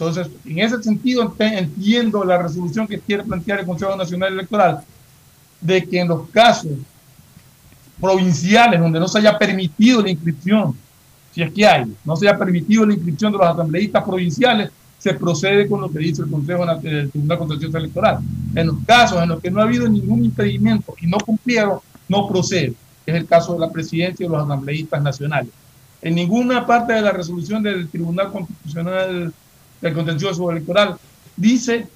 Entonces, 0.08 0.34
en 0.46 0.60
ese 0.60 0.82
sentido, 0.84 1.24
ent- 1.38 1.58
entiendo 1.58 2.24
la 2.24 2.38
resolución 2.42 2.88
que 2.88 3.00
quiere 3.00 3.24
plantear 3.24 3.60
el 3.62 3.66
Consejo 3.66 3.96
Nacional 3.96 4.34
Electoral 4.34 4.80
de 5.62 5.84
que 5.86 6.00
en 6.02 6.08
los 6.10 6.30
casos 6.30 6.72
provinciales 8.00 8.80
donde 8.80 9.00
no 9.00 9.08
se 9.08 9.20
haya 9.20 9.38
permitido 9.38 10.02
la 10.02 10.10
inscripción, 10.10 10.76
si 11.32 11.42
es 11.42 11.52
que 11.52 11.66
hay, 11.66 11.86
no 12.04 12.16
se 12.16 12.28
haya 12.28 12.38
permitido 12.38 12.86
la 12.86 12.94
inscripción 12.94 13.32
de 13.32 13.38
los 13.38 13.48
asambleístas 13.48 14.04
provinciales, 14.04 14.70
se 15.00 15.14
procede 15.14 15.68
con 15.68 15.82
lo 15.82 15.92
que 15.92 16.00
dice 16.00 16.22
el 16.22 16.30
Consejo 16.30 16.66
Na- 16.66 16.80
el 16.84 17.10
Tribunal 17.12 17.38
Contencioso 17.38 17.78
Electoral. 17.78 18.20
En 18.56 18.68
los 18.68 18.76
casos 18.86 19.22
en 19.22 19.30
los 19.30 19.42
que 19.42 19.52
no 19.52 19.60
ha 19.60 19.64
habido 19.64 19.88
ningún 19.88 20.24
impedimento 20.24 20.96
y 21.02 21.08
no 21.08 21.18
cumplieron, 21.18 21.80
no 22.08 22.28
procede. 22.28 22.74
Es 23.06 23.16
el 23.16 23.26
caso 23.26 23.54
de 23.54 23.60
la 23.60 23.72
presidencia 23.72 24.26
y 24.26 24.30
los 24.30 24.42
asambleístas 24.44 25.02
nacionales. 25.02 25.52
En 26.02 26.16
ninguna 26.16 26.66
parte 26.66 26.94
de 26.94 27.02
la 27.02 27.12
resolución 27.12 27.64
del 27.64 27.90
Tribunal 27.90 28.32
Constitucional 28.32 29.34
del 29.88 29.94
Contencioso 29.94 30.50
Electoral 30.52 30.98
dice 31.36 31.88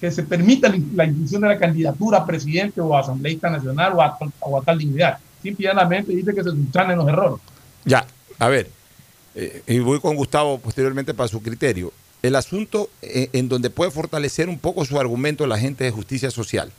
que 0.00 0.10
se 0.10 0.22
permita 0.24 0.68
la 0.94 1.04
inscripción 1.04 1.42
de 1.42 1.48
la 1.48 1.58
candidatura 1.58 2.18
a 2.18 2.26
presidente 2.26 2.80
o 2.80 2.96
a 2.96 3.00
asambleísta 3.00 3.50
nacional 3.50 3.92
o 3.94 4.02
a, 4.02 4.18
o 4.40 4.60
a 4.60 4.64
tal 4.64 4.78
dignidad. 4.78 5.18
Simplemente 5.42 6.12
dice 6.12 6.34
que 6.34 6.42
se 6.42 6.50
subsanen 6.50 6.98
los 6.98 7.08
errores. 7.08 7.40
Ya, 7.84 8.06
a 8.38 8.48
ver, 8.48 8.68
eh, 9.34 9.62
y 9.66 9.78
voy 9.78 10.00
con 10.00 10.16
Gustavo 10.16 10.58
posteriormente 10.58 11.14
para 11.14 11.28
su 11.28 11.42
criterio. 11.42 11.92
El 12.22 12.36
asunto 12.36 12.90
eh, 13.00 13.28
en 13.32 13.48
donde 13.48 13.70
puede 13.70 13.90
fortalecer 13.90 14.48
un 14.48 14.58
poco 14.58 14.84
su 14.84 14.98
argumento 14.98 15.46
la 15.46 15.58
gente 15.58 15.84
de 15.84 15.90
justicia 15.90 16.30
social 16.30 16.72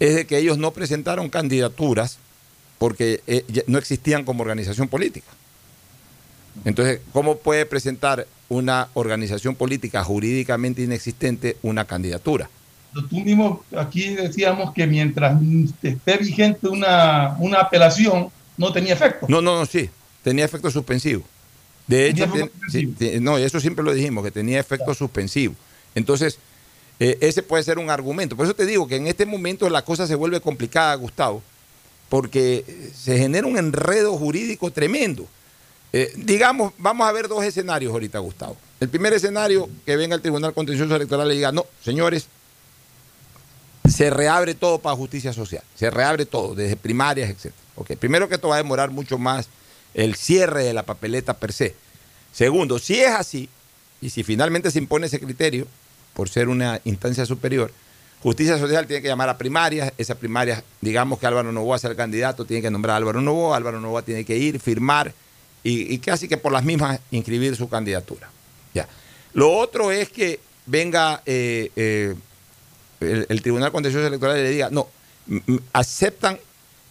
es 0.00 0.14
de 0.14 0.26
que 0.26 0.38
ellos 0.38 0.58
no 0.58 0.72
presentaron 0.72 1.28
candidaturas 1.28 2.18
porque 2.78 3.22
eh, 3.26 3.44
no 3.66 3.78
existían 3.78 4.24
como 4.24 4.42
organización 4.42 4.88
política. 4.88 5.28
Entonces, 6.64 7.00
¿cómo 7.12 7.36
puede 7.38 7.66
presentar 7.66 8.26
una 8.48 8.88
organización 8.94 9.54
política 9.54 10.04
jurídicamente 10.04 10.82
inexistente 10.82 11.56
una 11.62 11.84
candidatura? 11.84 12.48
Tú 13.10 13.20
mismo 13.20 13.64
aquí 13.76 14.10
decíamos 14.14 14.72
que 14.72 14.86
mientras 14.86 15.40
esté 15.82 16.16
vigente 16.16 16.68
una, 16.68 17.36
una 17.40 17.58
apelación, 17.60 18.28
no 18.56 18.72
tenía 18.72 18.92
efecto. 18.94 19.26
No, 19.28 19.42
no, 19.42 19.58
no, 19.58 19.66
sí, 19.66 19.90
tenía 20.22 20.44
efecto 20.44 20.70
suspensivo. 20.70 21.24
De 21.88 22.08
hecho, 22.08 22.26
ten- 22.30 22.50
sí, 22.70 22.94
no, 23.20 23.36
eso 23.36 23.58
siempre 23.60 23.84
lo 23.84 23.92
dijimos, 23.92 24.24
que 24.24 24.30
tenía 24.30 24.60
efecto 24.60 24.94
suspensivo. 24.94 25.54
Entonces, 25.94 26.38
eh, 27.00 27.18
ese 27.20 27.42
puede 27.42 27.64
ser 27.64 27.78
un 27.78 27.90
argumento. 27.90 28.36
Por 28.36 28.46
eso 28.46 28.54
te 28.54 28.64
digo 28.64 28.86
que 28.86 28.96
en 28.96 29.08
este 29.08 29.26
momento 29.26 29.68
la 29.68 29.82
cosa 29.82 30.06
se 30.06 30.14
vuelve 30.14 30.40
complicada, 30.40 30.94
Gustavo, 30.94 31.42
porque 32.08 32.64
se 32.94 33.18
genera 33.18 33.46
un 33.46 33.58
enredo 33.58 34.16
jurídico 34.16 34.70
tremendo. 34.70 35.26
Eh, 35.96 36.12
digamos, 36.16 36.72
vamos 36.76 37.06
a 37.06 37.12
ver 37.12 37.28
dos 37.28 37.44
escenarios 37.44 37.92
ahorita, 37.92 38.18
Gustavo. 38.18 38.56
El 38.80 38.88
primer 38.88 39.12
escenario, 39.12 39.68
que 39.86 39.94
venga 39.94 40.16
el 40.16 40.20
Tribunal 40.20 40.52
Contencioso 40.52 40.96
Electoral 40.96 41.30
y 41.30 41.36
diga, 41.36 41.52
no, 41.52 41.66
señores, 41.84 42.26
se 43.88 44.10
reabre 44.10 44.56
todo 44.56 44.80
para 44.80 44.96
justicia 44.96 45.32
social, 45.32 45.62
se 45.76 45.90
reabre 45.90 46.26
todo, 46.26 46.56
desde 46.56 46.74
primarias, 46.74 47.30
etc. 47.30 47.54
Ok, 47.76 47.92
primero 47.92 48.28
que 48.28 48.34
esto 48.34 48.48
va 48.48 48.56
a 48.56 48.58
demorar 48.58 48.90
mucho 48.90 49.18
más 49.18 49.48
el 49.94 50.16
cierre 50.16 50.64
de 50.64 50.74
la 50.74 50.82
papeleta 50.82 51.34
per 51.34 51.52
se. 51.52 51.76
Segundo, 52.32 52.80
si 52.80 53.00
es 53.00 53.12
así, 53.12 53.48
y 54.00 54.10
si 54.10 54.24
finalmente 54.24 54.72
se 54.72 54.80
impone 54.80 55.06
ese 55.06 55.20
criterio, 55.20 55.68
por 56.12 56.28
ser 56.28 56.48
una 56.48 56.80
instancia 56.82 57.24
superior, 57.24 57.70
justicia 58.20 58.58
social 58.58 58.88
tiene 58.88 59.00
que 59.00 59.06
llamar 59.06 59.28
a 59.28 59.38
primarias, 59.38 59.92
esas 59.96 60.16
primarias, 60.16 60.64
digamos 60.80 61.20
que 61.20 61.26
Álvaro 61.28 61.52
Novoa 61.52 61.78
sea 61.78 61.90
el 61.90 61.96
candidato, 61.96 62.44
tiene 62.44 62.62
que 62.62 62.70
nombrar 62.72 62.94
a 62.94 62.96
Álvaro 62.96 63.20
Novoa, 63.20 63.56
Álvaro 63.56 63.80
Novoa 63.80 64.02
tiene 64.02 64.24
que 64.24 64.36
ir, 64.36 64.58
firmar, 64.58 65.14
y, 65.64 65.98
casi 65.98 66.28
que 66.28 66.36
por 66.36 66.52
las 66.52 66.62
mismas 66.62 67.00
inscribir 67.10 67.56
su 67.56 67.68
candidatura. 67.68 68.30
Ya. 68.74 68.86
Lo 69.32 69.50
otro 69.50 69.90
es 69.90 70.10
que 70.10 70.38
venga 70.66 71.22
eh, 71.24 71.70
eh, 71.74 72.14
el, 73.00 73.26
el 73.28 73.42
Tribunal 73.42 73.72
Contencioso 73.72 74.06
Electoral 74.06 74.38
y 74.38 74.42
le 74.42 74.50
diga, 74.50 74.68
no, 74.70 74.88
aceptan 75.72 76.38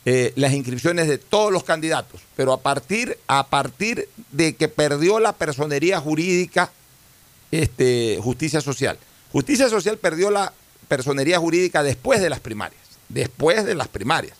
eh, 0.05 0.33
las 0.35 0.51
inscripciones 0.53 1.07
de 1.07 1.17
todos 1.17 1.51
los 1.51 1.63
candidatos, 1.63 2.21
pero 2.35 2.51
a 2.51 2.61
partir, 2.61 3.17
a 3.27 3.47
partir 3.47 4.09
de 4.31 4.53
que 4.55 4.67
perdió 4.67 5.19
la 5.19 5.33
personería 5.33 5.99
jurídica 6.01 6.71
este, 7.51 8.19
justicia 8.21 8.59
social. 8.59 8.97
Justicia 9.31 9.69
social 9.69 9.97
perdió 9.97 10.29
la 10.29 10.51
personería 10.87 11.39
jurídica 11.39 11.83
después 11.83 12.21
de 12.21 12.29
las 12.29 12.39
primarias, 12.39 12.81
después 13.07 13.63
de 13.65 13.75
las 13.75 13.87
primarias. 13.87 14.35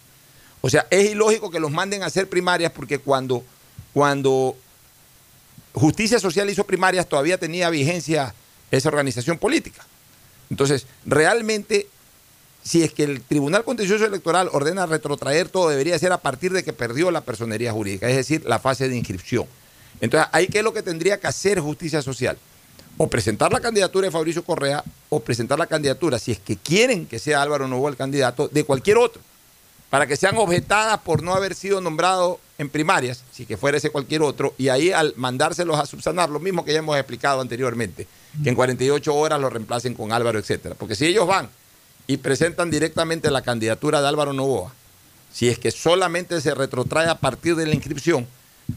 O 0.60 0.70
sea, 0.70 0.86
es 0.90 1.12
ilógico 1.12 1.50
que 1.50 1.60
los 1.60 1.72
manden 1.72 2.04
a 2.04 2.08
hacer 2.08 2.28
primarias 2.28 2.72
porque 2.72 3.00
cuando, 3.00 3.44
cuando 3.94 4.56
Justicia 5.74 6.20
Social 6.20 6.50
hizo 6.50 6.66
primarias 6.66 7.08
todavía 7.08 7.38
tenía 7.38 7.70
vigencia 7.70 8.34
esa 8.72 8.90
organización 8.90 9.38
política. 9.38 9.86
Entonces, 10.50 10.86
realmente, 11.06 11.88
si 12.64 12.84
es 12.84 12.94
que 12.94 13.04
el 13.04 13.22
Tribunal 13.22 13.64
Contencioso 13.64 14.06
Electoral 14.06 14.50
ordena 14.52 14.86
retrotraer 14.86 15.50
todo, 15.50 15.70
debería 15.70 15.98
ser 15.98 16.12
a 16.12 16.18
partir 16.18 16.52
de 16.54 16.64
que 16.64 16.74
perdió 16.74 17.12
la 17.12 17.22
personería 17.22 17.72
jurídica, 17.72 18.10
es 18.10 18.16
decir, 18.16 18.44
la 18.46 18.60
fase 18.60 18.90
de 18.90 18.98
inscripción. 18.98 19.46
Entonces, 20.02 20.30
ahí 20.32 20.48
qué 20.48 20.60
es 20.60 20.64
lo 20.64 20.74
que 20.74 20.82
tendría 20.82 21.20
que 21.20 21.28
hacer 21.28 21.60
Justicia 21.60 22.02
Social. 22.02 22.38
O 22.98 23.08
presentar 23.08 23.52
la 23.52 23.60
candidatura 23.60 24.06
de 24.06 24.12
Fabricio 24.12 24.44
Correa 24.44 24.84
o 25.10 25.20
presentar 25.20 25.58
la 25.58 25.66
candidatura, 25.66 26.20
si 26.20 26.32
es 26.32 26.40
que 26.40 26.58
quieren 26.58 27.08
que 27.08 27.18
sea 27.18 27.42
Álvaro 27.42 27.68
Novoa 27.68 27.90
el 27.90 27.96
candidato, 27.96 28.48
de 28.48 28.64
cualquier 28.64 28.98
otro, 28.98 29.20
para 29.94 30.08
que 30.08 30.18
sean 30.18 30.36
objetadas 30.38 31.02
por 31.02 31.22
no 31.22 31.36
haber 31.36 31.54
sido 31.54 31.80
nombrado 31.80 32.40
en 32.58 32.68
primarias, 32.68 33.24
si 33.32 33.46
que 33.46 33.58
fuera 33.58 33.78
ese 33.78 33.92
cualquier 33.92 34.24
otro, 34.24 34.56
y 34.58 34.70
ahí 34.70 34.92
al 34.92 35.14
mandárselos 35.18 35.80
a 35.80 35.86
subsanar, 35.86 36.32
lo 36.32 36.40
mismo 36.40 36.66
que 36.66 36.74
ya 36.74 36.80
hemos 36.80 36.98
explicado 36.98 37.42
anteriormente, 37.42 38.08
que 38.42 38.50
en 38.50 38.56
48 38.56 39.14
horas 39.14 39.40
lo 39.40 39.52
reemplacen 39.52 39.94
con 39.94 40.12
Álvaro, 40.12 40.40
etcétera. 40.40 40.74
Porque 40.74 40.96
si 40.96 41.06
ellos 41.06 41.28
van 41.28 41.48
y 42.08 42.18
presentan 42.18 42.72
directamente 42.72 43.30
la 43.30 43.44
candidatura 43.44 44.02
de 44.02 44.08
Álvaro 44.08 44.34
Novoa, 44.34 44.74
si 45.32 45.48
es 45.48 45.60
que 45.60 45.70
solamente 45.70 46.42
se 46.42 46.56
retrotrae 46.56 47.08
a 47.08 47.20
partir 47.20 47.56
de 47.56 47.68
la 47.68 47.76
inscripción, 47.76 48.26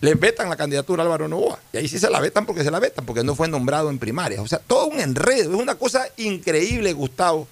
les 0.02 0.20
vetan 0.20 0.50
la 0.50 0.56
candidatura 0.56 1.02
a 1.02 1.06
Álvaro 1.06 1.28
Novoa. 1.28 1.58
Y 1.72 1.78
ahí 1.78 1.88
sí 1.88 1.98
se 1.98 2.10
la 2.10 2.20
vetan 2.20 2.44
porque 2.44 2.62
se 2.62 2.70
la 2.70 2.78
vetan, 2.78 3.06
porque 3.06 3.24
no 3.24 3.34
fue 3.34 3.48
nombrado 3.48 3.88
en 3.88 3.98
primarias. 3.98 4.40
O 4.40 4.46
sea, 4.46 4.58
todo 4.58 4.88
un 4.88 5.00
enredo. 5.00 5.54
Es 5.54 5.62
una 5.62 5.76
cosa 5.76 6.08
increíble, 6.18 6.92
Gustavo, 6.92 7.48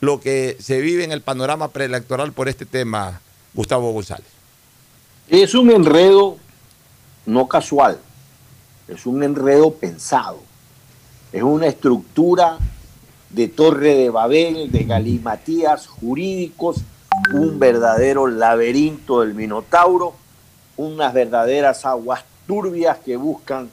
lo 0.00 0.20
que 0.20 0.56
se 0.60 0.80
vive 0.80 1.04
en 1.04 1.12
el 1.12 1.22
panorama 1.22 1.68
preelectoral 1.68 2.32
por 2.32 2.48
este 2.48 2.66
tema, 2.66 3.20
Gustavo 3.54 3.92
González. 3.92 4.26
Es 5.28 5.54
un 5.54 5.70
enredo 5.70 6.36
no 7.24 7.48
casual, 7.48 7.98
es 8.88 9.06
un 9.06 9.22
enredo 9.22 9.74
pensado, 9.74 10.40
es 11.32 11.42
una 11.42 11.66
estructura 11.66 12.58
de 13.30 13.48
torre 13.48 13.94
de 13.94 14.10
Babel, 14.10 14.70
de 14.70 14.84
galimatías 14.84 15.86
jurídicos, 15.86 16.78
un 17.32 17.58
verdadero 17.58 18.28
laberinto 18.28 19.20
del 19.22 19.34
Minotauro, 19.34 20.14
unas 20.76 21.12
verdaderas 21.12 21.84
aguas 21.84 22.24
turbias 22.46 22.98
que 22.98 23.16
buscan 23.16 23.68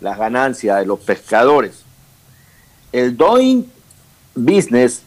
las 0.00 0.18
ganancias 0.18 0.78
de 0.78 0.86
los 0.86 1.00
pescadores. 1.00 1.82
El 2.92 3.16
Doing 3.16 3.70
Business, 4.34 5.02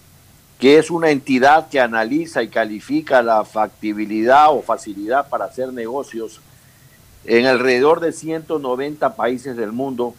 que 0.59 0.79
es 0.79 0.89
una 0.89 1.11
entidad 1.11 1.69
que 1.69 1.79
analiza 1.79 2.41
y 2.41 2.47
califica 2.47 3.21
la 3.21 3.45
factibilidad 3.45 4.51
o 4.51 4.61
facilidad 4.61 5.29
para 5.29 5.45
hacer 5.45 5.71
negocios 5.71 6.41
en 7.25 7.45
alrededor 7.45 7.99
de 7.99 8.11
190 8.11 9.15
países 9.15 9.55
del 9.57 9.71
mundo, 9.71 10.15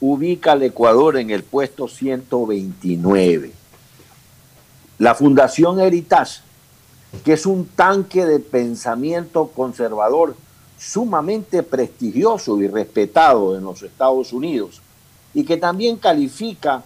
ubica 0.00 0.52
al 0.52 0.62
Ecuador 0.62 1.16
en 1.16 1.30
el 1.30 1.42
puesto 1.42 1.88
129. 1.88 3.52
La 4.98 5.14
Fundación 5.14 5.80
Heritage, 5.80 6.40
que 7.24 7.34
es 7.34 7.46
un 7.46 7.66
tanque 7.66 8.24
de 8.24 8.38
pensamiento 8.38 9.48
conservador 9.48 10.36
sumamente 10.78 11.62
prestigioso 11.62 12.60
y 12.60 12.68
respetado 12.68 13.56
en 13.56 13.64
los 13.64 13.82
Estados 13.82 14.32
Unidos, 14.32 14.80
y 15.34 15.44
que 15.44 15.56
también 15.56 15.96
califica 15.96 16.82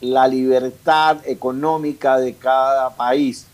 la 0.00 0.28
libertad 0.28 1.18
económica 1.24 2.18
de 2.18 2.34
cada 2.34 2.90
país. 2.90 3.46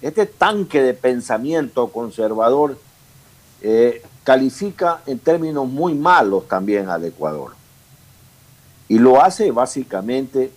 Este 0.00 0.26
tanque 0.26 0.82
de 0.82 0.94
pensamiento 0.94 1.88
conservador 1.88 2.78
eh, 3.62 4.02
califica 4.24 5.00
en 5.06 5.18
términos 5.18 5.68
muy 5.68 5.94
malos 5.94 6.48
también 6.48 6.88
al 6.88 7.04
Ecuador. 7.04 7.52
Y 8.88 8.98
lo 8.98 9.22
hace 9.22 9.50
básicamente 9.50 10.52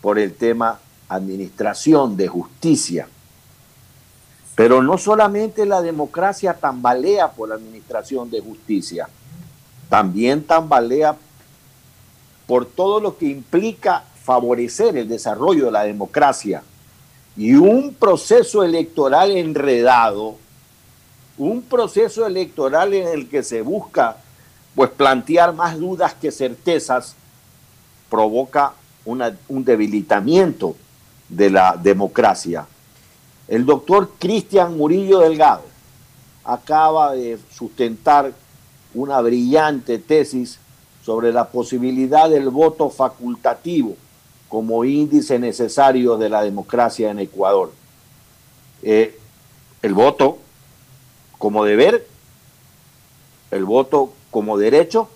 por 0.00 0.18
el 0.18 0.34
tema 0.34 0.78
administración 1.08 2.16
de 2.16 2.28
justicia. 2.28 3.08
Pero 4.54 4.82
no 4.82 4.96
solamente 4.96 5.66
la 5.66 5.82
democracia 5.82 6.54
tambalea 6.54 7.32
por 7.32 7.48
la 7.48 7.56
administración 7.56 8.30
de 8.30 8.40
justicia, 8.40 9.08
también 9.88 10.44
tambalea 10.44 11.16
por 12.46 12.64
todo 12.64 13.00
lo 13.00 13.18
que 13.18 13.26
implica 13.26 14.04
favorecer 14.26 14.96
el 14.96 15.08
desarrollo 15.08 15.66
de 15.66 15.70
la 15.70 15.84
democracia 15.84 16.64
y 17.36 17.54
un 17.54 17.94
proceso 17.94 18.64
electoral 18.64 19.30
enredado, 19.30 20.34
un 21.38 21.62
proceso 21.62 22.26
electoral 22.26 22.92
en 22.92 23.06
el 23.06 23.28
que 23.28 23.44
se 23.44 23.62
busca 23.62 24.16
pues 24.74 24.90
plantear 24.90 25.54
más 25.54 25.78
dudas 25.78 26.14
que 26.14 26.32
certezas, 26.32 27.14
provoca 28.10 28.72
un 29.04 29.64
debilitamiento 29.64 30.74
de 31.28 31.50
la 31.50 31.78
democracia. 31.80 32.66
El 33.46 33.64
doctor 33.64 34.10
Cristian 34.18 34.76
Murillo 34.76 35.20
Delgado 35.20 35.62
acaba 36.44 37.12
de 37.12 37.38
sustentar 37.52 38.32
una 38.92 39.20
brillante 39.20 40.00
tesis 40.00 40.58
sobre 41.04 41.32
la 41.32 41.46
posibilidad 41.46 42.28
del 42.28 42.50
voto 42.50 42.90
facultativo 42.90 43.96
como 44.48 44.84
índice 44.84 45.38
necesario 45.38 46.16
de 46.16 46.28
la 46.28 46.42
democracia 46.42 47.10
en 47.10 47.18
Ecuador. 47.18 47.72
Eh, 48.82 49.18
el 49.82 49.94
voto 49.94 50.38
como 51.38 51.64
deber, 51.64 52.06
el 53.50 53.64
voto 53.64 54.12
como 54.30 54.58
derecho, 54.58 55.08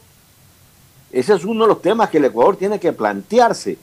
ese 1.12 1.34
es 1.34 1.44
uno 1.44 1.64
de 1.64 1.68
los 1.68 1.82
temas 1.82 2.10
que 2.10 2.18
el 2.18 2.26
Ecuador 2.26 2.56
tiene 2.56 2.78
que 2.78 2.92
plantearse 2.92 3.78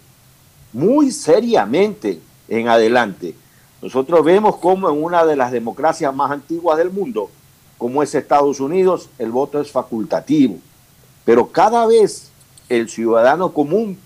muy 0.74 1.12
seriamente 1.12 2.20
en 2.48 2.70
adelante. 2.70 3.36
Nosotros 3.82 4.24
vemos 4.24 4.58
cómo 4.58 4.90
en 4.90 5.04
una 5.04 5.26
de 5.26 5.36
las 5.36 5.52
democracias 5.52 6.14
más 6.16 6.32
antiguas 6.32 6.78
del 6.78 6.90
mundo, 6.90 7.30
como 7.78 8.02
es 8.02 8.16
Estados 8.16 8.60
Unidos, 8.60 9.10
el 9.20 9.32
voto 9.32 9.62
es 9.62 9.72
facultativo. 9.72 10.58
Pero 11.26 11.48
cada 11.48 11.86
vez 11.86 12.32
el 12.70 12.90
ciudadano 12.90 13.54
común 13.54 13.98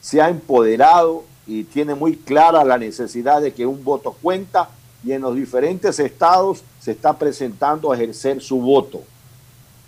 se 0.00 0.20
ha 0.20 0.28
empoderado 0.28 1.24
y 1.46 1.64
tiene 1.64 1.94
muy 1.94 2.16
clara 2.16 2.64
la 2.64 2.78
necesidad 2.78 3.40
de 3.40 3.52
que 3.52 3.66
un 3.66 3.82
voto 3.84 4.16
cuenta 4.22 4.70
y 5.04 5.12
en 5.12 5.22
los 5.22 5.34
diferentes 5.34 5.98
estados 5.98 6.62
se 6.78 6.92
está 6.92 7.16
presentando 7.16 7.90
a 7.90 7.96
ejercer 7.96 8.40
su 8.40 8.60
voto. 8.60 9.02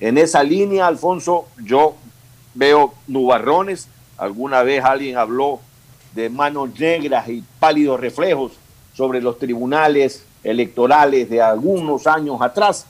En 0.01 0.19
esa 0.19 0.43
línea, 0.43 0.87
Alfonso, 0.87 1.47
yo 1.63 1.95
veo 2.55 2.95
nubarrones. 3.07 3.89
Alguna 4.17 4.63
vez 4.63 4.85
alguien 4.85 5.17
habló 5.17 5.61
de 6.15 6.29
manos 6.29 6.79
negras 6.79 7.29
y 7.29 7.45
pálidos 7.59 8.01
reflejos 8.01 8.53
sobre 8.95 9.21
los 9.21 9.39
tribunales 9.39 10.25
electorales 10.43 11.31
de 11.31 11.41
algunos 11.41 12.07
años 12.07 12.41
atrás. 12.41 12.87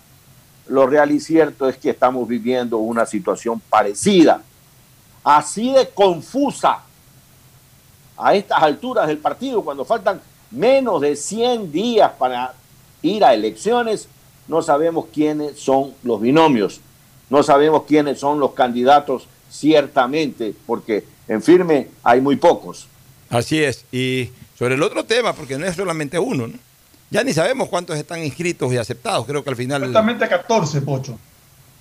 Lo 0.68 0.86
real 0.86 1.10
y 1.10 1.20
cierto 1.20 1.68
es 1.68 1.76
que 1.76 1.90
estamos 1.90 2.26
viviendo 2.26 2.78
una 2.78 3.04
situación 3.04 3.60
parecida, 3.68 4.42
así 5.22 5.72
de 5.72 5.88
confusa 5.90 6.82
a 8.16 8.34
estas 8.34 8.62
alturas 8.62 9.08
del 9.08 9.18
partido, 9.18 9.62
cuando 9.62 9.84
faltan 9.84 10.20
menos 10.50 11.00
de 11.00 11.16
100 11.16 11.72
días 11.72 12.12
para 12.18 12.54
ir 13.02 13.24
a 13.24 13.34
elecciones, 13.34 14.08
no 14.48 14.62
sabemos 14.62 15.06
quiénes 15.12 15.58
son 15.58 15.94
los 16.02 16.20
binomios, 16.20 16.80
no 17.30 17.42
sabemos 17.42 17.84
quiénes 17.86 18.18
son 18.20 18.38
los 18.38 18.52
candidatos 18.52 19.26
ciertamente, 19.50 20.54
porque 20.66 21.04
en 21.28 21.42
firme 21.42 21.88
hay 22.02 22.20
muy 22.20 22.36
pocos. 22.36 22.86
Así 23.30 23.62
es. 23.62 23.84
Y 23.92 24.30
sobre 24.58 24.74
el 24.74 24.82
otro 24.82 25.04
tema, 25.04 25.32
porque 25.32 25.58
no 25.58 25.66
es 25.66 25.76
solamente 25.76 26.18
uno, 26.18 26.46
¿no? 26.46 26.58
ya 27.12 27.22
ni 27.22 27.34
sabemos 27.34 27.68
cuántos 27.68 27.96
están 27.98 28.24
inscritos 28.24 28.72
y 28.72 28.78
aceptados. 28.78 29.26
Creo 29.26 29.44
que 29.44 29.50
al 29.50 29.56
final. 29.56 29.82
Exactamente 29.82 30.26
14, 30.26 30.80
Pocho. 30.80 31.18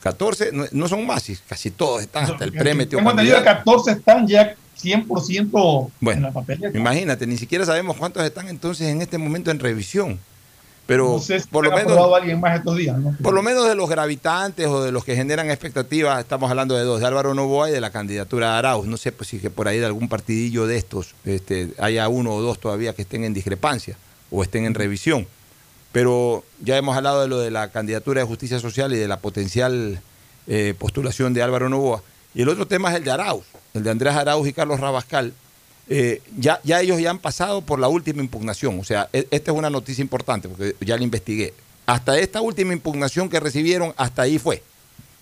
14, 0.02 0.52
no, 0.52 0.66
no 0.72 0.88
son 0.88 1.06
más, 1.06 1.24
casi 1.48 1.72
todos 1.72 2.02
están, 2.02 2.26
hasta 2.26 2.44
el 2.44 2.52
premio. 2.52 2.88
Tengo 2.88 3.10
entendido 3.12 3.38
que 3.38 3.44
14 3.44 3.92
están 3.92 4.28
ya 4.28 4.56
100% 4.82 5.92
en 6.02 6.22
la 6.22 6.32
papeleta. 6.32 6.78
Imagínate, 6.78 7.28
ni 7.28 7.38
siquiera 7.38 7.66
sabemos 7.66 7.98
cuántos 7.98 8.24
están 8.24 8.48
entonces 8.48 8.88
en 8.88 9.02
este 9.02 9.18
momento 9.18 9.52
en 9.52 9.60
revisión. 9.60 10.20
Pero 10.88 11.14
No 11.14 11.20
sé 11.20 11.40
si 11.40 11.48
por 11.48 11.64
lo 11.64 11.72
menos 11.72 11.98
alguien 12.14 12.40
más 12.40 12.58
estos 12.58 12.76
días. 12.76 12.98
¿no? 12.98 13.16
por 13.22 13.34
lo 13.34 13.44
menos 13.44 13.68
de 13.68 13.76
los 13.76 13.88
gravitantes 13.90 14.68
o 14.68 14.84
de 14.84 14.92
los 14.92 15.06
que 15.06 15.16
generan 15.16 15.50
expectativas, 15.50 16.20
estamos 16.20 16.50
hablando 16.50 16.76
de 16.76 16.84
dos, 16.84 17.00
de 17.00 17.06
Álvaro 17.06 17.34
Novoa 17.34 17.70
y 17.70 17.72
de 17.72 17.80
la 17.80 17.92
candidatura 17.92 18.52
de 18.52 18.58
Arauz. 18.58 18.88
No 18.88 18.98
sé 18.98 19.12
pues, 19.12 19.30
si 19.30 19.40
que 19.40 19.50
por 19.50 19.68
ahí 19.68 19.78
de 19.78 19.86
algún 19.86 20.10
partidillo 20.10 20.66
de 20.66 20.78
estos 20.78 21.14
este, 21.24 21.74
haya 21.78 22.08
uno 22.10 22.34
o 22.34 22.42
dos 22.42 22.60
todavía 22.60 22.94
que 22.94 23.04
estén 23.04 23.24
en 23.24 23.34
discrepancia 23.34 23.96
o 24.32 24.44
estén 24.44 24.66
en 24.66 24.74
revisión. 24.74 25.28
Pero 25.92 26.44
ya 26.62 26.78
hemos 26.78 26.96
hablado 26.96 27.22
de 27.22 27.28
lo 27.28 27.40
de 27.40 27.52
la 27.52 27.70
candidatura 27.70 28.22
de 28.22 28.28
justicia 28.28 28.60
social 28.60 28.94
y 28.94 28.98
de 28.98 29.08
la 29.08 29.18
potencial 29.20 30.00
eh, 30.48 30.74
postulación 30.78 31.34
de 31.34 31.42
Álvaro 31.44 31.68
Novoa. 31.70 32.02
Y 32.34 32.44
el 32.44 32.50
otro 32.50 32.66
tema 32.68 32.90
es 32.92 32.96
el 32.98 33.04
de 33.04 33.12
Arauz, 33.12 33.44
el 33.74 33.84
de 33.84 33.90
Andrés 33.92 34.16
Arauz 34.16 34.48
y 34.48 34.54
Carlos 34.54 34.80
Rabascal. 34.80 35.34
Eh, 35.90 36.22
ya, 36.38 36.62
ya 36.64 36.80
ellos 36.80 37.02
ya 37.02 37.10
han 37.10 37.20
pasado 37.20 37.62
por 37.62 37.78
la 37.80 37.90
última 37.90 38.22
impugnación. 38.22 38.80
O 38.80 38.84
sea, 38.86 39.10
e- 39.12 39.28
esta 39.32 39.52
es 39.52 39.58
una 39.58 39.70
noticia 39.70 40.02
importante 40.02 40.48
porque 40.48 40.76
ya 40.80 40.96
la 40.96 41.04
investigué. 41.04 41.54
Hasta 41.86 42.18
esta 42.18 42.40
última 42.40 42.72
impugnación 42.72 43.28
que 43.28 43.40
recibieron, 43.42 43.94
hasta 43.98 44.22
ahí 44.22 44.40
fue. 44.40 44.64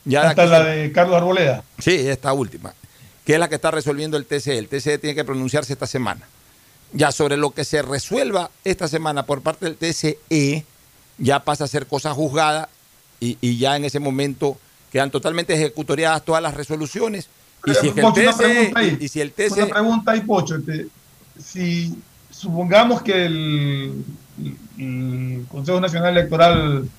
Ya 0.05 0.29
Hasta 0.29 0.45
la 0.45 0.63
se- 0.63 0.69
de 0.69 0.91
Carlos 0.91 1.15
Arboleda. 1.17 1.63
Sí, 1.79 1.95
esta 2.07 2.31
última, 2.33 2.73
que 3.25 3.33
es 3.33 3.39
la 3.39 3.49
que 3.49 3.55
está 3.55 3.71
resolviendo 3.71 4.17
el 4.17 4.25
TCE. 4.25 4.59
El 4.59 4.67
TCE 4.67 4.99
tiene 4.99 5.15
que 5.15 5.23
pronunciarse 5.23 5.73
esta 5.73 5.87
semana. 5.87 6.21
Ya 6.91 7.11
sobre 7.11 7.37
lo 7.37 7.51
que 7.51 7.63
se 7.65 7.81
resuelva 7.81 8.49
esta 8.63 8.87
semana 8.87 9.23
por 9.23 9.41
parte 9.41 9.65
del 9.65 9.75
TCE, 9.75 10.65
ya 11.19 11.39
pasa 11.43 11.65
a 11.65 11.67
ser 11.67 11.85
cosa 11.85 12.13
juzgada 12.13 12.69
y, 13.19 13.37
y 13.41 13.57
ya 13.57 13.75
en 13.75 13.85
ese 13.85 13.99
momento 13.99 14.57
quedan 14.91 15.11
totalmente 15.11 15.53
ejecutoriadas 15.53 16.23
todas 16.25 16.41
las 16.41 16.55
resoluciones. 16.55 17.29
Y 17.65 17.73
si, 17.75 17.87
es 17.89 17.93
que 17.93 17.99
el 17.99 18.05
una 18.05 18.79
ahí. 18.79 18.97
y, 19.01 19.07
si 19.07 19.21
el 19.21 19.33
Una 19.37 19.47
TCE, 19.55 19.65
pregunta 19.67 20.11
ahí, 20.13 20.21
Pocho. 20.21 20.55
este, 20.55 20.87
si 21.43 21.93
supongamos 22.31 23.01
que 23.03 23.25
el, 23.25 24.03
el 24.79 25.45
Consejo 25.51 25.79
Nacional 25.79 26.17
Electoral. 26.17 26.89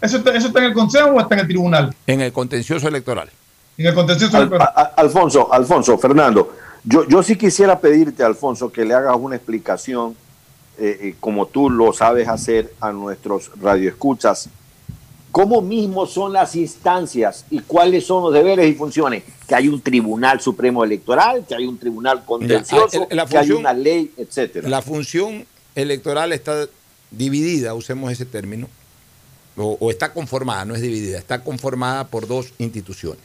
¿eso 0.00 0.16
está, 0.18 0.34
¿Eso 0.36 0.46
está 0.46 0.60
en 0.60 0.66
el 0.66 0.72
Consejo 0.74 1.08
o 1.08 1.20
está 1.20 1.34
en 1.34 1.40
el 1.42 1.46
Tribunal? 1.48 1.94
en 2.06 2.20
el 2.20 2.32
contencioso 2.32 2.88
electoral. 2.88 3.28
En 3.76 3.86
el 3.86 3.94
contencioso 3.94 4.36
Al- 4.36 4.44
electoral. 4.44 4.68
a- 4.74 4.80
a- 4.80 4.84
Alfonso, 4.96 5.52
Alfonso, 5.52 5.98
Fernando, 5.98 6.56
yo, 6.84 7.08
yo 7.08 7.22
sí 7.22 7.36
quisiera 7.36 7.80
pedirte, 7.80 8.22
Alfonso, 8.22 8.70
que 8.72 8.84
le 8.84 8.94
hagas 8.94 9.16
una 9.18 9.36
explicación, 9.36 10.14
eh, 10.78 10.98
eh, 11.00 11.14
como 11.20 11.46
tú 11.46 11.70
lo 11.70 11.92
sabes 11.92 12.28
hacer 12.28 12.72
a 12.80 12.92
nuestros 12.92 13.50
radioescuchas, 13.60 14.48
cómo 15.30 15.60
mismo 15.62 16.06
son 16.06 16.32
las 16.32 16.54
instancias 16.54 17.44
y 17.50 17.60
cuáles 17.60 18.06
son 18.06 18.22
los 18.24 18.32
deberes 18.32 18.68
y 18.68 18.74
funciones. 18.74 19.24
Que 19.48 19.54
hay 19.54 19.68
un 19.68 19.80
Tribunal 19.80 20.40
Supremo 20.40 20.84
Electoral, 20.84 21.44
que 21.48 21.54
hay 21.54 21.66
un 21.66 21.78
Tribunal 21.78 22.24
Contencioso, 22.24 23.06
el- 23.10 23.16
la 23.16 23.26
que 23.26 23.38
hay 23.38 23.50
una 23.50 23.72
ley, 23.72 24.12
etcétera. 24.16 24.68
La 24.68 24.80
función 24.82 25.44
electoral 25.74 26.32
está 26.32 26.66
dividida, 27.10 27.74
usemos 27.74 28.12
ese 28.12 28.26
término, 28.26 28.68
o, 29.56 29.76
o 29.80 29.90
está 29.90 30.12
conformada, 30.12 30.64
no 30.64 30.74
es 30.74 30.80
dividida, 30.82 31.18
está 31.18 31.42
conformada 31.42 32.08
por 32.08 32.26
dos 32.26 32.52
instituciones. 32.58 33.22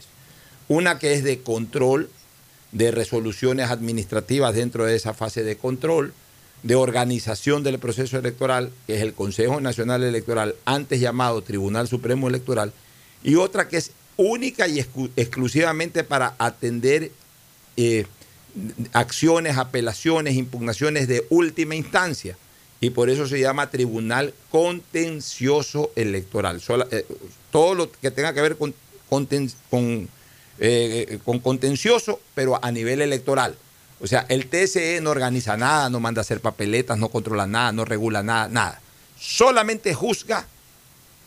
Una 0.68 1.00
que 1.00 1.14
es 1.14 1.24
de 1.24 1.42
control 1.42 2.10
de 2.72 2.92
resoluciones 2.92 3.70
administrativas 3.70 4.56
dentro 4.56 4.86
de 4.86 4.96
esa 4.96 5.14
fase 5.14 5.44
de 5.44 5.58
control, 5.58 6.14
de 6.64 6.76
organización 6.76 7.64
del 7.64 7.80
proceso 7.80 8.18
electoral, 8.18 8.72
que 8.86 8.96
es 8.96 9.02
el 9.02 9.14
Consejo 9.14 9.62
Nacional 9.62 10.04
Electoral, 10.04 10.56
antes 10.66 11.00
llamado 11.00 11.42
Tribunal 11.42 11.88
Supremo 11.88 12.28
Electoral, 12.28 12.74
y 13.24 13.36
otra 13.36 13.68
que 13.68 13.78
es 13.78 13.92
única 14.18 14.68
y 14.68 14.80
exclu- 14.80 15.10
exclusivamente 15.16 16.04
para 16.04 16.36
atender 16.38 17.12
eh, 17.78 18.06
acciones, 18.92 19.58
apelaciones, 19.58 20.36
impugnaciones 20.36 21.08
de 21.08 21.26
última 21.30 21.76
instancia. 21.76 22.38
Y 22.82 22.92
por 22.92 23.10
eso 23.10 23.28
se 23.28 23.40
llama 23.40 23.70
Tribunal 23.70 24.34
Contencioso 24.52 25.92
Electoral. 25.96 26.62
Eh, 26.92 27.06
todo 27.52 27.76
lo 27.76 27.92
que 27.92 28.12
tenga 28.12 28.34
que 28.34 28.42
ver 28.42 28.58
con, 28.58 28.74
eh, 30.60 31.20
con 31.24 31.40
contencioso, 31.40 32.20
pero 32.36 32.64
a 32.64 32.72
nivel 32.72 33.02
electoral. 33.02 33.58
O 34.02 34.08
sea, 34.08 34.26
el 34.30 34.48
TSE 34.48 35.02
no 35.02 35.10
organiza 35.10 35.58
nada, 35.58 35.90
no 35.90 36.00
manda 36.00 36.22
a 36.22 36.24
hacer 36.24 36.40
papeletas, 36.40 36.98
no 36.98 37.10
controla 37.10 37.48
nada, 37.48 37.72
no 37.72 37.86
regula 37.86 38.24
nada, 38.24 38.48
nada. 38.48 38.82
Solamente 39.20 39.94
juzga, 39.94 40.48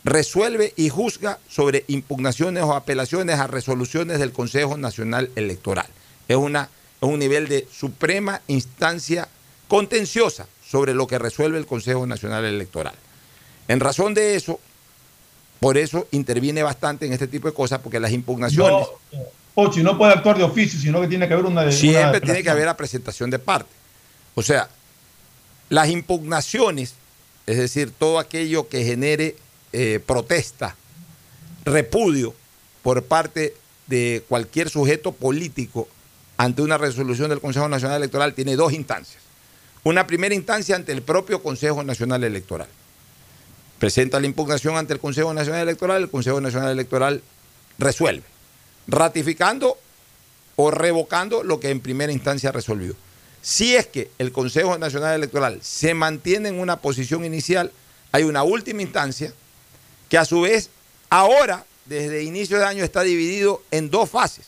resuelve 0.05 0.73
y 0.77 0.89
juzga 0.89 1.39
sobre 1.49 1.85
impugnaciones 1.89 2.63
o 2.63 2.75
apelaciones 2.75 3.39
a 3.39 3.47
resoluciones 3.47 4.19
del 4.19 4.33
Consejo 4.33 4.79
Nacional 4.79 5.31
Electoral. 5.37 5.87
Es, 6.29 6.37
una, 6.37 6.71
es 7.01 7.09
un 7.09 7.19
nivel 7.19 7.49
de 7.49 7.69
suprema 7.71 8.41
instancia 8.49 9.29
contenciosa 9.69 10.47
sobre 10.67 10.95
lo 10.95 11.07
que 11.07 11.19
resuelve 11.19 11.59
el 11.59 11.67
Consejo 11.67 12.07
Nacional 12.07 12.47
Electoral. 12.47 12.95
En 13.69 13.81
razón 13.81 14.15
de 14.15 14.35
eso, 14.35 14.59
por 15.63 15.79
eso 15.79 16.09
interviene 16.11 16.61
bastante 16.65 17.07
en 17.07 17.13
este 17.13 17.29
tipo 17.29 17.47
de 17.47 17.55
cosas, 17.55 17.79
porque 17.79 18.01
las 18.01 18.11
impugnaciones... 18.11 18.89
No, 19.55 19.71
no 19.71 19.97
puede 19.97 20.13
actuar 20.13 20.37
de 20.37 20.43
oficio, 20.43 20.81
sino 20.81 21.01
que 21.01 21.07
tiene 21.07 21.29
que 21.29 21.35
haber 21.35 21.47
una. 21.47 21.71
Siempre 21.71 22.19
una 22.19 22.21
tiene 22.21 22.43
que 22.43 22.51
haber 22.51 22.67
la 22.67 22.77
presentación 22.77 23.31
de 23.31 23.39
parte. 23.39 23.71
O 24.35 24.43
sea, 24.43 24.69
las 25.69 25.89
impugnaciones, 25.89 26.95
es 27.47 27.59
decir, 27.59 27.93
todo 27.97 28.19
aquello 28.19 28.69
que 28.69 28.85
genere 28.85 29.37
eh, 29.73 30.01
protesta, 30.05 30.75
repudio 31.65 32.35
por 32.83 33.05
parte 33.05 33.55
de 33.87 34.25
cualquier 34.29 34.69
sujeto 34.69 35.13
político 35.13 35.87
ante 36.39 36.63
una 36.63 36.77
resolución 36.77 37.29
del 37.29 37.41
Consejo 37.41 37.69
Nacional 37.69 37.99
Electoral, 37.99 38.35
tiene 38.35 38.57
dos 38.57 38.73
instancias. 38.73 39.23
Una 39.85 40.09
primera 40.09 40.35
instancia 40.35 40.75
ante 40.75 40.91
el 40.91 41.03
propio 41.03 41.41
Consejo 41.41 41.85
Nacional 41.85 42.25
Electoral. 42.25 42.67
Presenta 43.83 44.21
la 44.21 44.29
impugnación 44.29 44.77
ante 44.77 44.93
el 44.93 45.01
Consejo 45.01 45.35
Nacional 45.35 45.63
Electoral, 45.63 46.03
el 46.03 46.09
Consejo 46.09 46.41
Nacional 46.41 46.71
Electoral 46.71 47.21
resuelve, 47.79 48.23
ratificando 48.87 49.77
o 50.55 50.71
revocando 50.71 51.43
lo 51.43 51.59
que 51.59 51.71
en 51.71 51.81
primera 51.81 52.13
instancia 52.13 52.53
resolvió. 52.53 52.95
Si 53.41 53.75
es 53.75 53.89
que 53.89 54.09
el 54.19 54.31
Consejo 54.31 54.79
Nacional 54.79 55.17
Electoral 55.17 55.59
se 55.63 55.95
mantiene 55.95 56.51
en 56.51 56.61
una 56.61 56.77
posición 56.77 57.25
inicial, 57.25 57.73
hay 58.13 58.23
una 58.23 58.45
última 58.45 58.83
instancia 58.83 59.33
que 60.09 60.17
a 60.17 60.25
su 60.25 60.43
vez 60.43 60.71
ahora, 61.11 61.67
desde 61.87 62.23
inicio 62.23 62.59
de 62.59 62.67
año, 62.67 62.85
está 62.85 63.03
dividido 63.03 63.65
en 63.73 63.91
dos 63.91 64.09
fases. 64.09 64.47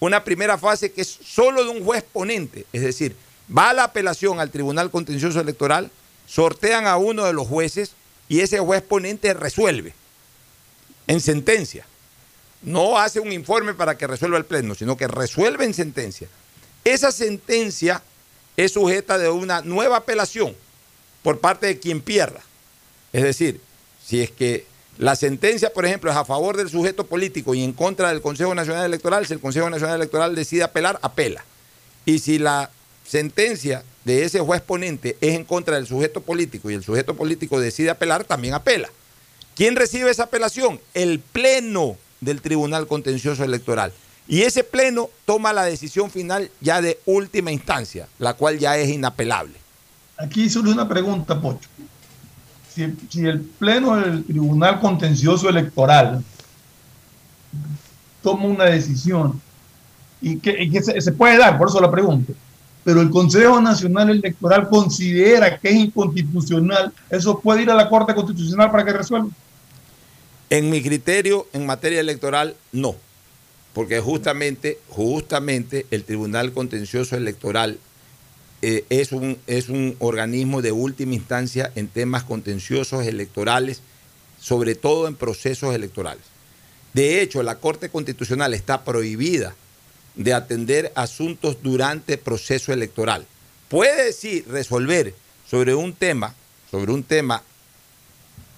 Una 0.00 0.24
primera 0.24 0.58
fase 0.58 0.90
que 0.90 1.02
es 1.02 1.18
solo 1.24 1.62
de 1.62 1.70
un 1.70 1.84
juez 1.84 2.02
ponente, 2.02 2.66
es 2.72 2.82
decir, 2.82 3.14
va 3.56 3.72
la 3.72 3.84
apelación 3.84 4.40
al 4.40 4.50
Tribunal 4.50 4.90
Contencioso 4.90 5.40
Electoral, 5.40 5.92
sortean 6.26 6.88
a 6.88 6.96
uno 6.96 7.24
de 7.24 7.32
los 7.32 7.46
jueces 7.46 7.92
y 8.28 8.40
ese 8.40 8.58
juez 8.58 8.82
ponente 8.82 9.32
resuelve 9.34 9.94
en 11.06 11.20
sentencia. 11.20 11.86
No 12.62 12.98
hace 12.98 13.20
un 13.20 13.32
informe 13.32 13.74
para 13.74 13.96
que 13.96 14.06
resuelva 14.06 14.38
el 14.38 14.44
pleno, 14.44 14.74
sino 14.74 14.96
que 14.96 15.08
resuelve 15.08 15.64
en 15.64 15.74
sentencia. 15.74 16.28
Esa 16.84 17.12
sentencia 17.12 18.02
es 18.56 18.72
sujeta 18.72 19.18
de 19.18 19.28
una 19.28 19.62
nueva 19.62 19.98
apelación 19.98 20.54
por 21.22 21.40
parte 21.40 21.66
de 21.66 21.78
quien 21.78 22.00
pierda. 22.00 22.40
Es 23.12 23.22
decir, 23.22 23.60
si 24.04 24.22
es 24.22 24.30
que 24.30 24.66
la 24.98 25.14
sentencia, 25.14 25.72
por 25.72 25.86
ejemplo, 25.86 26.10
es 26.10 26.16
a 26.16 26.24
favor 26.24 26.56
del 26.56 26.68
sujeto 26.68 27.06
político 27.06 27.54
y 27.54 27.62
en 27.62 27.72
contra 27.72 28.08
del 28.08 28.20
Consejo 28.20 28.54
Nacional 28.54 28.84
Electoral, 28.84 29.26
si 29.26 29.32
el 29.32 29.40
Consejo 29.40 29.70
Nacional 29.70 29.96
Electoral 29.96 30.34
decide 30.34 30.64
apelar, 30.64 30.98
apela. 31.02 31.44
Y 32.04 32.18
si 32.18 32.38
la 32.38 32.70
sentencia 33.06 33.84
de 34.08 34.24
ese 34.24 34.40
juez 34.40 34.62
ponente 34.62 35.18
es 35.20 35.34
en 35.34 35.44
contra 35.44 35.76
del 35.76 35.86
sujeto 35.86 36.22
político 36.22 36.70
y 36.70 36.74
el 36.74 36.82
sujeto 36.82 37.14
político 37.14 37.60
decide 37.60 37.90
apelar, 37.90 38.24
también 38.24 38.54
apela. 38.54 38.88
¿Quién 39.54 39.76
recibe 39.76 40.10
esa 40.10 40.24
apelación? 40.24 40.80
El 40.94 41.20
Pleno 41.20 41.98
del 42.22 42.40
Tribunal 42.40 42.86
Contencioso 42.86 43.44
Electoral. 43.44 43.92
Y 44.26 44.42
ese 44.42 44.64
Pleno 44.64 45.10
toma 45.26 45.52
la 45.52 45.64
decisión 45.64 46.10
final 46.10 46.50
ya 46.62 46.80
de 46.80 46.98
última 47.04 47.52
instancia, 47.52 48.08
la 48.18 48.32
cual 48.32 48.58
ya 48.58 48.78
es 48.78 48.88
inapelable. 48.88 49.54
Aquí 50.16 50.48
surge 50.48 50.72
una 50.72 50.88
pregunta, 50.88 51.38
Pocho. 51.38 51.68
Si, 52.74 53.26
el 53.26 53.40
Pleno 53.40 53.96
del 53.96 54.24
Tribunal 54.24 54.80
Contencioso 54.80 55.50
Electoral 55.50 56.24
toma 58.22 58.44
una 58.46 58.64
decisión 58.64 59.38
y 60.22 60.38
que, 60.38 60.62
y 60.62 60.70
que 60.70 60.82
se, 60.82 60.98
se 60.98 61.12
puede 61.12 61.36
dar, 61.36 61.58
por 61.58 61.68
eso 61.68 61.78
la 61.78 61.90
pregunto, 61.90 62.32
pero 62.88 63.02
el 63.02 63.10
Consejo 63.10 63.60
Nacional 63.60 64.08
Electoral 64.08 64.66
considera 64.66 65.58
que 65.58 65.68
es 65.68 65.74
inconstitucional, 65.74 66.90
eso 67.10 67.38
puede 67.38 67.64
ir 67.64 67.70
a 67.70 67.74
la 67.74 67.86
Corte 67.86 68.14
Constitucional 68.14 68.70
para 68.70 68.82
que 68.82 68.94
resuelva. 68.94 69.28
En 70.48 70.70
mi 70.70 70.82
criterio, 70.82 71.46
en 71.52 71.66
materia 71.66 72.00
electoral, 72.00 72.56
no. 72.72 72.96
Porque 73.74 74.00
justamente, 74.00 74.78
justamente 74.88 75.84
el 75.90 76.02
Tribunal 76.04 76.52
Contencioso 76.52 77.14
Electoral 77.14 77.78
eh, 78.62 78.86
es, 78.88 79.12
un, 79.12 79.36
es 79.46 79.68
un 79.68 79.94
organismo 79.98 80.62
de 80.62 80.72
última 80.72 81.12
instancia 81.12 81.70
en 81.74 81.88
temas 81.88 82.24
contenciosos 82.24 83.06
electorales, 83.06 83.82
sobre 84.40 84.76
todo 84.76 85.08
en 85.08 85.14
procesos 85.14 85.74
electorales. 85.74 86.24
De 86.94 87.20
hecho, 87.20 87.42
la 87.42 87.58
Corte 87.58 87.90
Constitucional 87.90 88.54
está 88.54 88.82
prohibida 88.82 89.54
de 90.18 90.34
atender 90.34 90.92
asuntos 90.94 91.56
durante 91.62 92.18
proceso 92.18 92.72
electoral. 92.72 93.24
Puede 93.68 94.12
sí 94.12 94.44
resolver 94.48 95.14
sobre 95.48 95.74
un 95.74 95.94
tema, 95.94 96.34
sobre 96.70 96.92
un 96.92 97.02
tema 97.02 97.42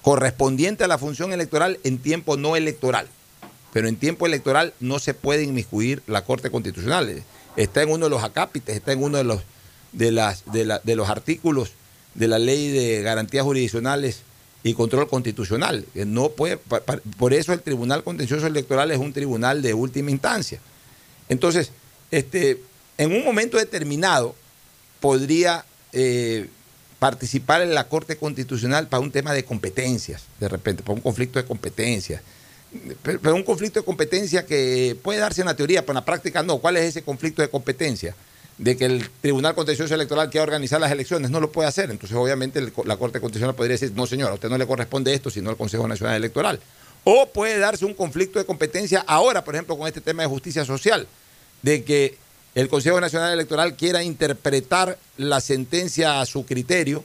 correspondiente 0.03 0.85
a 0.85 0.89
la 0.89 0.99
función 0.99 1.33
electoral 1.33 1.79
en 1.85 1.99
tiempo 1.99 2.37
no 2.37 2.57
electoral. 2.57 3.07
Pero 3.73 3.87
en 3.87 3.97
tiempo 3.97 4.27
electoral 4.27 4.75
no 4.81 4.99
se 4.99 5.15
puede 5.15 5.45
inmiscuir 5.45 6.03
la 6.07 6.25
Corte 6.25 6.51
Constitucional. 6.51 7.23
Está 7.57 7.83
en 7.83 7.91
uno 7.91 8.07
de 8.07 8.11
los 8.11 8.25
acápites, 8.25 8.75
está 8.75 8.93
en 8.93 9.03
uno 9.03 9.19
de 9.19 9.25
los, 9.25 9.43
de 9.93 10.11
las, 10.11 10.43
de, 10.51 10.65
la- 10.65 10.81
de 10.83 10.97
los 10.97 11.09
artículos 11.09 11.73
de 12.15 12.27
la 12.27 12.41
ley 12.41 12.71
de 12.73 13.03
garantías 13.03 13.45
jurisdiccionales 13.45 14.23
y 14.65 14.75
control 14.75 15.09
constitucional. 15.09 15.85
No 15.95 16.31
puede, 16.31 16.57
por 17.19 17.33
eso 17.33 17.53
el 17.53 17.61
Tribunal 17.63 18.03
Contencioso 18.03 18.47
Electoral 18.49 18.91
es 18.91 18.99
un 18.99 19.13
tribunal 19.13 19.63
de 19.63 19.75
última 19.75 20.11
instancia. 20.11 20.59
Entonces, 21.31 21.71
este, 22.11 22.61
en 22.99 23.13
un 23.13 23.25
momento 23.25 23.57
determinado 23.57 24.35
podría 25.01 25.65
eh, 25.93 26.49
participar 26.99 27.63
en 27.63 27.73
la 27.73 27.89
Corte 27.89 28.17
Constitucional 28.17 28.89
para 28.89 29.01
un 29.01 29.13
tema 29.13 29.33
de 29.33 29.45
competencias, 29.45 30.25
de 30.39 30.49
repente, 30.49 30.83
para 30.83 30.95
un 30.95 31.01
conflicto 31.01 31.39
de 31.39 31.47
competencias. 31.47 32.21
Pero, 33.03 33.35
un 33.35 33.45
conflicto 33.45 33.81
de 33.81 33.85
competencia 33.87 34.45
que 34.45 34.97
puede 35.03 35.21
darse 35.21 35.41
en 35.41 35.47
la 35.47 35.57
teoría, 35.57 35.83
pero 35.83 35.93
en 35.93 36.03
la 36.03 36.05
práctica 36.05 36.43
no. 36.43 36.59
¿Cuál 36.59 36.77
es 36.77 36.85
ese 36.85 37.03
conflicto 37.03 37.43
de 37.43 37.49
competencia? 37.49 38.15
De 38.59 38.77
que 38.77 38.85
el 38.85 39.09
Tribunal 39.21 39.55
Contencioso 39.55 39.95
Electoral 39.95 40.31
quiera 40.31 40.43
organizar 40.43 40.81
las 40.81 40.93
elecciones, 40.93 41.31
no 41.31 41.41
lo 41.41 41.51
puede 41.51 41.69
hacer. 41.69 41.91
Entonces, 41.91 42.17
obviamente, 42.17 42.61
la 42.85 42.97
Corte 42.97 43.21
Constitucional 43.21 43.55
podría 43.55 43.75
decir, 43.75 43.93
no, 43.95 44.07
señor, 44.07 44.31
a 44.31 44.35
usted 44.35 44.49
no 44.49 44.59
le 44.59 44.67
corresponde 44.67 45.15
esto, 45.15 45.31
sino 45.31 45.49
al 45.49 45.57
Consejo 45.57 45.87
Nacional 45.87 46.17
Electoral. 46.17 46.61
O 47.05 47.27
puede 47.31 47.59
darse 47.59 47.87
un 47.87 47.95
conflicto 47.95 48.39
de 48.39 48.45
competencia 48.45 49.03
ahora, 49.07 49.43
por 49.43 49.55
ejemplo, 49.55 49.79
con 49.79 49.89
este 49.89 50.01
tema 50.01 50.23
de 50.23 50.29
justicia 50.29 50.65
social, 50.65 51.09
de 51.63 51.85
que 51.85 52.17
el 52.55 52.69
Consejo 52.69 53.01
Nacional 53.01 53.33
Electoral 53.33 53.77
quiera 53.77 54.03
interpretar 54.03 54.99
la 55.17 55.41
sentencia 55.41 56.21
a 56.21 56.27
su 56.27 56.45
criterio 56.45 57.05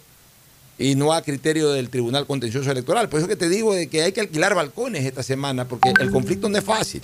y 0.78 0.96
no 0.96 1.14
a 1.14 1.22
criterio 1.22 1.70
del 1.72 1.90
Tribunal 1.90 2.26
Contencioso 2.26 2.72
Electoral. 2.72 3.08
Por 3.10 3.20
eso 3.20 3.28
que 3.30 3.36
te 3.36 3.48
digo 3.48 3.74
de 3.74 3.88
que 3.88 4.02
hay 4.02 4.12
que 4.12 4.22
alquilar 4.22 4.56
balcones 4.56 5.06
esta 5.06 5.24
semana, 5.24 5.66
porque 5.66 5.94
el 6.00 6.12
conflicto 6.12 6.50
no 6.50 6.58
es 6.58 6.64
fácil. 6.64 7.02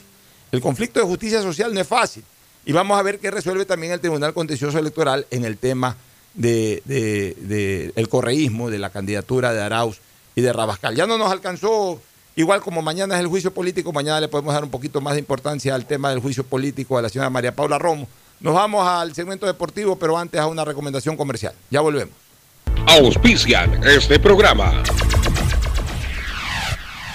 El 0.52 0.60
conflicto 0.60 1.00
de 1.00 1.06
justicia 1.06 1.42
social 1.42 1.74
no 1.74 1.80
es 1.80 1.88
fácil. 1.88 2.24
Y 2.66 2.74
vamos 2.74 3.00
a 3.00 3.04
ver 3.04 3.20
qué 3.20 3.32
resuelve 3.32 3.66
también 3.66 3.94
el 3.94 4.00
Tribunal 4.02 4.34
Contencioso 4.34 4.78
Electoral 4.78 5.26
en 5.32 5.46
el 5.46 5.58
tema 5.58 5.96
de, 6.34 6.82
de- 6.86 7.36
de 7.40 7.94
el 7.96 8.10
correísmo, 8.10 8.70
de 8.70 8.80
la 8.80 8.90
candidatura 8.90 9.54
de 9.54 9.62
Arauz 9.62 10.00
y 10.36 10.42
de 10.42 10.52
Rabascal. 10.52 10.96
Ya 10.96 11.08
no 11.08 11.18
nos 11.18 11.32
alcanzó, 11.32 12.02
igual 12.36 12.62
como 12.62 12.82
mañana 12.82 13.16
es 13.16 13.22
el 13.22 13.28
juicio 13.28 13.54
político, 13.54 13.92
mañana 13.92 14.20
le 14.20 14.28
podemos 14.28 14.54
dar 14.54 14.64
un 14.64 14.70
poquito 14.70 15.02
más 15.02 15.14
de 15.14 15.20
importancia 15.20 15.76
al 15.76 15.86
tema 15.86 16.10
del 16.10 16.20
juicio 16.20 16.44
político 16.44 16.98
a 16.98 17.02
la 17.02 17.10
señora 17.10 17.30
María 17.30 17.56
Paula 17.56 17.78
Romo. 17.78 18.08
Nos 18.40 18.56
vamos 18.56 18.88
al 18.88 19.14
segmento 19.14 19.46
deportivo, 19.46 19.98
pero 19.98 20.18
antes 20.18 20.40
a 20.40 20.48
una 20.48 20.66
recomendación 20.66 21.16
comercial. 21.16 21.54
Ya 21.70 21.82
volvemos. 21.82 22.16
Auspician 22.88 23.84
este 23.86 24.20
programa. 24.20 24.82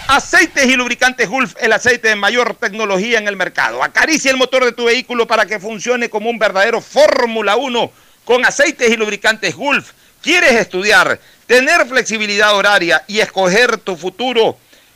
Aceites 0.08 0.66
y 0.66 0.76
lubricantes 0.76 1.28
Gulf, 1.28 1.54
el 1.58 1.72
aceite 1.72 2.08
de 2.08 2.14
mayor 2.14 2.54
tecnología 2.54 3.18
en 3.18 3.26
el 3.26 3.34
mercado. 3.34 3.82
Acaricia 3.82 4.30
el 4.30 4.36
motor 4.36 4.64
de 4.64 4.70
tu 4.70 4.84
vehículo 4.84 5.26
para 5.26 5.46
que 5.46 5.58
funcione 5.58 6.08
como 6.08 6.30
un 6.30 6.38
verdadero 6.38 6.80
Fórmula 6.80 7.56
1 7.56 7.90
con 8.24 8.44
aceites 8.44 8.88
y 8.88 8.96
lubricantes 8.96 9.56
Gulf. 9.56 9.92
¿Quieres 10.22 10.52
estudiar, 10.52 11.18
tener 11.46 11.86
flexibilidad 11.86 12.54
horaria 12.54 13.02
y 13.08 13.18
escoger 13.18 13.78
tu 13.78 13.96
futuro? 13.96 14.56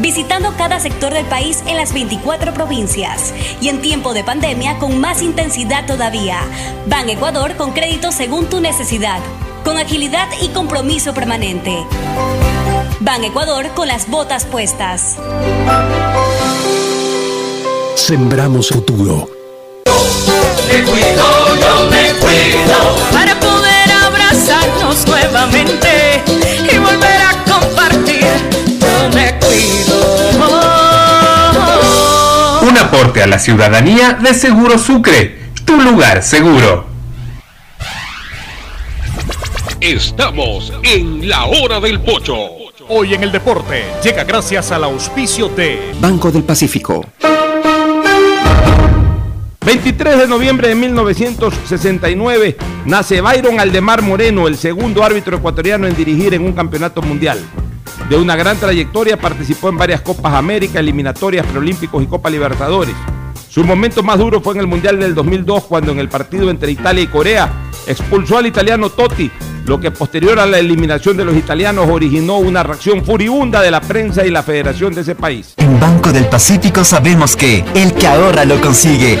Visitando 0.00 0.54
cada 0.56 0.80
sector 0.80 1.12
del 1.12 1.26
país 1.26 1.62
en 1.66 1.76
las 1.76 1.92
24 1.92 2.54
provincias 2.54 3.34
y 3.60 3.68
en 3.68 3.82
tiempo 3.82 4.14
de 4.14 4.24
pandemia 4.24 4.78
con 4.78 4.98
más 4.98 5.20
intensidad 5.20 5.86
todavía. 5.86 6.40
Ban 6.86 7.10
Ecuador 7.10 7.54
con 7.56 7.72
crédito 7.72 8.10
según 8.10 8.46
tu 8.46 8.60
necesidad, 8.60 9.20
con 9.62 9.76
agilidad 9.76 10.26
y 10.40 10.48
compromiso 10.48 11.12
permanente. 11.12 11.84
Ban 13.00 13.24
Ecuador 13.24 13.68
con 13.74 13.88
las 13.88 14.08
botas 14.08 14.46
puestas. 14.46 15.18
Sembramos 17.94 18.70
futuro. 18.70 19.28
Me 20.66 20.82
cuido, 20.82 21.56
yo 21.60 21.90
me 21.90 22.12
cuido 22.20 22.96
para 23.12 23.38
poder 23.38 23.92
abrazarnos 23.92 25.06
nuevamente 25.06 25.89
aporte 33.00 33.22
a 33.22 33.26
la 33.26 33.38
ciudadanía 33.38 34.12
de 34.12 34.34
Seguro 34.34 34.76
Sucre, 34.76 35.52
tu 35.64 35.80
lugar 35.80 36.22
seguro. 36.22 36.84
Estamos 39.80 40.70
en 40.82 41.26
la 41.26 41.46
hora 41.46 41.80
del 41.80 42.00
pocho. 42.00 42.36
Hoy 42.88 43.14
en 43.14 43.22
el 43.22 43.32
deporte 43.32 43.84
llega 44.04 44.24
gracias 44.24 44.70
al 44.70 44.84
auspicio 44.84 45.48
de 45.48 45.94
Banco 45.98 46.30
del 46.30 46.44
Pacífico. 46.44 47.06
23 49.64 50.18
de 50.18 50.28
noviembre 50.28 50.68
de 50.68 50.74
1969 50.74 52.56
nace 52.84 53.22
Byron 53.22 53.60
Aldemar 53.60 54.02
Moreno, 54.02 54.46
el 54.46 54.58
segundo 54.58 55.02
árbitro 55.02 55.38
ecuatoriano 55.38 55.86
en 55.86 55.96
dirigir 55.96 56.34
en 56.34 56.42
un 56.42 56.52
campeonato 56.52 57.00
mundial. 57.00 57.38
De 58.10 58.16
una 58.16 58.34
gran 58.34 58.58
trayectoria 58.58 59.16
participó 59.16 59.68
en 59.68 59.78
varias 59.78 60.00
Copas 60.00 60.34
América, 60.34 60.80
eliminatorias, 60.80 61.46
preolímpicos 61.46 62.02
y 62.02 62.06
Copa 62.06 62.28
Libertadores. 62.28 62.96
Su 63.48 63.62
momento 63.62 64.02
más 64.02 64.18
duro 64.18 64.40
fue 64.40 64.54
en 64.54 64.60
el 64.60 64.66
Mundial 64.66 64.98
del 64.98 65.14
2002 65.14 65.62
cuando 65.66 65.92
en 65.92 66.00
el 66.00 66.08
partido 66.08 66.50
entre 66.50 66.72
Italia 66.72 67.04
y 67.04 67.06
Corea 67.06 67.48
expulsó 67.86 68.38
al 68.38 68.46
italiano 68.46 68.90
Totti, 68.90 69.30
lo 69.64 69.78
que 69.78 69.92
posterior 69.92 70.40
a 70.40 70.46
la 70.46 70.58
eliminación 70.58 71.16
de 71.16 71.24
los 71.24 71.36
italianos 71.36 71.88
originó 71.88 72.38
una 72.38 72.64
reacción 72.64 73.04
furibunda 73.04 73.62
de 73.62 73.70
la 73.70 73.80
prensa 73.80 74.26
y 74.26 74.30
la 74.30 74.42
federación 74.42 74.92
de 74.92 75.02
ese 75.02 75.14
país. 75.14 75.54
En 75.58 75.78
Banco 75.78 76.10
del 76.12 76.26
Pacífico 76.26 76.82
sabemos 76.82 77.36
que 77.36 77.64
el 77.76 77.92
que 77.94 78.08
ahorra 78.08 78.44
lo 78.44 78.60
consigue. 78.60 79.20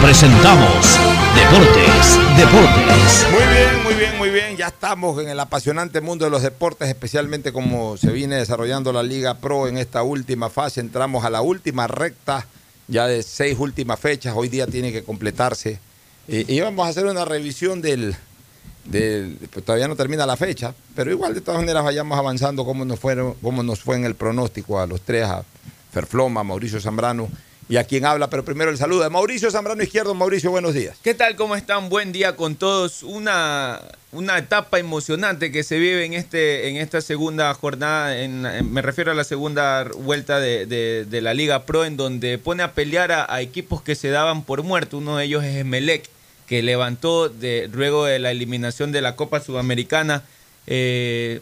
presentamos 0.00 0.98
Deportes, 1.34 2.18
Deportes. 2.36 3.26
Muy 3.30 3.54
bien, 3.54 3.82
muy 3.82 3.94
bien, 3.94 4.18
muy 4.18 4.30
bien. 4.30 4.56
Ya 4.56 4.68
estamos 4.68 5.20
en 5.22 5.28
el 5.28 5.38
apasionante 5.38 6.00
mundo 6.00 6.24
de 6.24 6.30
los 6.30 6.42
deportes, 6.42 6.88
especialmente 6.88 7.52
como 7.52 7.96
se 7.96 8.10
viene 8.10 8.36
desarrollando 8.36 8.92
la 8.92 9.02
Liga 9.02 9.34
Pro 9.34 9.68
en 9.68 9.78
esta 9.78 10.02
última 10.02 10.50
fase. 10.50 10.80
Entramos 10.80 11.24
a 11.24 11.30
la 11.30 11.42
última 11.42 11.86
recta 11.86 12.46
ya 12.88 13.06
de 13.06 13.22
seis 13.22 13.58
últimas 13.58 13.98
fechas, 13.98 14.34
hoy 14.36 14.48
día 14.48 14.66
tiene 14.66 14.92
que 14.92 15.02
completarse. 15.02 15.78
Eh, 16.28 16.44
y 16.48 16.60
vamos 16.60 16.86
a 16.86 16.90
hacer 16.90 17.06
una 17.06 17.24
revisión 17.24 17.82
del, 17.82 18.16
pues 19.52 19.64
todavía 19.64 19.88
no 19.88 19.96
termina 19.96 20.24
la 20.26 20.36
fecha, 20.36 20.74
pero 20.94 21.10
igual 21.10 21.34
de 21.34 21.40
todas 21.40 21.60
maneras 21.60 21.84
vayamos 21.84 22.18
avanzando 22.18 22.64
cómo 22.64 22.84
nos, 22.84 22.98
fueron, 22.98 23.34
cómo 23.42 23.62
nos 23.62 23.80
fue 23.80 23.96
en 23.96 24.04
el 24.04 24.14
pronóstico 24.14 24.80
a 24.80 24.86
los 24.86 25.00
tres, 25.02 25.24
a 25.24 25.44
Ferfloma, 25.92 26.44
Mauricio 26.44 26.80
Zambrano 26.80 27.28
y 27.68 27.78
a 27.78 27.84
quien 27.84 28.04
habla, 28.04 28.30
pero 28.30 28.44
primero 28.44 28.70
el 28.70 28.78
saludo 28.78 29.02
de 29.02 29.10
Mauricio 29.10 29.50
Zambrano 29.50 29.82
Izquierdo. 29.82 30.14
Mauricio, 30.14 30.50
buenos 30.52 30.72
días. 30.74 30.96
¿Qué 31.02 31.14
tal? 31.14 31.34
¿Cómo 31.34 31.56
están? 31.56 31.88
Buen 31.88 32.12
día 32.12 32.36
con 32.36 32.54
todos. 32.54 33.02
Una, 33.02 33.80
una 34.12 34.38
etapa 34.38 34.78
emocionante 34.78 35.50
que 35.50 35.64
se 35.64 35.78
vive 35.78 36.04
en, 36.04 36.12
este, 36.14 36.68
en 36.68 36.76
esta 36.76 37.00
segunda 37.00 37.52
jornada, 37.54 38.14
me 38.62 38.82
refiero 38.82 39.10
a 39.10 39.14
la 39.14 39.24
segunda 39.24 39.82
vuelta 39.98 40.38
de, 40.38 40.66
de- 40.66 41.20
la 41.20 41.34
Liga 41.34 41.64
Pro, 41.66 41.84
en 41.84 41.96
donde 41.96 42.38
pone 42.38 42.62
a 42.62 42.72
pelear 42.72 43.10
a, 43.10 43.40
equipos 43.40 43.82
que 43.82 43.96
se 43.96 44.10
daban 44.10 44.44
por 44.44 44.62
muerto. 44.62 44.98
Uno 44.98 45.16
de 45.16 45.24
ellos 45.24 45.42
es 45.42 45.56
Emelec, 45.56 46.04
que 46.46 46.62
levantó 46.62 47.32
luego 47.72 48.04
de 48.04 48.20
la 48.20 48.30
eliminación 48.30 48.92
de 48.92 49.00
la 49.00 49.16
Copa 49.16 49.40
Sudamericana. 49.40 50.22
eh, 50.68 51.40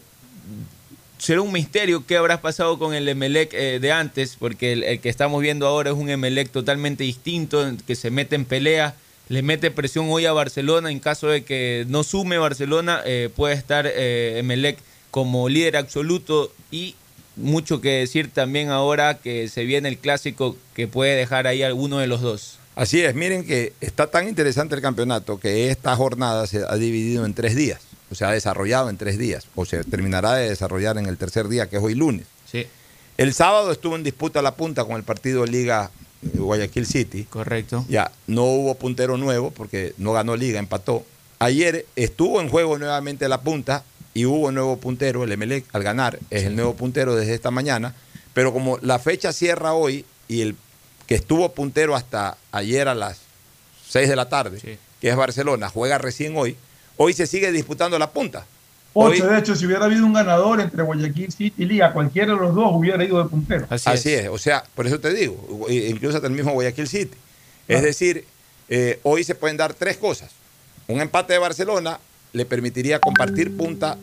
será 1.17 1.41
un 1.41 1.51
misterio 1.51 2.05
qué 2.05 2.17
habrá 2.17 2.41
pasado 2.41 2.77
con 2.77 2.93
el 2.93 3.07
Emelec 3.07 3.53
eh, 3.53 3.79
de 3.79 3.91
antes, 3.91 4.35
porque 4.37 4.73
el, 4.73 4.99
que 4.99 5.09
estamos 5.09 5.41
viendo 5.41 5.67
ahora 5.67 5.91
es 5.91 5.95
un 5.95 6.09
Emelec 6.09 6.49
totalmente 6.49 7.03
distinto, 7.03 7.65
que 7.85 7.95
se 7.95 8.11
mete 8.11 8.35
en 8.35 8.45
pelea, 8.45 8.95
le 9.29 9.41
mete 9.41 9.71
presión 9.71 10.07
hoy 10.09 10.25
a 10.25 10.33
Barcelona, 10.33 10.91
en 10.91 10.99
caso 10.99 11.27
de 11.27 11.43
que 11.43 11.85
no 11.87 12.03
sume 12.03 12.37
Barcelona, 12.37 13.01
eh, 13.05 13.29
puede 13.35 13.55
estar 13.55 13.87
eh, 13.87 14.39
Emelec 14.39 14.77
como 15.11 15.49
líder 15.49 15.77
absoluto 15.77 16.51
y 16.71 16.95
mucho 17.35 17.81
que 17.81 17.89
decir 17.89 18.29
también 18.31 18.69
ahora 18.69 19.17
que 19.17 19.47
se 19.47 19.65
viene 19.65 19.89
el 19.89 19.97
clásico 19.97 20.55
que 20.73 20.87
puede 20.87 21.15
dejar 21.15 21.47
ahí 21.47 21.63
alguno 21.63 21.99
de 21.99 22.07
los 22.07 22.21
dos. 22.21 22.59
Así 22.75 23.01
es, 23.01 23.15
miren 23.15 23.45
que 23.45 23.73
está 23.79 24.07
tan 24.07 24.27
interesante 24.27 24.75
el 24.75 24.81
campeonato 24.81 25.39
que 25.39 25.69
esta 25.69 25.95
jornada 25.95 26.45
se 26.45 26.63
ha 26.67 26.75
dividido 26.75 27.25
en 27.25 27.33
tres 27.33 27.55
días, 27.55 27.79
o 28.11 28.15
sea, 28.15 28.29
ha 28.29 28.31
desarrollado 28.33 28.89
en 28.89 28.97
tres 28.97 29.17
días, 29.17 29.47
o 29.55 29.65
se 29.65 29.83
terminará 29.83 30.33
de 30.35 30.49
desarrollar 30.49 30.97
en 30.97 31.05
el 31.05 31.17
tercer 31.17 31.47
día, 31.47 31.69
que 31.69 31.77
es 31.77 31.83
hoy 31.83 31.95
lunes. 31.95 32.25
Sí. 32.49 32.67
El 33.17 33.33
sábado 33.33 33.71
estuvo 33.71 33.95
en 33.95 34.03
disputa 34.03 34.41
la 34.41 34.55
punta 34.55 34.85
con 34.85 34.95
el 34.97 35.03
partido 35.03 35.45
Liga 35.45 35.89
Guayaquil 36.21 36.85
City. 36.85 37.23
Correcto. 37.23 37.85
Ya, 37.87 38.11
no 38.27 38.43
hubo 38.43 38.75
puntero 38.75 39.17
nuevo 39.17 39.51
porque 39.51 39.93
no 39.97 40.13
ganó 40.13 40.35
Liga, 40.35 40.59
empató. 40.59 41.05
Ayer 41.39 41.85
estuvo 41.95 42.41
en 42.41 42.49
juego 42.49 42.77
nuevamente 42.77 43.27
la 43.29 43.41
punta 43.41 43.83
y 44.13 44.25
hubo 44.25 44.51
nuevo 44.51 44.77
puntero, 44.77 45.23
el 45.23 45.31
Emelec, 45.31 45.65
al 45.73 45.83
ganar, 45.83 46.19
es 46.29 46.43
el 46.43 46.55
nuevo 46.55 46.75
puntero 46.75 47.15
desde 47.15 47.33
esta 47.33 47.51
mañana. 47.51 47.95
Pero 48.33 48.53
como 48.53 48.77
la 48.81 48.99
fecha 48.99 49.33
cierra 49.33 49.73
hoy 49.73 50.05
y 50.27 50.41
el 50.41 50.55
que 51.07 51.15
estuvo 51.15 51.53
puntero 51.53 51.95
hasta 51.95 52.37
ayer 52.51 52.87
a 52.87 52.95
las 52.95 53.19
6 53.89 54.09
de 54.09 54.15
la 54.15 54.29
tarde, 54.29 54.79
que 54.99 55.09
es 55.09 55.15
Barcelona, 55.15 55.69
juega 55.69 55.97
recién 55.97 56.35
hoy, 56.35 56.57
hoy 56.97 57.13
se 57.13 57.27
sigue 57.27 57.51
disputando 57.51 57.97
la 57.99 58.09
punta. 58.09 58.45
Hoy- 58.93 59.19
Ocho, 59.19 59.27
de 59.27 59.39
hecho, 59.39 59.55
si 59.55 59.65
hubiera 59.65 59.85
habido 59.85 60.05
un 60.05 60.13
ganador 60.13 60.61
entre 60.61 60.81
Guayaquil 60.81 61.31
City 61.31 61.63
y 61.63 61.65
Liga, 61.65 61.91
cualquiera 61.91 62.33
de 62.33 62.39
los 62.39 62.55
dos 62.55 62.67
hubiera 62.71 63.03
ido 63.03 63.21
de 63.21 63.29
puntero. 63.29 63.65
Así, 63.69 64.13
es. 64.13 64.29
o 64.29 64.37
sea, 64.37 64.63
por 64.73 64.87
eso 64.87 64.99
te 64.99 65.13
digo, 65.13 65.67
incluso 65.69 66.15
hasta 66.15 66.27
el 66.27 66.33
mismo 66.33 66.53
Guayaquil 66.53 66.87
City. 66.87 67.15
Es 67.67 67.81
decir, 67.81 68.25
eh, 68.69 68.99
hoy 69.03 69.23
se 69.25 69.35
pueden 69.35 69.57
dar 69.57 69.73
tres 69.73 69.97
cosas. 69.97 70.31
Un 70.87 71.01
empate 71.01 71.33
de 71.33 71.39
Barcelona 71.39 71.99
le 72.31 72.45
permitiría 72.45 72.99
compartir 72.99 73.55
punta 73.57 73.97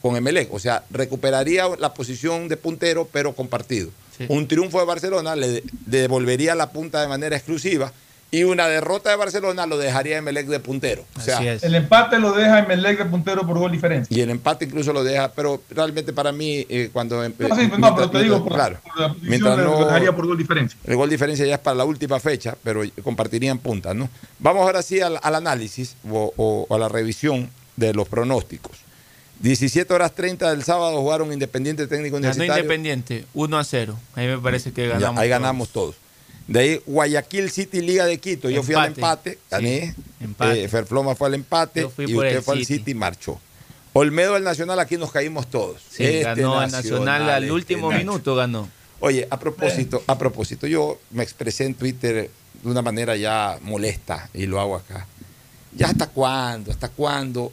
con 0.00 0.14
Emelec, 0.14 0.52
o 0.54 0.60
sea, 0.60 0.84
recuperaría 0.90 1.64
la 1.78 1.92
posición 1.92 2.46
de 2.48 2.56
puntero, 2.56 3.08
pero 3.10 3.32
compartido. 3.34 3.90
Un 4.28 4.46
triunfo 4.46 4.78
de 4.78 4.84
Barcelona 4.84 5.34
le 5.34 5.62
devolvería 5.86 6.54
la 6.54 6.70
punta 6.70 7.00
de 7.00 7.08
manera 7.08 7.36
exclusiva 7.36 7.92
y 8.30 8.44
una 8.44 8.66
derrota 8.68 9.08
de 9.08 9.16
Barcelona 9.16 9.64
lo 9.66 9.78
dejaría 9.78 10.16
a 10.16 10.18
Emelec 10.18 10.48
de 10.48 10.60
puntero. 10.60 11.04
O 11.16 11.20
sea, 11.20 11.38
El 11.40 11.74
empate 11.74 12.18
lo 12.18 12.32
deja 12.32 12.58
Emelec 12.58 12.98
de 12.98 13.04
puntero 13.06 13.46
por 13.46 13.58
gol 13.58 13.72
diferencia. 13.72 14.14
y 14.14 14.20
el 14.20 14.28
empate 14.30 14.66
incluso 14.66 14.92
lo 14.92 15.02
deja, 15.02 15.32
pero 15.32 15.62
realmente 15.70 16.12
para 16.12 16.30
mí, 16.30 16.66
eh, 16.68 16.90
cuando. 16.92 17.24
eh, 17.24 17.30
No, 17.30 17.34
sí, 17.34 17.38
pues 17.48 17.56
no, 17.56 17.78
mientras- 17.78 17.94
pero 17.94 18.10
te 18.10 18.22
digo, 18.22 18.44
por, 18.44 18.52
claro, 18.54 18.78
por 18.84 19.00
la 19.00 19.14
mientras 19.22 19.56
no- 19.56 19.64
lo 19.64 19.84
dejaría 19.86 20.14
por 20.14 20.26
gol 20.26 20.36
diferencia. 20.36 20.78
el 20.84 20.96
gol 20.96 21.08
diferencia 21.08 21.46
ya 21.46 21.54
es 21.54 21.60
para 21.60 21.76
la 21.76 21.84
última 21.84 22.20
fecha, 22.20 22.54
pero 22.62 22.82
compartirían 23.02 23.58
puntas, 23.58 23.94
¿no? 23.94 24.10
Vamos 24.38 24.62
ahora 24.62 24.82
sí 24.82 25.00
al, 25.00 25.18
al 25.22 25.34
análisis 25.34 25.96
o, 26.10 26.32
o 26.36 26.74
a 26.74 26.78
la 26.78 26.88
revisión 26.88 27.48
de 27.76 27.94
los 27.94 28.08
pronósticos. 28.08 28.76
17 29.40 29.94
horas 29.94 30.12
30 30.14 30.50
del 30.50 30.64
sábado 30.64 31.00
jugaron 31.00 31.32
Independiente 31.32 31.86
Técnico 31.86 32.16
Ganó 32.16 32.26
Universitario. 32.26 32.62
Independiente, 32.64 33.24
1 33.34 33.56
a 33.58 33.64
0. 33.64 33.96
Ahí 34.16 34.26
me 34.26 34.36
parece 34.38 34.72
que 34.72 34.88
Ya, 34.88 34.94
ganamos. 34.94 35.20
ahí 35.22 35.28
todos. 35.28 35.40
ganamos 35.40 35.68
todos. 35.70 35.94
De 36.48 36.58
ahí 36.60 36.80
Guayaquil 36.86 37.50
City 37.50 37.80
Liga 37.80 38.06
de 38.06 38.18
Quito. 38.18 38.50
Yo 38.50 38.62
fui 38.62 38.74
al 38.74 38.86
Empate. 38.88 39.38
gané. 39.50 39.94
Sí, 39.94 40.02
empate. 40.24 40.64
Eh, 40.64 40.68
Ferfloma 40.68 41.14
fue 41.14 41.28
al 41.28 41.34
empate 41.34 41.82
y 41.98 42.14
usted 42.16 42.42
fue 42.42 42.54
al 42.54 42.60
City. 42.64 42.78
City 42.78 42.90
y 42.92 42.94
marchó. 42.94 43.38
Olmedo 43.92 44.34
del 44.34 44.44
Nacional, 44.44 44.78
aquí 44.80 44.96
nos 44.96 45.12
caímos 45.12 45.48
todos. 45.48 45.80
Sí, 45.90 46.04
Este 46.04 46.22
ganó 46.24 46.66
Nacional 46.66 47.28
al 47.30 47.42
este 47.44 47.52
último 47.52 47.90
Nacho. 47.90 47.98
minuto, 47.98 48.34
ganó. 48.34 48.68
Oye, 49.00 49.28
a 49.30 49.38
propósito, 49.38 50.02
a 50.06 50.18
propósito, 50.18 50.66
yo 50.66 50.98
me 51.10 51.22
expresé 51.22 51.64
en 51.66 51.74
Twitter 51.74 52.30
de 52.62 52.70
una 52.70 52.82
manera 52.82 53.14
ya 53.16 53.58
molesta 53.62 54.28
y 54.34 54.46
lo 54.46 54.60
hago 54.60 54.76
acá. 54.76 55.06
¿Ya 55.76 55.86
hasta 55.88 56.06
cuándo? 56.08 56.70
¿Hasta 56.70 56.88
cuándo 56.88 57.52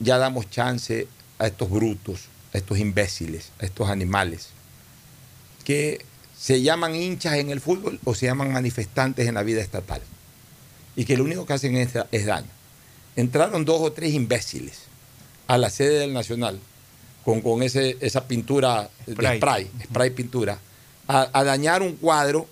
ya 0.00 0.18
damos 0.18 0.48
chance 0.50 1.08
a 1.38 1.46
estos 1.46 1.70
brutos, 1.70 2.26
a 2.52 2.58
estos 2.58 2.78
imbéciles, 2.78 3.50
a 3.60 3.64
estos 3.64 3.88
animales 3.88 4.48
que 5.64 6.04
se 6.38 6.62
llaman 6.62 6.94
hinchas 6.94 7.34
en 7.34 7.50
el 7.50 7.60
fútbol 7.60 7.98
o 8.04 8.14
se 8.14 8.26
llaman 8.26 8.52
manifestantes 8.52 9.26
en 9.26 9.34
la 9.34 9.42
vida 9.42 9.60
estatal? 9.60 10.00
Y 10.96 11.04
que 11.04 11.16
lo 11.16 11.24
único 11.24 11.46
que 11.46 11.52
hacen 11.52 11.76
es, 11.76 11.90
es 12.12 12.26
daño. 12.26 12.48
Entraron 13.16 13.64
dos 13.64 13.80
o 13.80 13.92
tres 13.92 14.14
imbéciles 14.14 14.82
a 15.46 15.58
la 15.58 15.70
sede 15.70 15.98
del 16.00 16.12
Nacional 16.12 16.60
con, 17.24 17.40
con 17.40 17.62
ese, 17.62 17.96
esa 18.00 18.26
pintura 18.26 18.88
Spray. 19.10 19.32
de 19.32 19.36
spray, 19.38 19.70
spray 19.84 20.10
pintura, 20.10 20.58
a, 21.06 21.28
a 21.32 21.44
dañar 21.44 21.82
un 21.82 21.96
cuadro 21.96 22.46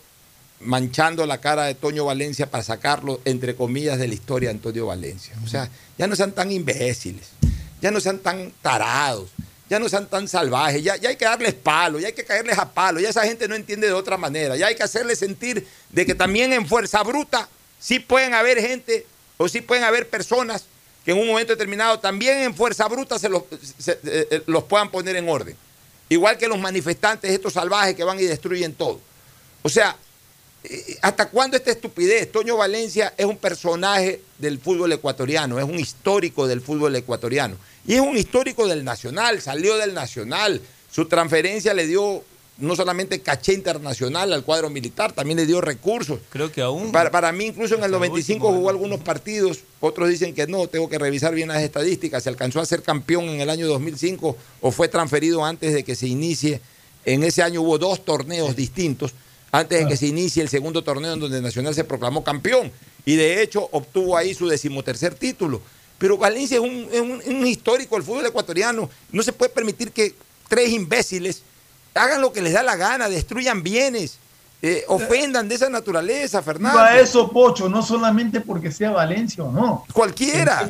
manchando 0.60 1.26
la 1.26 1.38
cara 1.38 1.64
de 1.64 1.74
Toño 1.74 2.04
Valencia 2.04 2.50
para 2.50 2.64
sacarlo, 2.64 3.20
entre 3.24 3.54
comillas, 3.54 3.98
de 3.98 4.08
la 4.08 4.14
historia 4.14 4.48
de 4.48 4.56
Antonio 4.56 4.86
Valencia. 4.86 5.34
O 5.44 5.48
sea, 5.48 5.70
ya 5.98 6.06
no 6.06 6.16
sean 6.16 6.32
tan 6.32 6.50
imbéciles, 6.50 7.28
ya 7.80 7.90
no 7.90 8.00
sean 8.00 8.18
tan 8.18 8.52
tarados, 8.62 9.30
ya 9.68 9.78
no 9.78 9.88
sean 9.88 10.06
tan 10.06 10.28
salvajes, 10.28 10.82
ya, 10.82 10.96
ya 10.96 11.08
hay 11.08 11.16
que 11.16 11.24
darles 11.24 11.54
palo, 11.54 11.98
ya 11.98 12.08
hay 12.08 12.12
que 12.12 12.24
caerles 12.24 12.58
a 12.58 12.72
palo, 12.72 13.00
ya 13.00 13.08
esa 13.08 13.24
gente 13.24 13.48
no 13.48 13.54
entiende 13.54 13.86
de 13.86 13.92
otra 13.92 14.16
manera, 14.16 14.56
ya 14.56 14.68
hay 14.68 14.76
que 14.76 14.82
hacerles 14.82 15.18
sentir 15.18 15.66
de 15.90 16.06
que 16.06 16.14
también 16.14 16.52
en 16.52 16.66
fuerza 16.66 17.02
bruta 17.02 17.48
sí 17.80 17.98
pueden 17.98 18.34
haber 18.34 18.60
gente 18.60 19.06
o 19.36 19.48
sí 19.48 19.60
pueden 19.60 19.84
haber 19.84 20.08
personas 20.08 20.66
que 21.04 21.12
en 21.12 21.18
un 21.18 21.26
momento 21.26 21.52
determinado 21.52 22.00
también 22.00 22.38
en 22.38 22.54
fuerza 22.54 22.88
bruta 22.88 23.18
se 23.18 23.28
los, 23.28 23.42
eh, 23.86 23.98
eh, 24.04 24.42
los 24.46 24.64
puedan 24.64 24.90
poner 24.90 25.14
en 25.14 25.28
orden. 25.28 25.56
Igual 26.08 26.36
que 26.36 26.48
los 26.48 26.58
manifestantes, 26.58 27.30
estos 27.30 27.52
salvajes 27.52 27.94
que 27.94 28.04
van 28.04 28.18
y 28.18 28.24
destruyen 28.24 28.74
todo. 28.74 29.00
O 29.62 29.68
sea, 29.68 29.96
¿hasta 31.02 31.28
cuándo 31.28 31.56
esta 31.56 31.70
estupidez? 31.70 32.30
Toño 32.30 32.56
Valencia 32.56 33.14
es 33.16 33.26
un 33.26 33.36
personaje 33.36 34.20
del 34.38 34.58
fútbol 34.58 34.92
ecuatoriano, 34.92 35.58
es 35.58 35.64
un 35.64 35.78
histórico 35.78 36.46
del 36.46 36.60
fútbol 36.60 36.96
ecuatoriano. 36.96 37.56
Y 37.86 37.94
es 37.94 38.00
un 38.00 38.16
histórico 38.16 38.66
del 38.66 38.84
Nacional, 38.84 39.40
salió 39.40 39.76
del 39.76 39.94
Nacional. 39.94 40.60
Su 40.90 41.06
transferencia 41.06 41.74
le 41.74 41.86
dio 41.86 42.22
no 42.58 42.74
solamente 42.74 43.20
caché 43.20 43.52
internacional 43.52 44.32
al 44.32 44.42
cuadro 44.42 44.70
militar, 44.70 45.12
también 45.12 45.36
le 45.36 45.46
dio 45.46 45.60
recursos. 45.60 46.20
Creo 46.30 46.50
que 46.50 46.62
aún. 46.62 46.90
Para, 46.90 47.10
para 47.10 47.32
mí, 47.32 47.46
incluso 47.46 47.74
en 47.74 47.84
el 47.84 47.90
95 47.90 48.50
jugó 48.50 48.70
algunos 48.70 49.00
partidos, 49.00 49.60
otros 49.80 50.08
dicen 50.08 50.34
que 50.34 50.46
no, 50.46 50.66
tengo 50.66 50.88
que 50.88 50.98
revisar 50.98 51.34
bien 51.34 51.48
las 51.48 51.62
estadísticas. 51.62 52.22
Se 52.22 52.28
alcanzó 52.28 52.60
a 52.60 52.66
ser 52.66 52.82
campeón 52.82 53.24
en 53.24 53.40
el 53.40 53.50
año 53.50 53.66
2005 53.68 54.36
o 54.62 54.70
fue 54.70 54.88
transferido 54.88 55.44
antes 55.44 55.74
de 55.74 55.84
que 55.84 55.94
se 55.94 56.06
inicie. 56.06 56.60
En 57.04 57.22
ese 57.22 57.42
año 57.42 57.62
hubo 57.62 57.78
dos 57.78 58.04
torneos 58.04 58.56
distintos, 58.56 59.12
antes 59.58 59.80
de 59.80 59.86
que 59.88 59.96
se 59.96 60.06
inicie 60.06 60.42
el 60.42 60.48
segundo 60.48 60.82
torneo 60.82 61.12
en 61.14 61.20
donde 61.20 61.40
Nacional 61.40 61.74
se 61.74 61.84
proclamó 61.84 62.22
campeón. 62.24 62.70
Y 63.04 63.16
de 63.16 63.42
hecho 63.42 63.68
obtuvo 63.72 64.16
ahí 64.16 64.34
su 64.34 64.48
decimotercer 64.48 65.14
título. 65.14 65.60
Pero 65.98 66.18
Valencia 66.18 66.56
es 66.56 66.62
un, 66.62 66.88
es 66.92 67.00
un- 67.00 67.22
un 67.26 67.46
histórico 67.46 67.94
del 67.96 68.04
fútbol 68.04 68.26
ecuatoriano. 68.26 68.90
No 69.12 69.22
se 69.22 69.32
puede 69.32 69.50
permitir 69.50 69.92
que 69.92 70.14
tres 70.48 70.70
imbéciles 70.70 71.42
hagan 71.94 72.20
lo 72.20 72.32
que 72.32 72.42
les 72.42 72.52
da 72.52 72.62
la 72.62 72.76
gana, 72.76 73.08
destruyan 73.08 73.62
bienes, 73.62 74.18
eh, 74.60 74.84
ofendan 74.88 75.48
de 75.48 75.54
esa 75.54 75.70
naturaleza, 75.70 76.42
Fernando. 76.42 76.78
Iba 76.78 76.88
a 76.88 77.00
eso, 77.00 77.30
Pocho, 77.30 77.68
no 77.68 77.82
solamente 77.82 78.40
porque 78.40 78.70
sea 78.70 78.90
Valencia 78.90 79.42
o 79.44 79.50
no. 79.52 79.84
Cualquiera. 79.92 80.68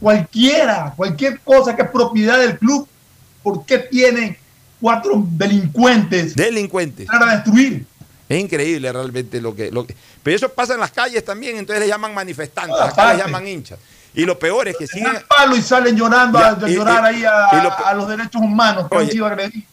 Cualquiera, 0.00 0.92
cualquier 0.96 1.40
cosa 1.40 1.74
que 1.74 1.82
es 1.82 1.90
propiedad 1.90 2.38
del 2.38 2.58
club, 2.58 2.86
¿por 3.42 3.64
qué 3.64 3.78
tienen 3.78 4.36
cuatro 4.80 5.24
delincuentes 5.30 6.34
Delincuentes. 6.34 7.06
para 7.06 7.34
destruir? 7.36 7.86
Es 8.32 8.40
increíble 8.40 8.92
realmente 8.92 9.40
lo 9.40 9.54
que, 9.54 9.70
lo 9.70 9.86
que- 9.86 9.94
Pero 10.22 10.36
eso 10.36 10.48
pasa 10.48 10.74
en 10.74 10.80
las 10.80 10.90
calles 10.90 11.24
también, 11.24 11.56
entonces 11.56 11.80
le 11.82 11.88
llaman 11.88 12.14
manifestantes, 12.14 12.74
Todas 12.76 12.92
acá 12.92 13.12
les 13.14 13.24
llaman 13.24 13.46
hinchas. 13.46 13.78
Y 14.14 14.26
lo 14.26 14.38
peor 14.38 14.68
es 14.68 14.76
que 14.76 14.86
siguen. 14.86 15.10
Palo 15.26 15.56
y 15.56 15.62
salen 15.62 15.96
llorando 15.96 16.38
Ya, 16.38 16.48
a, 16.50 16.68
y- 16.70 16.74
llorar 16.74 17.12
y- 17.14 17.16
ahí 17.16 17.24
a, 17.24 17.48
y 17.58 17.62
lo 17.62 17.86
a 17.86 17.94
los 17.94 18.08
derechos 18.08 18.42
humanos 18.42 18.86
Oye. 18.90 19.10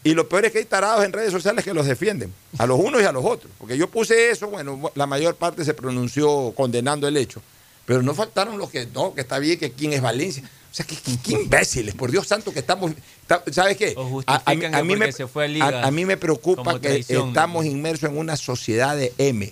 Y 0.03 0.13
lo 0.13 0.29
peor 0.29 0.45
es 0.45 0.51
que 0.53 0.59
hay 0.59 0.65
tarados 0.65 1.03
en 1.03 1.11
redes 1.11 1.31
sociales 1.33 1.65
que 1.65 1.73
los 1.73 1.85
defienden, 1.85 2.33
a 2.57 2.65
los 2.65 2.79
unos 2.79 3.01
y 3.01 3.05
a 3.05 3.11
los 3.11 3.25
otros. 3.25 3.51
Porque 3.57 3.77
yo 3.77 3.89
puse 3.89 4.29
eso, 4.29 4.47
bueno, 4.47 4.91
la 4.95 5.05
mayor 5.07 5.35
parte 5.35 5.65
se 5.65 5.73
pronunció 5.73 6.53
condenando 6.55 7.05
el 7.07 7.17
hecho. 7.17 7.41
Pero 7.85 8.01
no 8.01 8.13
faltaron 8.13 8.57
los 8.57 8.69
que, 8.69 8.87
no, 8.93 9.13
que 9.13 9.21
está 9.21 9.39
bien, 9.39 9.59
que 9.59 9.71
quién 9.71 9.91
es 9.93 10.01
Valencia. 10.01 10.43
O 10.71 10.73
sea, 10.75 10.85
que, 10.85 10.95
que- 10.95 11.17
que 11.17 11.31
imbéciles, 11.33 11.95
por 11.95 12.11
Dios 12.11 12.27
santo, 12.27 12.53
que 12.53 12.59
estamos. 12.59 12.91
ta- 13.25 13.43
¿Sabes 13.51 13.75
qué? 13.77 13.95
A, 14.27 14.83
mí 14.83 14.95
me, 14.95 15.11
se 15.11 15.25
fue 15.27 15.45
a 15.45 15.47
Liga 15.47 15.65
a- 15.67 15.87
a 15.87 15.91
mí 15.91 16.05
me 16.05 16.15
preocupa 16.17 16.79
que 16.79 16.97
estamos 17.07 17.65
inmersos 17.65 18.09
en 18.09 18.17
una 18.17 18.37
sociedad 18.37 18.95
de 18.95 19.11
M, 19.17 19.51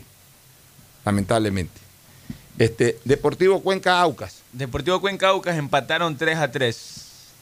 lamentablemente. 1.06 1.80
Este, 2.58 3.00
Deportivo 3.06 3.62
Cuenca 3.62 4.00
Aucas. 4.02 4.38
Deportivo 4.52 5.00
Cuenca 5.00 5.30
Aucas 5.30 5.58
empataron 5.58 6.18
3 6.18 6.38
a 6.38 6.52
3. 6.52 6.94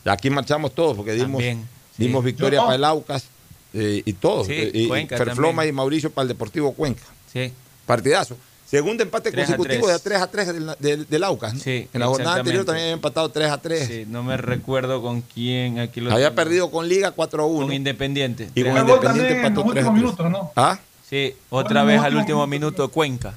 Aquí 0.05 0.29
marchamos 0.29 0.73
todos 0.75 0.95
porque 0.95 1.13
dimos, 1.13 1.31
También, 1.41 1.67
dimos 1.97 2.23
victoria 2.23 2.59
Yo- 2.59 2.63
para 2.65 2.75
el 2.75 2.83
Aucas 2.83 3.25
eh, 3.73 4.03
y 4.05 4.13
todos. 4.13 4.47
Sí, 4.47 4.53
Eh, 4.53 4.71
y 4.73 4.87
Cuenca 4.87 5.17
Ferfloma 5.17 5.49
también. 5.63 5.69
y 5.69 5.71
Mauricio 5.73 6.11
para 6.11 6.23
el 6.23 6.27
Deportivo 6.29 6.73
Cuenca. 6.73 7.03
Sí. 7.31 7.51
Partidazo. 7.85 8.37
Segundo 8.65 9.03
empate 9.03 9.31
3 9.31 9.43
a 9.49 9.55
consecutivo 9.57 9.85
3. 9.87 9.97
de 10.03 10.09
3 10.09 10.21
a 10.21 10.27
3 10.31 10.47
del, 10.47 10.71
del- 10.79 11.07
del 11.07 11.23
Aucas. 11.23 11.53
¿no? 11.53 11.59
Sí, 11.59 11.87
en 11.93 11.99
la 11.99 12.07
jornada 12.07 12.37
anterior 12.37 12.65
también 12.65 12.85
había 12.85 12.93
empatado 12.95 13.29
3 13.29 13.49
a 13.51 13.57
3. 13.61 13.87
Sí, 13.87 14.05
no 14.07 14.23
me 14.23 14.37
recuerdo 14.37 15.01
con 15.01 15.21
quién. 15.21 15.79
Aquí 15.79 16.01
lo 16.01 16.11
Había 16.11 16.27
tengo. 16.29 16.35
perdido 16.35 16.71
con 16.71 16.87
Liga 16.89 17.11
4 17.11 17.43
a 17.43 17.45
1. 17.45 17.65
Con 17.67 17.73
Independiente. 17.75 18.49
Y 18.55 18.63
con 18.63 18.71
Independiente 18.71 19.05
también 19.07 19.25
en 19.27 19.37
los 19.41 19.47
empató 19.49 19.71
3 19.71 19.85
a 19.85 19.89
últimos 19.89 20.15
3. 20.15 20.25
minutos, 20.25 20.31
¿no? 20.31 20.51
¿Ah? 20.55 20.79
Sí, 21.09 21.35
otra 21.51 21.83
vez 21.83 22.01
al 22.01 22.15
último 22.15 22.45
minuto. 22.47 22.89
Cuenca. 22.89 23.35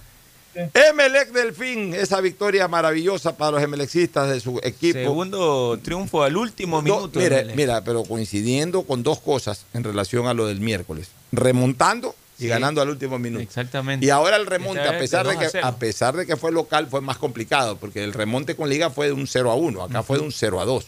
Emelec 0.75 1.31
Delfín, 1.31 1.95
esa 1.95 2.21
victoria 2.21 2.67
maravillosa 2.67 3.37
para 3.37 3.53
los 3.53 3.63
emelexistas 3.63 4.29
de 4.29 4.41
su 4.41 4.59
equipo. 4.65 4.99
Segundo 4.99 5.79
triunfo 5.81 6.25
al 6.25 6.37
último 6.37 6.83
minuto. 6.83 7.21
mira, 7.21 7.45
mira, 7.55 7.85
pero 7.85 8.03
coincidiendo 8.03 8.83
con 8.83 9.03
dos 9.05 9.21
cosas 9.21 9.67
en 9.73 9.85
relación 9.85 10.27
a 10.27 10.35
lo 10.35 10.47
del 10.47 10.59
miércoles. 10.61 11.11
Remontando 11.31 12.15
y 12.39 12.43
Sí. 12.43 12.49
ganando 12.49 12.81
al 12.81 12.89
último 12.91 13.19
minuto. 13.19 13.43
Exactamente. 13.43 14.05
Y 14.07 14.11
ahora 14.11 14.37
el 14.37 14.47
remonte, 14.47 14.81
a 14.81 14.99
pesar, 14.99 15.27
de 15.27 15.33
de 15.33 15.37
2 15.37 15.43
a 15.43 15.47
que, 15.47 15.51
0. 15.53 15.67
a 15.67 15.77
pesar 15.77 16.17
de 16.17 16.27
que 16.27 16.37
fue 16.37 16.53
local, 16.53 16.87
fue 16.89 17.01
más 17.01 17.19
complicado, 17.19 17.77
porque 17.79 18.05
el 18.05 18.13
remonte 18.13 18.55
con 18.57 18.69
Liga 18.69 18.91
fue 18.91 19.07
de 19.07 19.13
un 19.13 19.27
0 19.27 19.51
a 19.51 19.55
1, 19.57 19.83
acá 19.85 20.03
fue 20.03 20.19
de 20.19 20.25
un 20.25 20.33
0 20.33 20.61
a 20.61 20.65
2. 20.65 20.87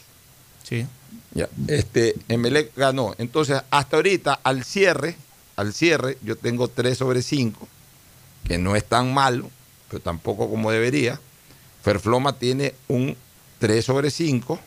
Sí. 0.63 0.87
Ya, 1.35 1.49
este, 1.69 2.15
Emelec 2.29 2.75
ganó. 2.77 3.15
Entonces, 3.19 3.61
hasta 3.71 3.97
ahorita, 3.97 4.41
al 4.43 4.65
cierre, 4.65 5.17
al 5.57 5.73
cierre, 5.75 6.19
yo 6.23 6.37
tengo 6.37 6.69
3 6.69 6.97
sobre 6.99 7.23
5, 7.23 7.67
que 8.47 8.59
no 8.59 8.77
es 8.77 8.85
tan 8.85 9.13
malo, 9.13 9.51
pero 9.89 10.01
tampoco 10.03 10.49
como 10.49 10.71
debería. 10.71 11.21
Ferfloma 11.83 12.35
tiene 12.39 12.75
un 12.89 13.17
3 13.59 13.85
sobre 13.85 14.11
5 14.11 14.59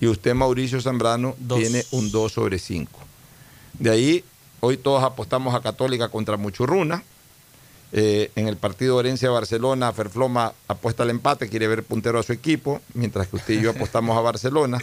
y 0.00 0.06
usted, 0.06 0.34
Mauricio 0.34 0.80
Zambrano, 0.80 1.34
Dos. 1.38 1.58
tiene 1.58 1.84
un 1.90 2.10
2 2.10 2.32
sobre 2.32 2.58
5. 2.58 2.90
De 3.78 3.90
ahí, 3.90 4.24
hoy 4.60 4.76
todos 4.76 5.02
apostamos 5.02 5.54
a 5.54 5.60
Católica 5.60 6.08
contra 6.08 6.36
Muchurruna. 6.36 7.02
Eh, 7.92 8.30
en 8.34 8.48
el 8.48 8.56
partido 8.56 8.98
Herencia-Barcelona, 9.00 9.92
Ferfloma 9.92 10.52
apuesta 10.68 11.04
al 11.04 11.10
empate, 11.10 11.48
quiere 11.48 11.68
ver 11.68 11.84
puntero 11.84 12.18
a 12.18 12.22
su 12.22 12.32
equipo, 12.32 12.80
mientras 12.94 13.28
que 13.28 13.36
usted 13.36 13.54
y 13.54 13.62
yo 13.62 13.70
apostamos 13.70 14.16
a 14.16 14.20
Barcelona. 14.20 14.78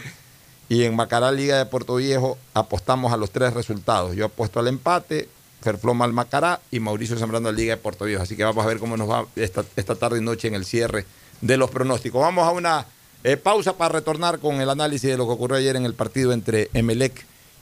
Y 0.68 0.84
en 0.84 0.96
Macará, 0.96 1.30
Liga 1.30 1.58
de 1.58 1.66
Puerto 1.66 1.96
Viejo, 1.96 2.38
apostamos 2.54 3.12
a 3.12 3.16
los 3.16 3.30
tres 3.30 3.52
resultados. 3.52 4.16
Yo 4.16 4.24
apuesto 4.24 4.58
al 4.58 4.68
empate, 4.68 5.28
Ferfloma 5.60 6.04
al 6.06 6.12
Macará 6.12 6.60
y 6.70 6.80
Mauricio 6.80 7.18
Zambrano 7.18 7.48
al 7.48 7.56
Liga 7.56 7.76
de 7.76 7.82
Puerto 7.82 8.06
Viejo. 8.06 8.22
Así 8.22 8.36
que 8.36 8.44
vamos 8.44 8.64
a 8.64 8.68
ver 8.68 8.78
cómo 8.78 8.96
nos 8.96 9.08
va 9.08 9.26
esta, 9.36 9.64
esta 9.76 9.94
tarde 9.94 10.18
y 10.18 10.22
noche 10.22 10.48
en 10.48 10.54
el 10.54 10.64
cierre 10.64 11.04
de 11.40 11.56
los 11.56 11.70
pronósticos. 11.70 12.20
Vamos 12.20 12.48
a 12.48 12.52
una 12.52 12.86
eh, 13.22 13.36
pausa 13.36 13.74
para 13.76 13.92
retornar 13.92 14.38
con 14.38 14.60
el 14.60 14.70
análisis 14.70 15.10
de 15.10 15.16
lo 15.16 15.26
que 15.26 15.32
ocurrió 15.32 15.58
ayer 15.58 15.76
en 15.76 15.84
el 15.84 15.94
partido 15.94 16.32
entre 16.32 16.70
Emelec 16.74 17.26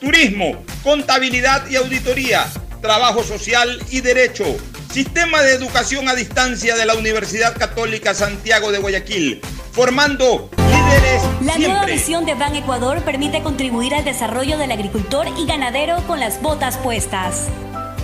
turismo, 0.00 0.64
contabilidad 0.82 1.68
y 1.68 1.76
auditoría, 1.76 2.46
trabajo 2.80 3.22
social 3.22 3.80
y 3.90 4.00
derecho. 4.00 4.44
Sistema 4.90 5.42
de 5.42 5.54
educación 5.54 6.08
a 6.08 6.14
distancia 6.14 6.74
de 6.74 6.86
la 6.86 6.94
Universidad 6.94 7.56
Católica 7.56 8.14
Santiago 8.14 8.72
de 8.72 8.78
Guayaquil, 8.78 9.40
formando 9.72 10.50
líderes 10.56 11.22
La 11.42 11.56
nueva 11.56 11.56
siempre. 11.56 11.92
visión 11.92 12.26
de 12.26 12.34
Ban 12.34 12.56
Ecuador 12.56 13.02
permite 13.02 13.42
contribuir 13.42 13.94
al 13.94 14.04
desarrollo 14.04 14.58
del 14.58 14.72
agricultor 14.72 15.28
y 15.38 15.46
ganadero 15.46 15.98
con 16.08 16.18
las 16.18 16.42
botas 16.42 16.76
puestas. 16.78 17.46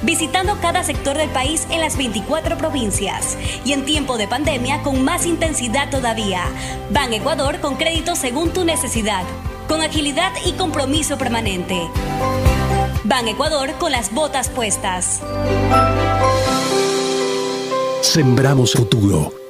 Visitando 0.03 0.59
cada 0.61 0.85
sector 0.85 1.17
del 1.17 1.31
país 1.31 1.67
en 1.71 1.81
las 1.81 1.97
24 1.97 2.59
provincias 2.59 3.37
y 3.65 3.73
en 3.73 3.85
tiempo 3.85 4.19
de 4.19 4.29
pandemia 4.29 4.83
con 4.83 5.03
más 5.03 5.27
intensidad 5.27 5.91
todavía. 5.91 6.45
Ban 6.91 7.13
Ecuador 7.13 7.61
con 7.61 7.77
crédito 7.77 8.17
según 8.17 8.51
tu 8.51 8.65
necesidad, 8.65 9.25
con 9.69 9.83
agilidad 9.83 10.33
y 10.45 10.53
compromiso 10.53 11.19
permanente. 11.19 11.89
Ban 13.05 13.29
Ecuador 13.29 13.73
con 13.79 13.93
las 13.93 14.13
botas 14.13 14.49
puestas. 14.49 15.23
Sembramos 18.03 18.73
futuro. 18.73 19.46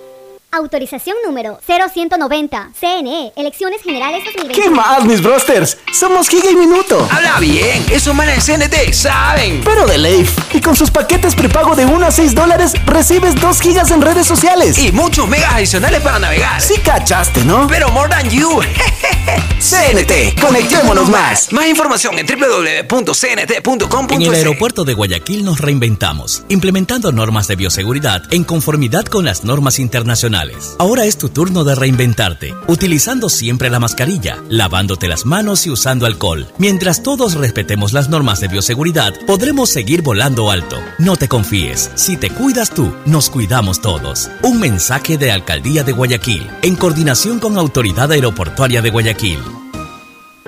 Autorización 0.56 1.18
número 1.22 1.58
0190. 1.66 2.70
CNE. 2.80 3.30
Elecciones 3.36 3.82
Generales 3.82 4.24
2020. 4.24 4.62
¿Qué 4.62 4.70
más, 4.70 5.04
mis 5.04 5.22
brosters? 5.22 5.76
Somos 5.92 6.30
Giga 6.30 6.50
y 6.50 6.56
Minuto. 6.56 7.06
Habla 7.10 7.38
bien, 7.40 7.84
esos 7.90 8.14
manes 8.14 8.46
de 8.46 8.56
CNT 8.56 8.94
saben. 8.94 9.60
Pero 9.62 9.86
de 9.86 9.98
Leif. 9.98 10.34
Y 10.54 10.62
con 10.62 10.74
sus 10.74 10.90
paquetes 10.90 11.34
prepago 11.34 11.76
de 11.76 11.84
1 11.84 12.06
a 12.06 12.10
6 12.10 12.34
dólares, 12.34 12.72
recibes 12.86 13.34
2 13.38 13.60
gigas 13.60 13.90
en 13.90 14.00
redes 14.00 14.26
sociales. 14.26 14.78
Y 14.78 14.92
muchos 14.92 15.28
megas 15.28 15.52
adicionales 15.52 16.00
para 16.00 16.18
navegar. 16.18 16.58
Sí 16.62 16.80
cachaste, 16.82 17.44
¿no? 17.44 17.66
Pero 17.66 17.90
more 17.90 18.08
than 18.08 18.30
you. 18.30 18.58
CNT, 19.96 20.40
conectémonos 20.40 21.08
más. 21.08 21.50
Más 21.52 21.68
información 21.68 22.18
en 22.18 22.26
www.cnt.com.es. 22.26 24.12
En 24.12 24.22
el 24.22 24.34
aeropuerto 24.34 24.84
de 24.84 24.92
Guayaquil 24.92 25.42
nos 25.42 25.58
reinventamos, 25.58 26.44
implementando 26.50 27.12
normas 27.12 27.48
de 27.48 27.56
bioseguridad 27.56 28.22
en 28.30 28.44
conformidad 28.44 29.06
con 29.06 29.24
las 29.24 29.44
normas 29.44 29.78
internacionales. 29.78 30.76
Ahora 30.78 31.06
es 31.06 31.16
tu 31.16 31.30
turno 31.30 31.64
de 31.64 31.74
reinventarte, 31.74 32.54
utilizando 32.66 33.30
siempre 33.30 33.70
la 33.70 33.80
mascarilla, 33.80 34.42
lavándote 34.50 35.08
las 35.08 35.24
manos 35.24 35.66
y 35.66 35.70
usando 35.70 36.04
alcohol. 36.04 36.46
Mientras 36.58 37.02
todos 37.02 37.34
respetemos 37.34 37.94
las 37.94 38.10
normas 38.10 38.40
de 38.40 38.48
bioseguridad, 38.48 39.14
podremos 39.26 39.70
seguir 39.70 40.02
volando 40.02 40.50
alto. 40.50 40.76
No 40.98 41.16
te 41.16 41.28
confíes, 41.28 41.90
si 41.94 42.18
te 42.18 42.28
cuidas 42.28 42.70
tú, 42.70 42.94
nos 43.06 43.30
cuidamos 43.30 43.80
todos. 43.80 44.28
Un 44.42 44.60
mensaje 44.60 45.16
de 45.16 45.32
Alcaldía 45.32 45.84
de 45.84 45.92
Guayaquil, 45.92 46.50
en 46.60 46.76
coordinación 46.76 47.38
con 47.38 47.56
Autoridad 47.56 48.12
Aeroportuaria 48.12 48.82
de 48.82 48.90
Guayaquil. 48.90 49.38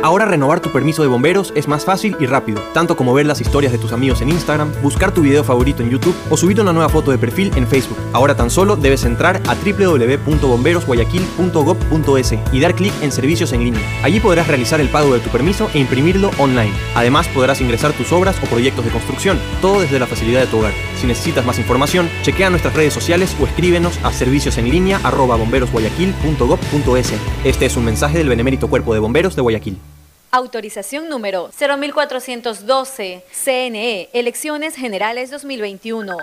Ahora 0.00 0.26
renovar 0.26 0.60
tu 0.60 0.70
permiso 0.70 1.02
de 1.02 1.08
bomberos 1.08 1.52
es 1.56 1.66
más 1.66 1.84
fácil 1.84 2.16
y 2.20 2.26
rápido, 2.26 2.62
tanto 2.72 2.96
como 2.96 3.14
ver 3.14 3.26
las 3.26 3.40
historias 3.40 3.72
de 3.72 3.78
tus 3.78 3.90
amigos 3.92 4.20
en 4.20 4.28
Instagram, 4.28 4.70
buscar 4.80 5.12
tu 5.12 5.22
video 5.22 5.42
favorito 5.42 5.82
en 5.82 5.90
YouTube 5.90 6.14
o 6.30 6.36
subir 6.36 6.60
una 6.60 6.72
nueva 6.72 6.88
foto 6.88 7.10
de 7.10 7.18
perfil 7.18 7.50
en 7.56 7.66
Facebook. 7.66 7.98
Ahora 8.12 8.36
tan 8.36 8.48
solo 8.48 8.76
debes 8.76 9.02
entrar 9.04 9.42
a 9.48 9.56
www.bomberosguayaquil.gov.es 9.56 12.34
y 12.52 12.60
dar 12.60 12.76
clic 12.76 12.92
en 13.02 13.10
servicios 13.10 13.52
en 13.52 13.64
línea. 13.64 13.82
Allí 14.04 14.20
podrás 14.20 14.46
realizar 14.46 14.80
el 14.80 14.88
pago 14.88 15.12
de 15.12 15.18
tu 15.18 15.30
permiso 15.30 15.68
e 15.74 15.80
imprimirlo 15.80 16.30
online. 16.38 16.72
Además 16.94 17.26
podrás 17.28 17.60
ingresar 17.60 17.92
tus 17.92 18.12
obras 18.12 18.36
o 18.40 18.46
proyectos 18.46 18.84
de 18.84 18.92
construcción, 18.92 19.36
todo 19.60 19.80
desde 19.80 19.98
la 19.98 20.06
facilidad 20.06 20.42
de 20.42 20.46
tu 20.46 20.58
hogar. 20.58 20.74
Si 21.00 21.08
necesitas 21.08 21.44
más 21.44 21.58
información, 21.58 22.08
chequea 22.22 22.50
nuestras 22.50 22.74
redes 22.74 22.94
sociales 22.94 23.34
o 23.40 23.46
escríbenos 23.46 23.98
a 24.04 24.12
serviciosenlinea@bomberosguayaquil.gov.es. 24.12 27.12
Este 27.44 27.66
es 27.66 27.76
un 27.76 27.84
mensaje 27.84 28.18
del 28.18 28.28
Benemérito 28.28 28.68
Cuerpo 28.68 28.94
de 28.94 29.00
Bomberos 29.00 29.34
de 29.34 29.42
Guayaquil. 29.42 29.76
Autorización 30.30 31.08
número 31.08 31.50
01412, 31.58 33.24
CNE, 33.32 34.10
Elecciones 34.12 34.76
Generales 34.76 35.30
2021. 35.30 36.18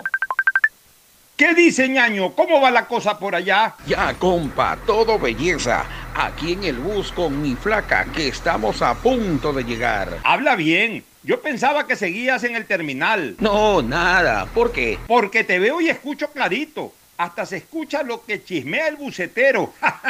¿Qué 1.36 1.54
dice 1.54 1.88
ñaño? 1.88 2.32
¿Cómo 2.36 2.60
va 2.60 2.70
la 2.70 2.86
cosa 2.86 3.18
por 3.18 3.34
allá? 3.34 3.74
Ya, 3.84 4.14
compa, 4.14 4.78
todo 4.86 5.18
belleza. 5.18 5.84
Aquí 6.14 6.52
en 6.52 6.62
el 6.62 6.76
bus 6.78 7.10
con 7.10 7.42
mi 7.42 7.56
flaca, 7.56 8.06
que 8.14 8.28
estamos 8.28 8.80
a 8.80 8.94
punto 8.94 9.52
de 9.52 9.64
llegar. 9.64 10.20
Habla 10.22 10.54
bien. 10.54 11.04
Yo 11.24 11.40
pensaba 11.42 11.88
que 11.88 11.96
seguías 11.96 12.44
en 12.44 12.54
el 12.54 12.64
terminal. 12.64 13.34
No, 13.40 13.82
nada. 13.82 14.46
¿Por 14.46 14.70
qué? 14.70 15.00
Porque 15.08 15.42
te 15.42 15.58
veo 15.58 15.80
y 15.80 15.88
escucho 15.88 16.28
clarito. 16.30 16.92
Hasta 17.16 17.46
se 17.46 17.58
escucha 17.58 18.02
lo 18.02 18.24
que 18.24 18.44
chismea 18.44 18.88
el 18.88 18.96
bucetero. 18.96 19.72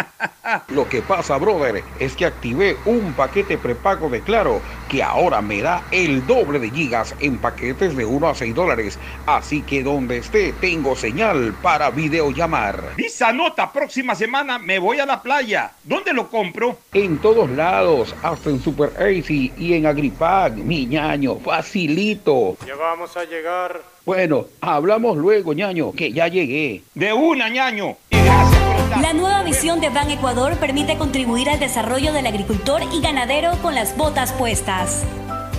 Lo 0.68 0.88
que 0.88 1.02
pasa, 1.02 1.38
brother, 1.38 1.82
es 1.98 2.14
que 2.14 2.24
activé 2.24 2.76
un 2.84 3.14
paquete 3.14 3.58
prepago 3.58 4.08
de 4.08 4.20
Claro 4.20 4.60
que 4.88 5.02
ahora 5.02 5.42
me 5.42 5.60
da 5.60 5.82
el 5.90 6.24
doble 6.24 6.60
de 6.60 6.70
gigas 6.70 7.16
en 7.18 7.38
paquetes 7.38 7.96
de 7.96 8.04
1 8.04 8.28
a 8.28 8.34
6 8.34 8.54
dólares. 8.54 8.98
Así 9.26 9.62
que 9.62 9.82
donde 9.82 10.18
esté, 10.18 10.52
tengo 10.52 10.94
señal 10.94 11.52
para 11.62 11.90
videollamar. 11.90 12.94
Visa 12.96 13.32
nota, 13.32 13.72
próxima 13.72 14.14
semana 14.14 14.58
me 14.58 14.78
voy 14.78 15.00
a 15.00 15.06
la 15.06 15.20
playa. 15.20 15.72
¿Dónde 15.82 16.12
lo 16.12 16.28
compro? 16.28 16.78
En 16.92 17.18
todos 17.18 17.50
lados, 17.50 18.14
hasta 18.22 18.50
en 18.50 18.60
Super 18.60 18.92
Easy 19.00 19.52
y 19.56 19.74
en 19.74 19.86
Agripack, 19.86 20.54
mi 20.54 20.86
ñaño, 20.86 21.40
facilito. 21.40 22.56
Ya 22.66 22.76
vamos 22.76 23.16
a 23.16 23.24
llegar. 23.24 23.95
Bueno, 24.06 24.46
hablamos 24.60 25.16
luego, 25.16 25.52
ñaño, 25.52 25.90
que 25.90 26.12
ya 26.12 26.28
llegué. 26.28 26.84
De 26.94 27.12
una, 27.12 27.48
ñaño. 27.48 27.96
La 28.12 29.12
nueva 29.12 29.42
visión 29.42 29.80
de 29.80 29.88
Ban 29.90 30.08
Ecuador 30.08 30.56
permite 30.58 30.96
contribuir 30.96 31.50
al 31.50 31.58
desarrollo 31.58 32.12
del 32.12 32.28
agricultor 32.28 32.82
y 32.94 33.00
ganadero 33.00 33.60
con 33.62 33.74
las 33.74 33.96
botas 33.96 34.32
puestas. 34.32 35.02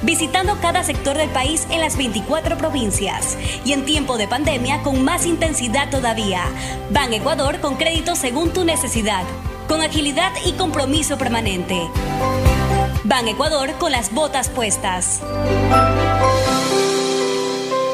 Visitando 0.01 0.57
cada 0.61 0.85
sector 0.85 1.17
del 1.17 1.29
país 1.29 1.67
en 1.71 1.81
las 1.81 1.97
24 1.97 2.57
provincias 2.57 3.37
y 3.65 3.73
en 3.73 3.83
tiempo 3.83 4.17
de 4.17 4.29
pandemia 4.29 4.81
con 4.81 5.03
más 5.03 5.25
intensidad 5.25 5.89
todavía. 5.89 6.43
Ban 6.89 7.11
Ecuador 7.11 7.59
con 7.59 7.75
crédito 7.75 8.15
según 8.15 8.53
tu 8.53 8.63
necesidad, 8.63 9.23
con 9.67 9.81
agilidad 9.81 10.31
y 10.45 10.53
compromiso 10.53 11.17
permanente. 11.17 11.81
Ban 13.03 13.27
Ecuador 13.27 13.73
con 13.77 13.91
las 13.91 14.13
botas 14.13 14.47
puestas. 14.47 15.21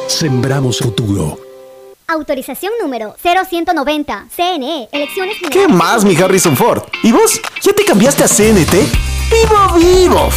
Sembramos 0.07 0.80
futuro. 0.80 1.39
Autorización 2.07 2.73
número 2.81 3.15
0190. 3.21 4.27
CNE, 4.35 4.89
elecciones 4.91 5.38
¿Qué 5.49 5.67
más, 5.67 6.03
mi 6.05 6.15
Harrison 6.15 6.55
Ford? 6.55 6.84
¿Y 7.01 7.11
vos? 7.11 7.41
¿Ya 7.61 7.73
te 7.73 7.84
cambiaste 7.84 8.23
a 8.23 8.27
CNT? 8.27 8.73
¡Vivo, 9.31 9.73
vivo! 9.80 10.30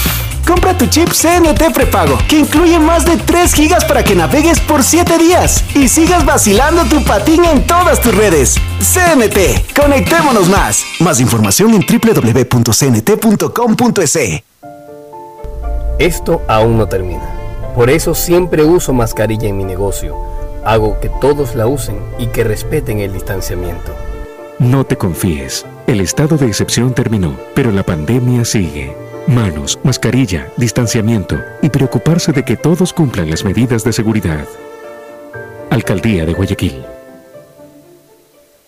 Compra 0.46 0.78
tu 0.78 0.86
chip 0.86 1.08
CNT 1.08 1.72
prepago, 1.74 2.16
que 2.28 2.38
incluye 2.38 2.78
más 2.78 3.04
de 3.04 3.16
3 3.16 3.52
gigas 3.52 3.84
para 3.84 4.04
que 4.04 4.14
navegues 4.14 4.60
por 4.60 4.84
7 4.84 5.18
días 5.18 5.64
y 5.74 5.88
sigas 5.88 6.24
vacilando 6.24 6.84
tu 6.84 7.02
patín 7.02 7.44
en 7.44 7.66
todas 7.66 8.00
tus 8.00 8.14
redes. 8.14 8.54
CNT, 8.78 9.74
conectémonos 9.74 10.48
más. 10.48 10.84
Más 11.00 11.18
información 11.18 11.74
en 11.74 11.84
www.cnt.com.es. 11.84 12.78
Esto 15.98 16.42
aún 16.46 16.78
no 16.78 16.86
termina. 16.86 17.35
Por 17.76 17.90
eso 17.90 18.14
siempre 18.14 18.64
uso 18.64 18.94
mascarilla 18.94 19.50
en 19.50 19.58
mi 19.58 19.64
negocio. 19.64 20.16
Hago 20.64 20.98
que 20.98 21.10
todos 21.20 21.54
la 21.54 21.66
usen 21.66 21.98
y 22.18 22.28
que 22.28 22.42
respeten 22.42 23.00
el 23.00 23.12
distanciamiento. 23.12 23.94
No 24.58 24.84
te 24.84 24.96
confíes. 24.96 25.66
El 25.86 26.00
estado 26.00 26.38
de 26.38 26.46
excepción 26.46 26.94
terminó, 26.94 27.36
pero 27.54 27.70
la 27.70 27.82
pandemia 27.82 28.46
sigue. 28.46 28.96
Manos, 29.26 29.78
mascarilla, 29.82 30.48
distanciamiento 30.56 31.38
y 31.60 31.68
preocuparse 31.68 32.32
de 32.32 32.46
que 32.46 32.56
todos 32.56 32.94
cumplan 32.94 33.28
las 33.28 33.44
medidas 33.44 33.84
de 33.84 33.92
seguridad. 33.92 34.46
Alcaldía 35.68 36.24
de 36.24 36.32
Guayaquil. 36.32 36.95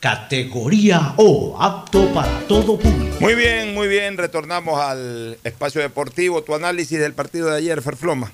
categoría 0.00 1.14
O, 1.18 1.56
apto 1.60 2.12
para 2.12 2.40
todo 2.48 2.78
público. 2.78 3.16
Muy 3.20 3.34
bien, 3.34 3.74
muy 3.74 3.86
bien. 3.86 4.16
Retornamos 4.16 4.80
al 4.80 5.38
espacio 5.44 5.82
deportivo. 5.82 6.42
Tu 6.42 6.54
análisis 6.54 6.98
del 6.98 7.12
partido 7.12 7.50
de 7.50 7.58
ayer, 7.58 7.80
Ferfloma. 7.82 8.32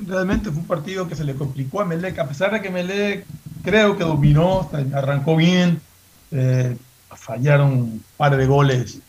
realmente 0.00 0.50
fue 0.50 0.60
un 0.60 0.66
partido 0.66 1.08
que 1.08 1.14
se 1.14 1.24
le 1.24 1.34
complicó 1.34 1.80
a 1.80 1.84
Melec, 1.84 2.18
a 2.18 2.28
pesar 2.28 2.52
de 2.52 2.62
que 2.62 2.70
Melec 2.70 3.24
creo 3.62 3.96
que 3.96 4.04
dominó, 4.04 4.68
arrancó 4.92 5.36
bien, 5.36 5.80
eh, 6.30 6.76
fallaron 7.16 7.72
un 7.72 8.04
par 8.16 8.36
de 8.36 8.46
goles 8.46 9.00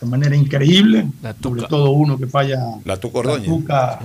de 0.00 0.06
manera 0.06 0.34
increíble, 0.34 1.06
sobre 1.42 1.62
todo 1.62 1.90
uno 1.90 2.16
que 2.16 2.26
falla 2.26 2.58
La 2.84 2.96
Tuca 2.96 3.18
Ordóñez. 3.18 3.46
Tuca, 3.46 3.98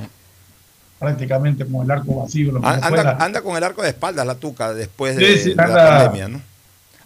prácticamente 1.00 1.66
con 1.66 1.84
el 1.86 1.92
arco 1.92 2.22
vacío. 2.22 2.52
lo 2.54 2.62
que 2.62 2.68
An- 2.68 2.82
fuera. 2.82 3.18
Anda, 3.20 3.42
con 3.42 3.56
el 3.58 3.64
arco 3.64 3.82
de 3.82 3.90
espaldas 3.90 4.26
la 4.26 4.36
Tuca 4.36 4.74
después 4.74 5.16
Sí, 5.18 5.50
de, 5.50 5.56
la 5.56 5.66
pandemia, 5.66 6.28
¿no? 6.30 6.42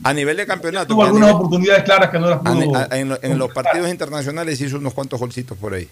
A 0.04 0.14
nivel 0.14 0.38
de 0.38 0.46
campeonato. 0.46 0.88
Tuvo 0.88 1.04
a 1.04 1.08
algunas 1.08 1.30
nivel- 1.30 1.36
oportunidades 1.38 1.84
claras 1.84 2.10
que 2.10 2.20
no 2.20 2.30
las 2.30 2.40
a 2.40 2.44
pudo. 2.44 2.76
a- 2.76 2.88
en, 2.98 3.10
lo- 3.10 3.20
en 3.22 3.38
los 3.38 3.52
partidos 3.52 3.90
internacionales 3.90 4.62
hizo 4.62 4.78
unos 4.78 4.94
cuantos 4.94 5.20
golcitos 5.20 5.58
por 5.58 5.74
ahí. 5.74 5.90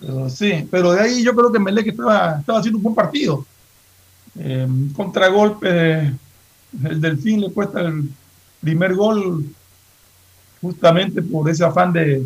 Pero 0.00 0.28
sí, 0.30 0.66
pero 0.70 0.92
de 0.92 1.00
ahí 1.02 1.22
yo 1.22 1.34
creo 1.36 1.52
que 1.52 1.58
Melec 1.58 1.86
estaba, 1.88 2.38
estaba 2.40 2.58
haciendo 2.58 2.78
un 2.78 2.82
buen 2.84 2.94
partido. 2.94 3.44
Eh, 4.38 4.66
contragolpe, 4.96 6.12
el 6.84 7.00
Delfín 7.00 7.40
le 7.42 7.50
cuesta 7.52 7.80
el 7.82 8.08
primer 8.60 8.94
gol 8.94 9.44
justamente 10.60 11.22
por 11.22 11.48
ese 11.50 11.64
afán 11.64 11.92
de, 11.92 12.22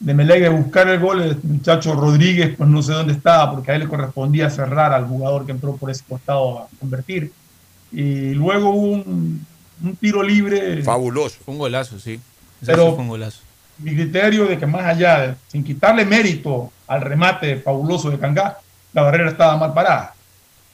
de 0.00 0.14
Melec 0.14 0.40
de 0.42 0.48
buscar 0.48 0.88
el 0.88 0.98
gol. 1.00 1.22
El 1.22 1.38
muchacho 1.42 1.94
Rodríguez, 1.94 2.54
pues 2.56 2.68
no 2.68 2.82
sé 2.82 2.92
dónde 2.92 3.12
estaba, 3.12 3.50
porque 3.52 3.70
a 3.72 3.74
él 3.74 3.80
le 3.82 3.88
correspondía 3.88 4.50
cerrar 4.50 4.92
al 4.92 5.06
jugador 5.06 5.46
que 5.46 5.52
entró 5.52 5.76
por 5.76 5.90
ese 5.90 6.04
costado 6.08 6.60
a 6.60 6.68
convertir. 6.80 7.32
Y 7.92 8.34
luego 8.34 8.70
hubo 8.70 8.86
un, 8.92 9.46
un 9.82 9.96
tiro 9.96 10.22
libre. 10.22 10.82
Fabuloso. 10.82 11.36
Fue 11.44 11.52
un 11.54 11.58
golazo, 11.58 11.98
sí. 11.98 12.14
Ese 12.60 12.72
Pero- 12.72 12.88
sí 12.90 12.94
fue 12.94 13.02
un 13.04 13.08
golazo. 13.08 13.40
mi 13.78 13.94
criterio 13.94 14.46
de 14.46 14.58
que 14.58 14.66
más 14.66 14.84
allá, 14.84 15.36
sin 15.48 15.64
quitarle 15.64 16.04
mérito 16.04 16.70
al 16.86 17.00
remate 17.00 17.56
fabuloso 17.56 18.10
de 18.10 18.18
Cangá, 18.18 18.58
la 18.92 19.02
barrera 19.02 19.30
estaba 19.30 19.56
mal 19.56 19.72
parada. 19.74 20.14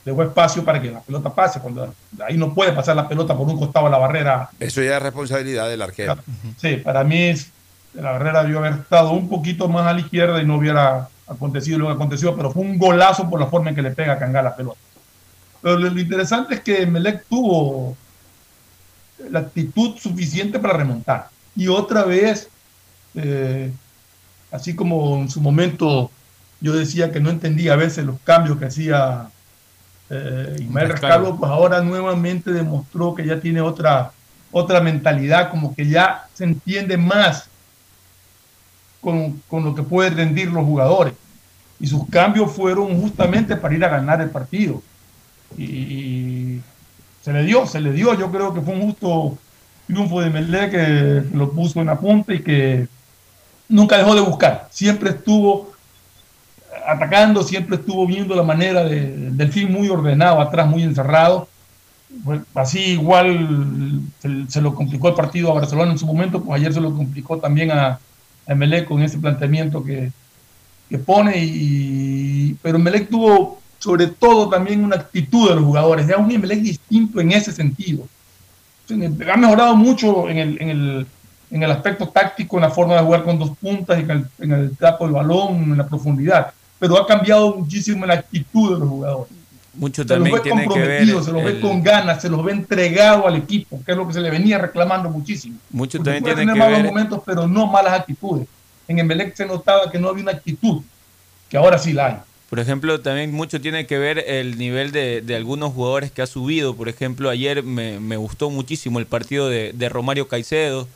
Dejó 0.04 0.22
espacio 0.22 0.64
para 0.64 0.80
que 0.80 0.90
la 0.90 1.00
pelota 1.00 1.28
pase. 1.34 1.60
Cuando 1.60 1.94
ahí 2.26 2.36
no 2.36 2.54
puede 2.54 2.72
pasar 2.72 2.96
la 2.96 3.06
pelota 3.06 3.36
por 3.36 3.46
un 3.46 3.58
costado 3.58 3.84
de 3.86 3.92
la 3.92 3.98
barrera. 3.98 4.48
Eso 4.58 4.82
ya 4.82 4.96
es 4.96 5.02
responsabilidad 5.02 5.68
del 5.68 5.82
arquero. 5.82 6.16
Sí, 6.56 6.76
para 6.76 7.04
mí 7.04 7.18
es- 7.24 7.50
la 7.94 8.12
barrera 8.12 8.42
debió 8.42 8.58
haber 8.58 8.74
estado 8.74 9.12
un 9.12 9.28
poquito 9.28 9.68
más 9.68 9.86
a 9.86 9.92
la 9.92 10.00
izquierda 10.00 10.40
y 10.40 10.46
no 10.46 10.56
hubiera 10.56 11.08
acontecido 11.26 11.78
lo 11.78 11.86
que 11.86 11.94
aconteció, 11.94 12.36
pero 12.36 12.50
fue 12.50 12.62
un 12.62 12.78
golazo 12.78 13.28
por 13.28 13.40
la 13.40 13.46
forma 13.46 13.70
en 13.70 13.76
que 13.76 13.82
le 13.82 13.90
pega 13.90 14.14
a 14.14 14.18
Cangá 14.18 14.42
la 14.42 14.56
pelota. 14.56 14.80
Pero 15.62 15.78
lo, 15.78 15.90
lo 15.90 16.00
interesante 16.00 16.54
es 16.54 16.60
que 16.60 16.86
Melec 16.86 17.24
tuvo 17.28 17.96
la 19.30 19.40
actitud 19.40 19.96
suficiente 19.98 20.58
para 20.58 20.74
remontar. 20.74 21.28
Y 21.54 21.68
otra 21.68 22.04
vez, 22.04 22.48
eh, 23.14 23.72
así 24.50 24.74
como 24.74 25.18
en 25.18 25.28
su 25.28 25.40
momento 25.40 26.10
yo 26.60 26.74
decía 26.74 27.12
que 27.12 27.20
no 27.20 27.30
entendía 27.30 27.74
a 27.74 27.76
veces 27.76 28.04
los 28.04 28.18
cambios 28.20 28.58
que 28.58 28.66
hacía 28.66 29.28
eh, 30.08 30.56
Ismael 30.60 30.90
Rescalvo, 30.90 31.36
pues 31.38 31.50
ahora 31.50 31.80
nuevamente 31.80 32.52
demostró 32.52 33.14
que 33.14 33.26
ya 33.26 33.40
tiene 33.40 33.60
otra, 33.60 34.12
otra 34.52 34.80
mentalidad, 34.80 35.50
como 35.50 35.74
que 35.74 35.86
ya 35.86 36.26
se 36.34 36.44
entiende 36.44 36.96
más 36.96 37.49
con, 39.00 39.42
con 39.48 39.64
lo 39.64 39.74
que 39.74 39.82
pueden 39.82 40.16
rendir 40.16 40.50
los 40.50 40.64
jugadores. 40.64 41.14
Y 41.80 41.86
sus 41.86 42.06
cambios 42.08 42.52
fueron 42.52 43.00
justamente 43.00 43.56
para 43.56 43.74
ir 43.74 43.84
a 43.84 43.88
ganar 43.88 44.20
el 44.20 44.30
partido. 44.30 44.82
Y, 45.56 46.60
se 47.22 47.32
le 47.32 47.42
dio, 47.44 47.66
se 47.66 47.80
le 47.80 47.92
dio. 47.92 48.14
Yo 48.14 48.30
creo 48.30 48.54
que 48.54 48.60
fue 48.60 48.74
un 48.74 48.82
justo 48.82 49.38
triunfo 49.86 50.20
de 50.20 50.30
Melé 50.30 50.70
que 50.70 51.36
lo 51.36 51.50
puso 51.50 51.80
en 51.80 51.86
la 51.86 51.98
punta 51.98 52.32
y 52.32 52.40
que 52.40 52.86
nunca 53.68 53.96
dejó 53.96 54.14
de 54.14 54.20
buscar. 54.20 54.68
Siempre 54.70 55.10
estuvo 55.10 55.72
atacando, 56.86 57.42
siempre 57.42 57.76
estuvo 57.76 58.06
viendo 58.06 58.34
la 58.34 58.42
manera 58.42 58.84
de, 58.84 59.30
del 59.30 59.52
fin 59.52 59.72
muy 59.72 59.88
ordenado, 59.88 60.40
atrás 60.40 60.66
muy 60.66 60.82
encerrado. 60.82 61.48
Así 62.54 62.92
igual 62.92 64.02
se, 64.20 64.50
se, 64.50 64.60
lo 64.60 64.74
complicó 64.74 65.08
el 65.08 65.14
partido 65.14 65.50
a 65.50 65.54
Barcelona 65.54 65.92
en 65.92 65.98
su 65.98 66.06
momento, 66.06 66.42
pues 66.42 66.60
ayer 66.60 66.72
se 66.72 66.80
lo 66.80 66.94
complicó 66.94 67.38
también 67.38 67.70
a, 67.70 68.00
a 68.50 68.54
Melec 68.54 68.86
con 68.86 69.02
ese 69.02 69.18
planteamiento 69.18 69.82
que, 69.82 70.10
que 70.88 70.98
pone. 70.98 71.38
Y, 71.38 72.56
pero 72.62 72.78
Melec 72.78 73.08
tuvo 73.08 73.60
sobre 73.78 74.08
todo 74.08 74.48
también 74.50 74.84
una 74.84 74.96
actitud 74.96 75.48
de 75.48 75.54
los 75.54 75.64
jugadores, 75.64 76.06
ya 76.06 76.18
un 76.18 76.30
Emelec 76.30 76.60
distinto 76.60 77.20
en 77.20 77.32
ese 77.32 77.52
sentido. 77.52 78.06
Ha 79.32 79.36
mejorado 79.36 79.76
mucho 79.76 80.28
en 80.28 80.38
el, 80.38 80.60
en, 80.60 80.68
el, 80.68 81.06
en 81.50 81.62
el 81.62 81.70
aspecto 81.70 82.08
táctico, 82.08 82.56
en 82.56 82.62
la 82.62 82.70
forma 82.70 82.94
de 82.94 83.02
jugar 83.02 83.24
con 83.24 83.38
dos 83.38 83.56
puntas, 83.56 83.98
en 83.98 84.10
el, 84.10 84.26
en 84.40 84.52
el 84.52 84.76
tapo 84.76 85.04
del 85.04 85.14
balón, 85.14 85.62
en 85.62 85.78
la 85.78 85.86
profundidad, 85.86 86.52
pero 86.78 86.98
ha 86.98 87.06
cambiado 87.06 87.54
muchísimo 87.56 88.04
la 88.04 88.14
actitud 88.14 88.74
de 88.74 88.80
los 88.80 88.88
jugadores. 88.88 89.32
Mucho 89.74 90.02
se 90.02 90.08
también 90.08 90.34
los 90.34 90.42
ve 90.42 90.50
tiene 90.50 90.62
que 90.62 90.68
ver 90.68 90.78
comprometidos, 91.06 91.24
se 91.26 91.32
los 91.32 91.44
ve 91.44 91.50
el- 91.50 91.60
con 91.60 91.82
ganas, 91.82 92.20
se 92.22 92.28
los 92.28 92.44
ve 92.44 92.52
entregado 92.52 93.26
al 93.28 93.36
equipo, 93.36 93.80
que 93.84 93.92
es 93.92 93.96
lo 93.96 94.06
que 94.06 94.14
se 94.14 94.20
le 94.20 94.30
venía 94.30 94.58
reclamando 94.58 95.08
muchísimo. 95.10 95.58
Mucho 95.70 95.98
Porque 95.98 96.10
también 96.20 96.36
tiene 96.36 96.52
que 96.52 96.58
malos 96.58 96.76
ver 96.78 96.86
momentos, 96.86 97.22
pero 97.24 97.46
no 97.46 97.66
malas 97.66 97.92
actitudes. 97.92 98.46
En 98.88 98.98
Emelec 98.98 99.34
se 99.36 99.46
notaba 99.46 99.90
que 99.90 99.98
no 99.98 100.08
había 100.08 100.22
una 100.24 100.32
actitud, 100.32 100.82
que 101.48 101.56
ahora 101.56 101.78
sí 101.78 101.92
la 101.92 102.06
hay. 102.06 102.16
Por 102.48 102.58
ejemplo, 102.58 103.00
también 103.00 103.30
mucho 103.32 103.60
tiene 103.60 103.86
que 103.86 103.96
ver 103.98 104.18
el 104.26 104.58
nivel 104.58 104.90
de, 104.90 105.20
de 105.22 105.36
algunos 105.36 105.72
jugadores 105.72 106.10
que 106.10 106.20
ha 106.20 106.26
subido. 106.26 106.74
Por 106.74 106.88
ejemplo, 106.88 107.30
ayer 107.30 107.62
me, 107.62 108.00
me 108.00 108.16
gustó 108.16 108.50
muchísimo 108.50 108.98
el 108.98 109.06
partido 109.06 109.48
de, 109.48 109.72
de 109.72 109.88
Romario 109.88 110.26
Caicedo. 110.26 110.88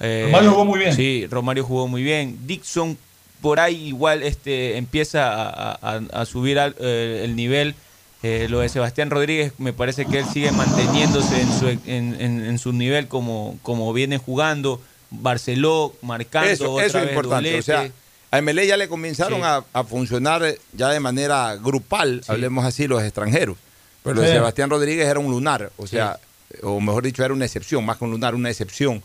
Eh, 0.00 0.22
Romario 0.24 0.50
jugó 0.52 0.64
muy 0.64 0.78
bien. 0.78 0.94
Sí, 0.94 1.26
Romario 1.30 1.64
jugó 1.64 1.86
muy 1.86 2.02
bien. 2.02 2.38
Dixon 2.46 2.96
por 3.42 3.60
ahí 3.60 3.88
igual 3.88 4.22
este 4.22 4.78
empieza 4.78 5.30
a, 5.34 5.72
a- 5.82 6.00
a 6.12 6.24
subir 6.24 6.58
al- 6.58 6.76
eh, 6.80 7.20
el 7.26 7.36
nivel. 7.36 7.74
Eh, 8.22 8.46
lo 8.48 8.60
de 8.60 8.68
Sebastián 8.68 9.10
Rodríguez 9.10 9.52
me 9.58 9.72
parece 9.72 10.06
que 10.06 10.20
él 10.20 10.24
sigue 10.32 10.52
manteniéndose 10.52 11.40
en 11.40 11.52
su, 11.58 11.68
en, 11.68 11.80
en- 12.20 12.44
en 12.44 12.58
su 12.58 12.72
nivel 12.72 13.08
como, 13.08 13.58
como 13.62 13.92
viene 13.92 14.18
jugando. 14.18 14.80
Barceló 15.10 15.94
marcando 16.02 16.50
Eso, 16.50 16.72
otra 16.72 16.86
eso 16.86 16.98
es 16.98 17.08
importante. 17.08 17.58
O 17.58 17.62
sea, 17.62 17.90
a 18.30 18.40
MLE 18.40 18.66
ya 18.66 18.76
le 18.76 18.88
comenzaron 18.88 19.40
Sí. 19.40 19.44
a, 19.44 19.62
a 19.72 19.84
funcionar 19.84 20.42
eh, 20.44 20.58
ya 20.72 20.88
de 20.88 21.00
manera 21.00 21.54
grupal, 21.56 22.22
hablemos 22.28 22.64
así, 22.64 22.86
los 22.86 23.02
extranjeros. 23.02 23.56
Pero 24.02 24.16
lo 24.16 24.22
de 24.22 24.28
Sí. 24.28 24.32
Sebastián 24.34 24.70
Rodríguez 24.70 25.06
era 25.06 25.20
un 25.20 25.30
lunar, 25.30 25.70
o 25.76 25.86
sea, 25.86 26.18
o 26.62 26.80
mejor 26.80 27.02
dicho, 27.02 27.24
era 27.24 27.34
una 27.34 27.44
excepción, 27.44 27.84
más 27.84 27.98
que 27.98 28.04
un 28.04 28.10
lunar, 28.12 28.34
una 28.34 28.50
excepción. 28.50 29.02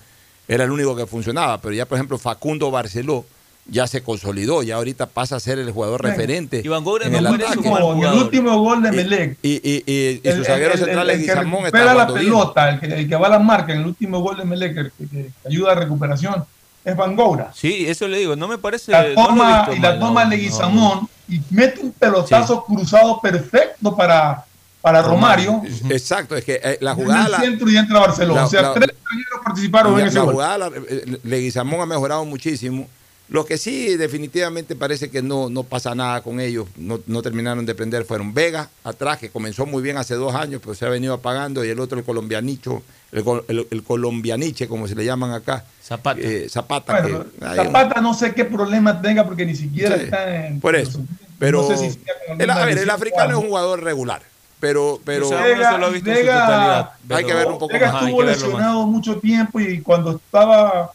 Era 0.48 0.64
el 0.64 0.72
único 0.72 0.96
que 0.96 1.06
funcionaba. 1.06 1.60
Pero 1.60 1.74
ya, 1.74 1.86
por 1.86 1.98
ejemplo, 1.98 2.18
Facundo 2.18 2.72
Barceló 2.72 3.26
ya 3.70 3.88
se 3.88 4.02
consolidó, 4.02 4.64
ya 4.64 4.76
ahorita 4.76 5.08
pasa 5.08 5.36
a 5.36 5.40
ser 5.40 5.60
el 5.60 5.72
jugador 5.72 6.02
referente. 6.04 6.62
Iván 6.64 6.84
Gómez 6.84 7.08
en 7.08 7.12
no 7.14 7.18
el 7.20 7.26
en 7.26 8.04
el 8.04 8.14
último 8.14 8.60
gol 8.60 8.82
de 8.82 8.92
Melec. 8.92 9.38
Y, 9.42 9.56
y, 9.56 9.84
y, 9.86 10.22
y 10.22 10.22
El- 10.24 10.38
su 10.38 10.44
zaguero 10.46 10.74
el- 10.74 10.80
el- 10.80 10.86
central 10.86 11.10
el 11.10 11.20
es 11.20 11.26
que 11.26 11.36
recupera 11.36 11.94
la 11.94 12.08
pelota, 12.08 12.70
el 12.70 12.80
que, 12.80 12.86
el 12.88 13.10
que 13.10 13.16
va 13.16 13.28
a 13.28 13.32
la 13.32 13.40
marca 13.40 13.74
en 13.74 13.80
el 13.82 13.88
último 13.88 14.20
gol 14.22 14.38
de 14.38 14.46
Melec, 14.46 14.78
el 14.78 14.92
que, 14.98 15.08
que 15.08 15.30
ayuda 15.46 15.74
a 15.74 15.76
recuperación, 15.76 16.46
es 16.86 16.96
Van 16.96 17.16
Goura. 17.16 17.52
Sí, 17.54 17.86
eso 17.88 18.08
le 18.08 18.20
digo, 18.20 18.36
no 18.36 18.48
me 18.48 18.58
parece. 18.58 18.92
La 18.92 19.14
toma, 19.14 19.58
visto 19.66 19.74
y 19.76 19.80
la 19.82 19.90
mal, 19.92 20.00
toma 20.00 20.24
no, 20.24 20.30
de 20.30 20.38
no, 20.38 20.42
Guizamón 20.44 21.10
y 21.28 21.42
mete 21.50 21.82
un 21.82 21.92
pelotazo 21.92 22.64
cruzado 22.64 23.20
perfecto 23.20 23.94
para, 23.98 24.46
para 24.82 25.02
Romario. 25.02 25.62
Exacto, 25.90 26.38
es 26.38 26.46
que 26.46 26.62
eh, 26.64 26.78
la 26.80 26.92
en 26.92 26.98
jugada... 26.98 27.26
el 27.26 27.32
la- 27.34 27.40
centro 27.40 27.70
y 27.70 27.76
entra 27.76 28.00
Barcelona. 28.00 28.40
la- 28.42 28.48
o 28.48 28.50
sea, 28.50 28.62
la- 28.62 28.74
tres 28.74 28.90
extranjeros 28.92 29.40
participaron 29.44 29.94
la, 29.96 30.02
en 30.02 30.08
ese 30.08 30.16
la 30.18 30.24
gol. 30.24 30.34
jugada, 30.36 30.58
la- 30.58 30.68
eh, 30.90 31.18
Leguizamón 31.24 31.82
ha 31.82 31.86
mejorado 31.86 32.24
muchísimo. 32.24 32.88
Lo 33.30 33.46
que 33.46 33.58
sí, 33.58 33.98
definitivamente 33.98 34.76
parece 34.76 35.10
que 35.12 35.22
no, 35.22 35.50
no 35.50 35.64
pasa 35.64 35.94
nada 35.94 36.22
con 36.22 36.40
ellos. 36.40 36.68
No, 36.78 37.00
no 37.08 37.22
terminaron 37.22 37.66
de 37.66 37.76
prender. 37.76 38.06
Fueron 38.06 38.34
Vega 38.34 38.70
atrás, 38.86 39.18
que 39.18 39.30
comenzó 39.30 39.66
muy 39.66 39.84
bien 39.84 39.98
hace 39.98 40.16
dos 40.16 40.34
años, 40.34 40.62
pero 40.64 40.76
se 40.76 40.86
ha 40.86 40.90
venido 40.90 41.14
apagando. 41.14 41.66
Y 41.66 41.70
el 41.70 41.80
otro, 41.82 42.00
el 42.00 42.06
colombianicho, 42.06 42.84
el, 43.12 43.24
col- 43.26 43.44
el- 43.50 43.68
el 43.70 43.84
colombianiche, 43.84 44.70
como 44.70 44.88
se 44.88 44.96
le 44.96 45.04
llaman 45.04 45.32
acá. 45.32 45.66
Zapata. 45.84 46.22
Zapata. 46.50 47.02
Bueno, 47.02 47.26
que- 47.38 47.56
Zapata 47.56 48.00
no 48.02 48.14
sé 48.14 48.34
qué 48.34 48.46
problema 48.46 49.02
tenga 49.02 49.26
porque 49.26 49.46
ni 49.46 49.56
siquiera 49.58 49.98
Sí, 49.98 50.04
está 50.06 50.48
en. 50.48 50.62
por 50.62 50.76
eso. 50.78 51.02
Pero 51.38 51.62
no 51.64 51.68
sé 51.68 51.78
si 51.78 51.92
sea 52.00 52.14
con 52.30 52.42
el, 52.42 52.50
a 52.50 52.66
ver, 52.66 52.78
el 52.78 52.90
africano 52.90 53.32
es 53.38 53.44
un 53.44 53.50
jugador 53.50 53.84
regular. 53.84 54.22
Pero, 54.60 55.00
pero 55.06 55.30
Vega- 55.30 55.78
lo 55.78 55.86
ha 55.86 55.90
visto 55.90 56.10
en 56.10 56.16
su 56.16 56.22
Vega- 56.24 56.46
totalidad, 56.46 56.80
hay 56.80 56.96
pero- 57.08 57.28
que 57.28 57.34
verlo 57.36 57.54
un 57.54 57.60
poco 57.60 57.74
Vega 57.74 57.92
más. 57.92 58.04
estuvo 58.04 58.18
más. 58.24 58.28
lesionado 58.32 58.88
mucho 58.88 59.18
tiempo 59.20 59.60
y 59.60 59.82
cuando 59.82 60.16
estaba 60.16 60.94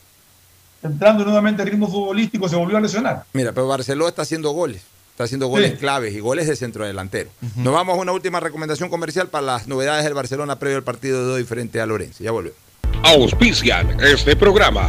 entrando 0.83 1.25
nuevamente 1.25 1.63
al 1.63 1.69
ritmo 1.69 1.89
futbolístico 1.89 2.49
se 2.49 2.57
volvió 2.57 2.77
a 2.77 2.81
lesionar. 2.81 3.25
Mira, 3.33 3.53
pero 3.53 3.67
Barceló 3.69 4.09
está 4.09 4.23
haciendo 4.23 4.51
goles. 4.51 4.83
Está 5.11 5.25
haciendo 5.25 5.47
goles 5.49 5.73
Sí. 5.73 5.77
claves 5.77 6.15
y 6.15 6.21
goles 6.21 6.47
de 6.49 6.57
centrodelantero. 6.57 7.29
Nos 7.57 7.75
vamos 7.75 7.97
a 7.99 8.01
una 8.01 8.13
última 8.13 8.41
recomendación 8.41 8.89
comercial 8.89 9.29
para 9.29 9.45
las 9.45 9.69
novedades 9.69 10.05
del 10.05 10.15
Barcelona 10.15 10.59
previo 10.59 10.79
al 10.79 10.85
partido 10.85 11.27
de 11.27 11.33
hoy 11.35 11.45
frente 11.45 11.81
a 11.81 11.87
Lorenzo. 11.87 12.25
Ya 12.25 12.31
volvemos. 12.31 12.57
Auspician 13.05 14.01
este 14.01 14.37
programa. 14.37 14.89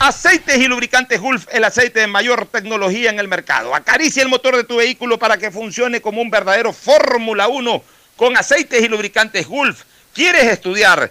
Aceites 0.00 0.58
y 0.58 0.66
lubricantes 0.66 1.20
Gulf, 1.20 1.46
el 1.52 1.62
aceite 1.62 2.00
de 2.00 2.06
mayor 2.08 2.46
tecnología 2.46 3.08
en 3.10 3.20
el 3.20 3.28
mercado. 3.28 3.72
Acaricia 3.74 4.22
el 4.22 4.28
motor 4.28 4.56
de 4.56 4.64
tu 4.64 4.76
vehículo 4.76 5.16
para 5.18 5.36
que 5.38 5.50
funcione 5.52 6.00
como 6.00 6.20
un 6.20 6.28
verdadero 6.30 6.72
Fórmula 6.72 7.46
1 7.46 7.82
con 8.16 8.36
aceites 8.36 8.82
y 8.82 8.88
lubricantes 8.88 9.46
Gulf. 9.46 9.84
¿Quieres 10.12 10.44
estudiar, 10.44 11.10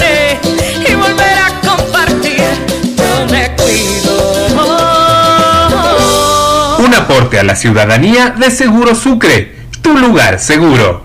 aporte 7.11 7.39
a 7.39 7.43
la 7.43 7.55
ciudadanía 7.57 8.29
de 8.29 8.49
Seguro 8.49 8.95
Sucre, 8.95 9.53
tu 9.81 9.97
lugar 9.97 10.39
seguro. 10.39 11.03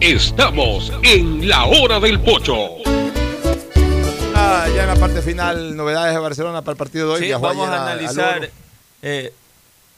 Estamos 0.00 0.92
en 1.04 1.48
la 1.48 1.64
hora 1.66 2.00
del 2.00 2.20
pocho. 2.20 2.70
Ah, 4.34 4.66
ya 4.74 4.82
en 4.82 4.88
la 4.88 4.96
parte 4.96 5.22
final, 5.22 5.76
novedades 5.76 6.12
de 6.12 6.18
Barcelona 6.18 6.62
para 6.62 6.72
el 6.72 6.76
partido 6.76 7.06
de 7.08 7.14
hoy. 7.14 7.26
Sí, 7.26 7.32
vamos 7.40 7.68
a 7.68 7.74
al 7.84 7.88
analizar. 7.88 8.50
Eh, 9.02 9.32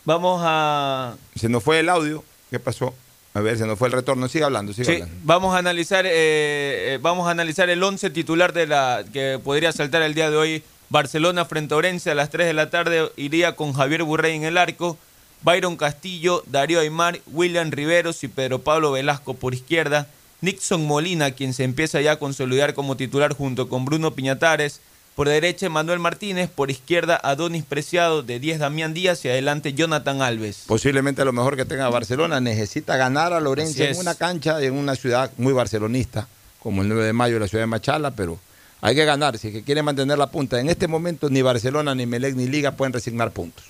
vamos 0.04 0.42
a. 0.44 1.14
Se 1.36 1.48
nos 1.48 1.62
fue 1.62 1.80
el 1.80 1.88
audio. 1.88 2.22
¿Qué 2.50 2.58
pasó? 2.60 2.94
A 3.32 3.40
ver, 3.40 3.56
se 3.56 3.66
nos 3.66 3.78
fue 3.78 3.88
el 3.88 3.92
retorno. 3.92 4.28
Sigue 4.28 4.44
hablando, 4.44 4.74
sigue 4.74 4.84
Sí, 4.84 4.92
hablando. 4.94 5.14
vamos 5.24 5.54
a 5.54 5.58
analizar, 5.58 6.04
eh, 6.04 6.10
eh, 6.12 6.98
vamos 7.00 7.26
a 7.28 7.30
analizar 7.30 7.70
el 7.70 7.82
11 7.82 8.10
titular 8.10 8.52
de 8.52 8.66
la 8.66 9.04
que 9.10 9.40
podría 9.42 9.72
saltar 9.72 10.02
el 10.02 10.12
día 10.12 10.30
de 10.30 10.36
hoy. 10.36 10.62
Barcelona 10.88 11.44
frente 11.44 11.74
a 11.74 11.78
Orense 11.78 12.10
a 12.10 12.14
las 12.14 12.30
3 12.30 12.46
de 12.46 12.52
la 12.52 12.70
tarde 12.70 13.10
iría 13.16 13.56
con 13.56 13.72
Javier 13.72 14.04
Burrey 14.04 14.36
en 14.36 14.44
el 14.44 14.56
arco, 14.56 14.96
Byron 15.42 15.76
Castillo, 15.76 16.42
Darío 16.46 16.80
Aymar, 16.80 17.20
William 17.32 17.70
Riveros 17.70 18.22
y 18.24 18.28
Pedro 18.28 18.60
Pablo 18.60 18.92
Velasco 18.92 19.34
por 19.34 19.54
izquierda, 19.54 20.06
Nixon 20.40 20.86
Molina, 20.86 21.32
quien 21.32 21.54
se 21.54 21.64
empieza 21.64 22.00
ya 22.00 22.12
a 22.12 22.18
consolidar 22.18 22.74
como 22.74 22.96
titular 22.96 23.32
junto 23.34 23.68
con 23.68 23.84
Bruno 23.84 24.12
Piñatares, 24.12 24.80
por 25.16 25.28
derecha 25.28 25.68
Manuel 25.70 25.98
Martínez, 25.98 26.50
por 26.54 26.70
izquierda 26.70 27.18
Adonis 27.22 27.64
Preciado, 27.64 28.22
de 28.22 28.38
10 28.38 28.58
Damián 28.58 28.92
Díaz 28.92 29.24
y 29.24 29.30
adelante 29.30 29.72
Jonathan 29.72 30.20
Alves. 30.20 30.64
Posiblemente 30.66 31.24
lo 31.24 31.32
mejor 31.32 31.56
que 31.56 31.64
tenga 31.64 31.88
Barcelona. 31.88 32.38
Necesita 32.38 32.98
ganar 32.98 33.32
a 33.32 33.40
Lorenzo 33.40 33.82
en 33.82 33.96
una 33.96 34.14
cancha, 34.14 34.62
en 34.62 34.74
una 34.74 34.94
ciudad 34.94 35.30
muy 35.38 35.54
barcelonista, 35.54 36.28
como 36.60 36.82
el 36.82 36.88
9 36.88 37.06
de 37.06 37.12
mayo, 37.14 37.38
la 37.38 37.48
ciudad 37.48 37.62
de 37.62 37.66
Machala, 37.66 38.10
pero 38.10 38.38
hay 38.80 38.94
que 38.94 39.04
ganar. 39.04 39.38
Si 39.38 39.48
es 39.48 39.54
que 39.54 39.62
quiere 39.62 39.82
mantener 39.82 40.18
la 40.18 40.28
punta, 40.28 40.60
en 40.60 40.68
este 40.68 40.88
momento 40.88 41.28
ni 41.30 41.42
Barcelona, 41.42 41.94
ni 41.94 42.06
Melec, 42.06 42.34
ni 42.34 42.46
Liga 42.46 42.72
pueden 42.72 42.92
resignar 42.92 43.30
puntos. 43.32 43.64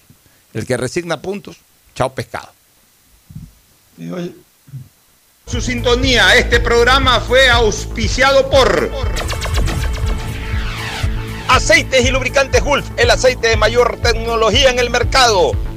El 0.53 0.67
que 0.67 0.77
resigna 0.77 1.21
puntos, 1.21 1.59
chao 1.95 2.15
pescado. 2.15 2.49
Su 5.47 5.61
sintonía, 5.61 6.35
este 6.37 6.61
programa 6.61 7.21
fue 7.21 7.49
auspiciado 7.49 8.51
por 8.51 8.91
Aceites 11.49 12.05
y 12.05 12.11
lubricantes 12.11 12.63
Gulf, 12.63 12.87
el 12.97 13.11
aceite 13.11 13.49
de 13.49 13.57
mayor 13.57 13.99
tecnología 14.03 14.71
en 14.71 14.79
el 14.79 14.91
mercado. 14.91 15.53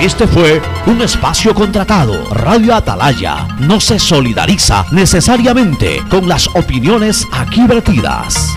Este 0.00 0.26
fue 0.26 0.62
un 0.86 1.02
espacio 1.02 1.54
contratado. 1.54 2.32
Radio 2.32 2.74
Atalaya 2.74 3.46
no 3.60 3.80
se 3.80 3.98
solidariza 3.98 4.86
necesariamente 4.92 6.02
con 6.08 6.26
las 6.26 6.48
opiniones 6.48 7.26
aquí 7.30 7.66
vertidas. 7.66 8.56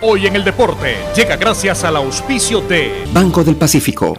Hoy 0.00 0.28
en 0.28 0.36
el 0.36 0.44
deporte 0.44 0.96
llega 1.16 1.34
gracias 1.36 1.82
al 1.82 1.96
auspicio 1.96 2.60
de 2.60 3.04
Banco 3.12 3.42
del 3.42 3.56
Pacífico. 3.56 4.16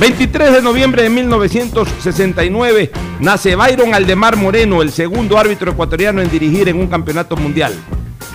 23 0.00 0.54
de 0.54 0.62
noviembre 0.62 1.02
de 1.02 1.10
1969 1.10 2.92
nace 3.20 3.54
Byron 3.54 3.92
Aldemar 3.92 4.36
Moreno, 4.36 4.80
el 4.80 4.90
segundo 4.90 5.36
árbitro 5.36 5.72
ecuatoriano 5.72 6.22
en 6.22 6.30
dirigir 6.30 6.70
en 6.70 6.80
un 6.80 6.86
campeonato 6.86 7.36
mundial. 7.36 7.74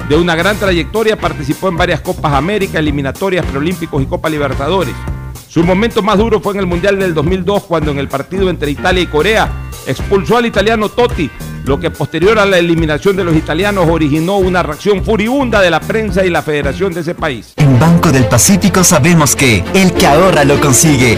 De 0.09 0.15
una 0.15 0.35
gran 0.35 0.57
trayectoria 0.57 1.17
participó 1.17 1.67
en 1.69 1.77
varias 1.77 2.01
Copas 2.01 2.33
América, 2.33 2.79
eliminatorias, 2.79 3.45
preolímpicos 3.45 4.03
y 4.03 4.05
Copa 4.05 4.29
Libertadores. 4.29 4.93
Su 5.47 5.63
momento 5.63 6.03
más 6.03 6.17
duro 6.17 6.41
fue 6.41 6.53
en 6.53 6.59
el 6.59 6.65
Mundial 6.65 6.99
del 6.99 7.13
2002 7.13 7.63
cuando 7.63 7.91
en 7.91 7.97
el 7.97 8.07
partido 8.07 8.49
entre 8.49 8.71
Italia 8.71 9.01
y 9.01 9.07
Corea 9.07 9.49
expulsó 9.87 10.37
al 10.37 10.45
italiano 10.45 10.89
Totti, 10.89 11.29
lo 11.65 11.79
que 11.79 11.89
posterior 11.89 12.37
a 12.39 12.45
la 12.45 12.57
eliminación 12.57 13.15
de 13.15 13.23
los 13.23 13.35
italianos 13.35 13.87
originó 13.89 14.37
una 14.37 14.61
reacción 14.63 15.03
furibunda 15.03 15.61
de 15.61 15.71
la 15.71 15.79
prensa 15.79 16.25
y 16.25 16.29
la 16.29 16.41
federación 16.41 16.93
de 16.93 17.01
ese 17.01 17.15
país. 17.15 17.53
En 17.55 17.79
Banco 17.79 18.11
del 18.11 18.25
Pacífico 18.25 18.83
sabemos 18.83 19.35
que 19.35 19.63
el 19.73 19.93
que 19.93 20.05
ahorra 20.05 20.43
lo 20.43 20.59
consigue. 20.59 21.17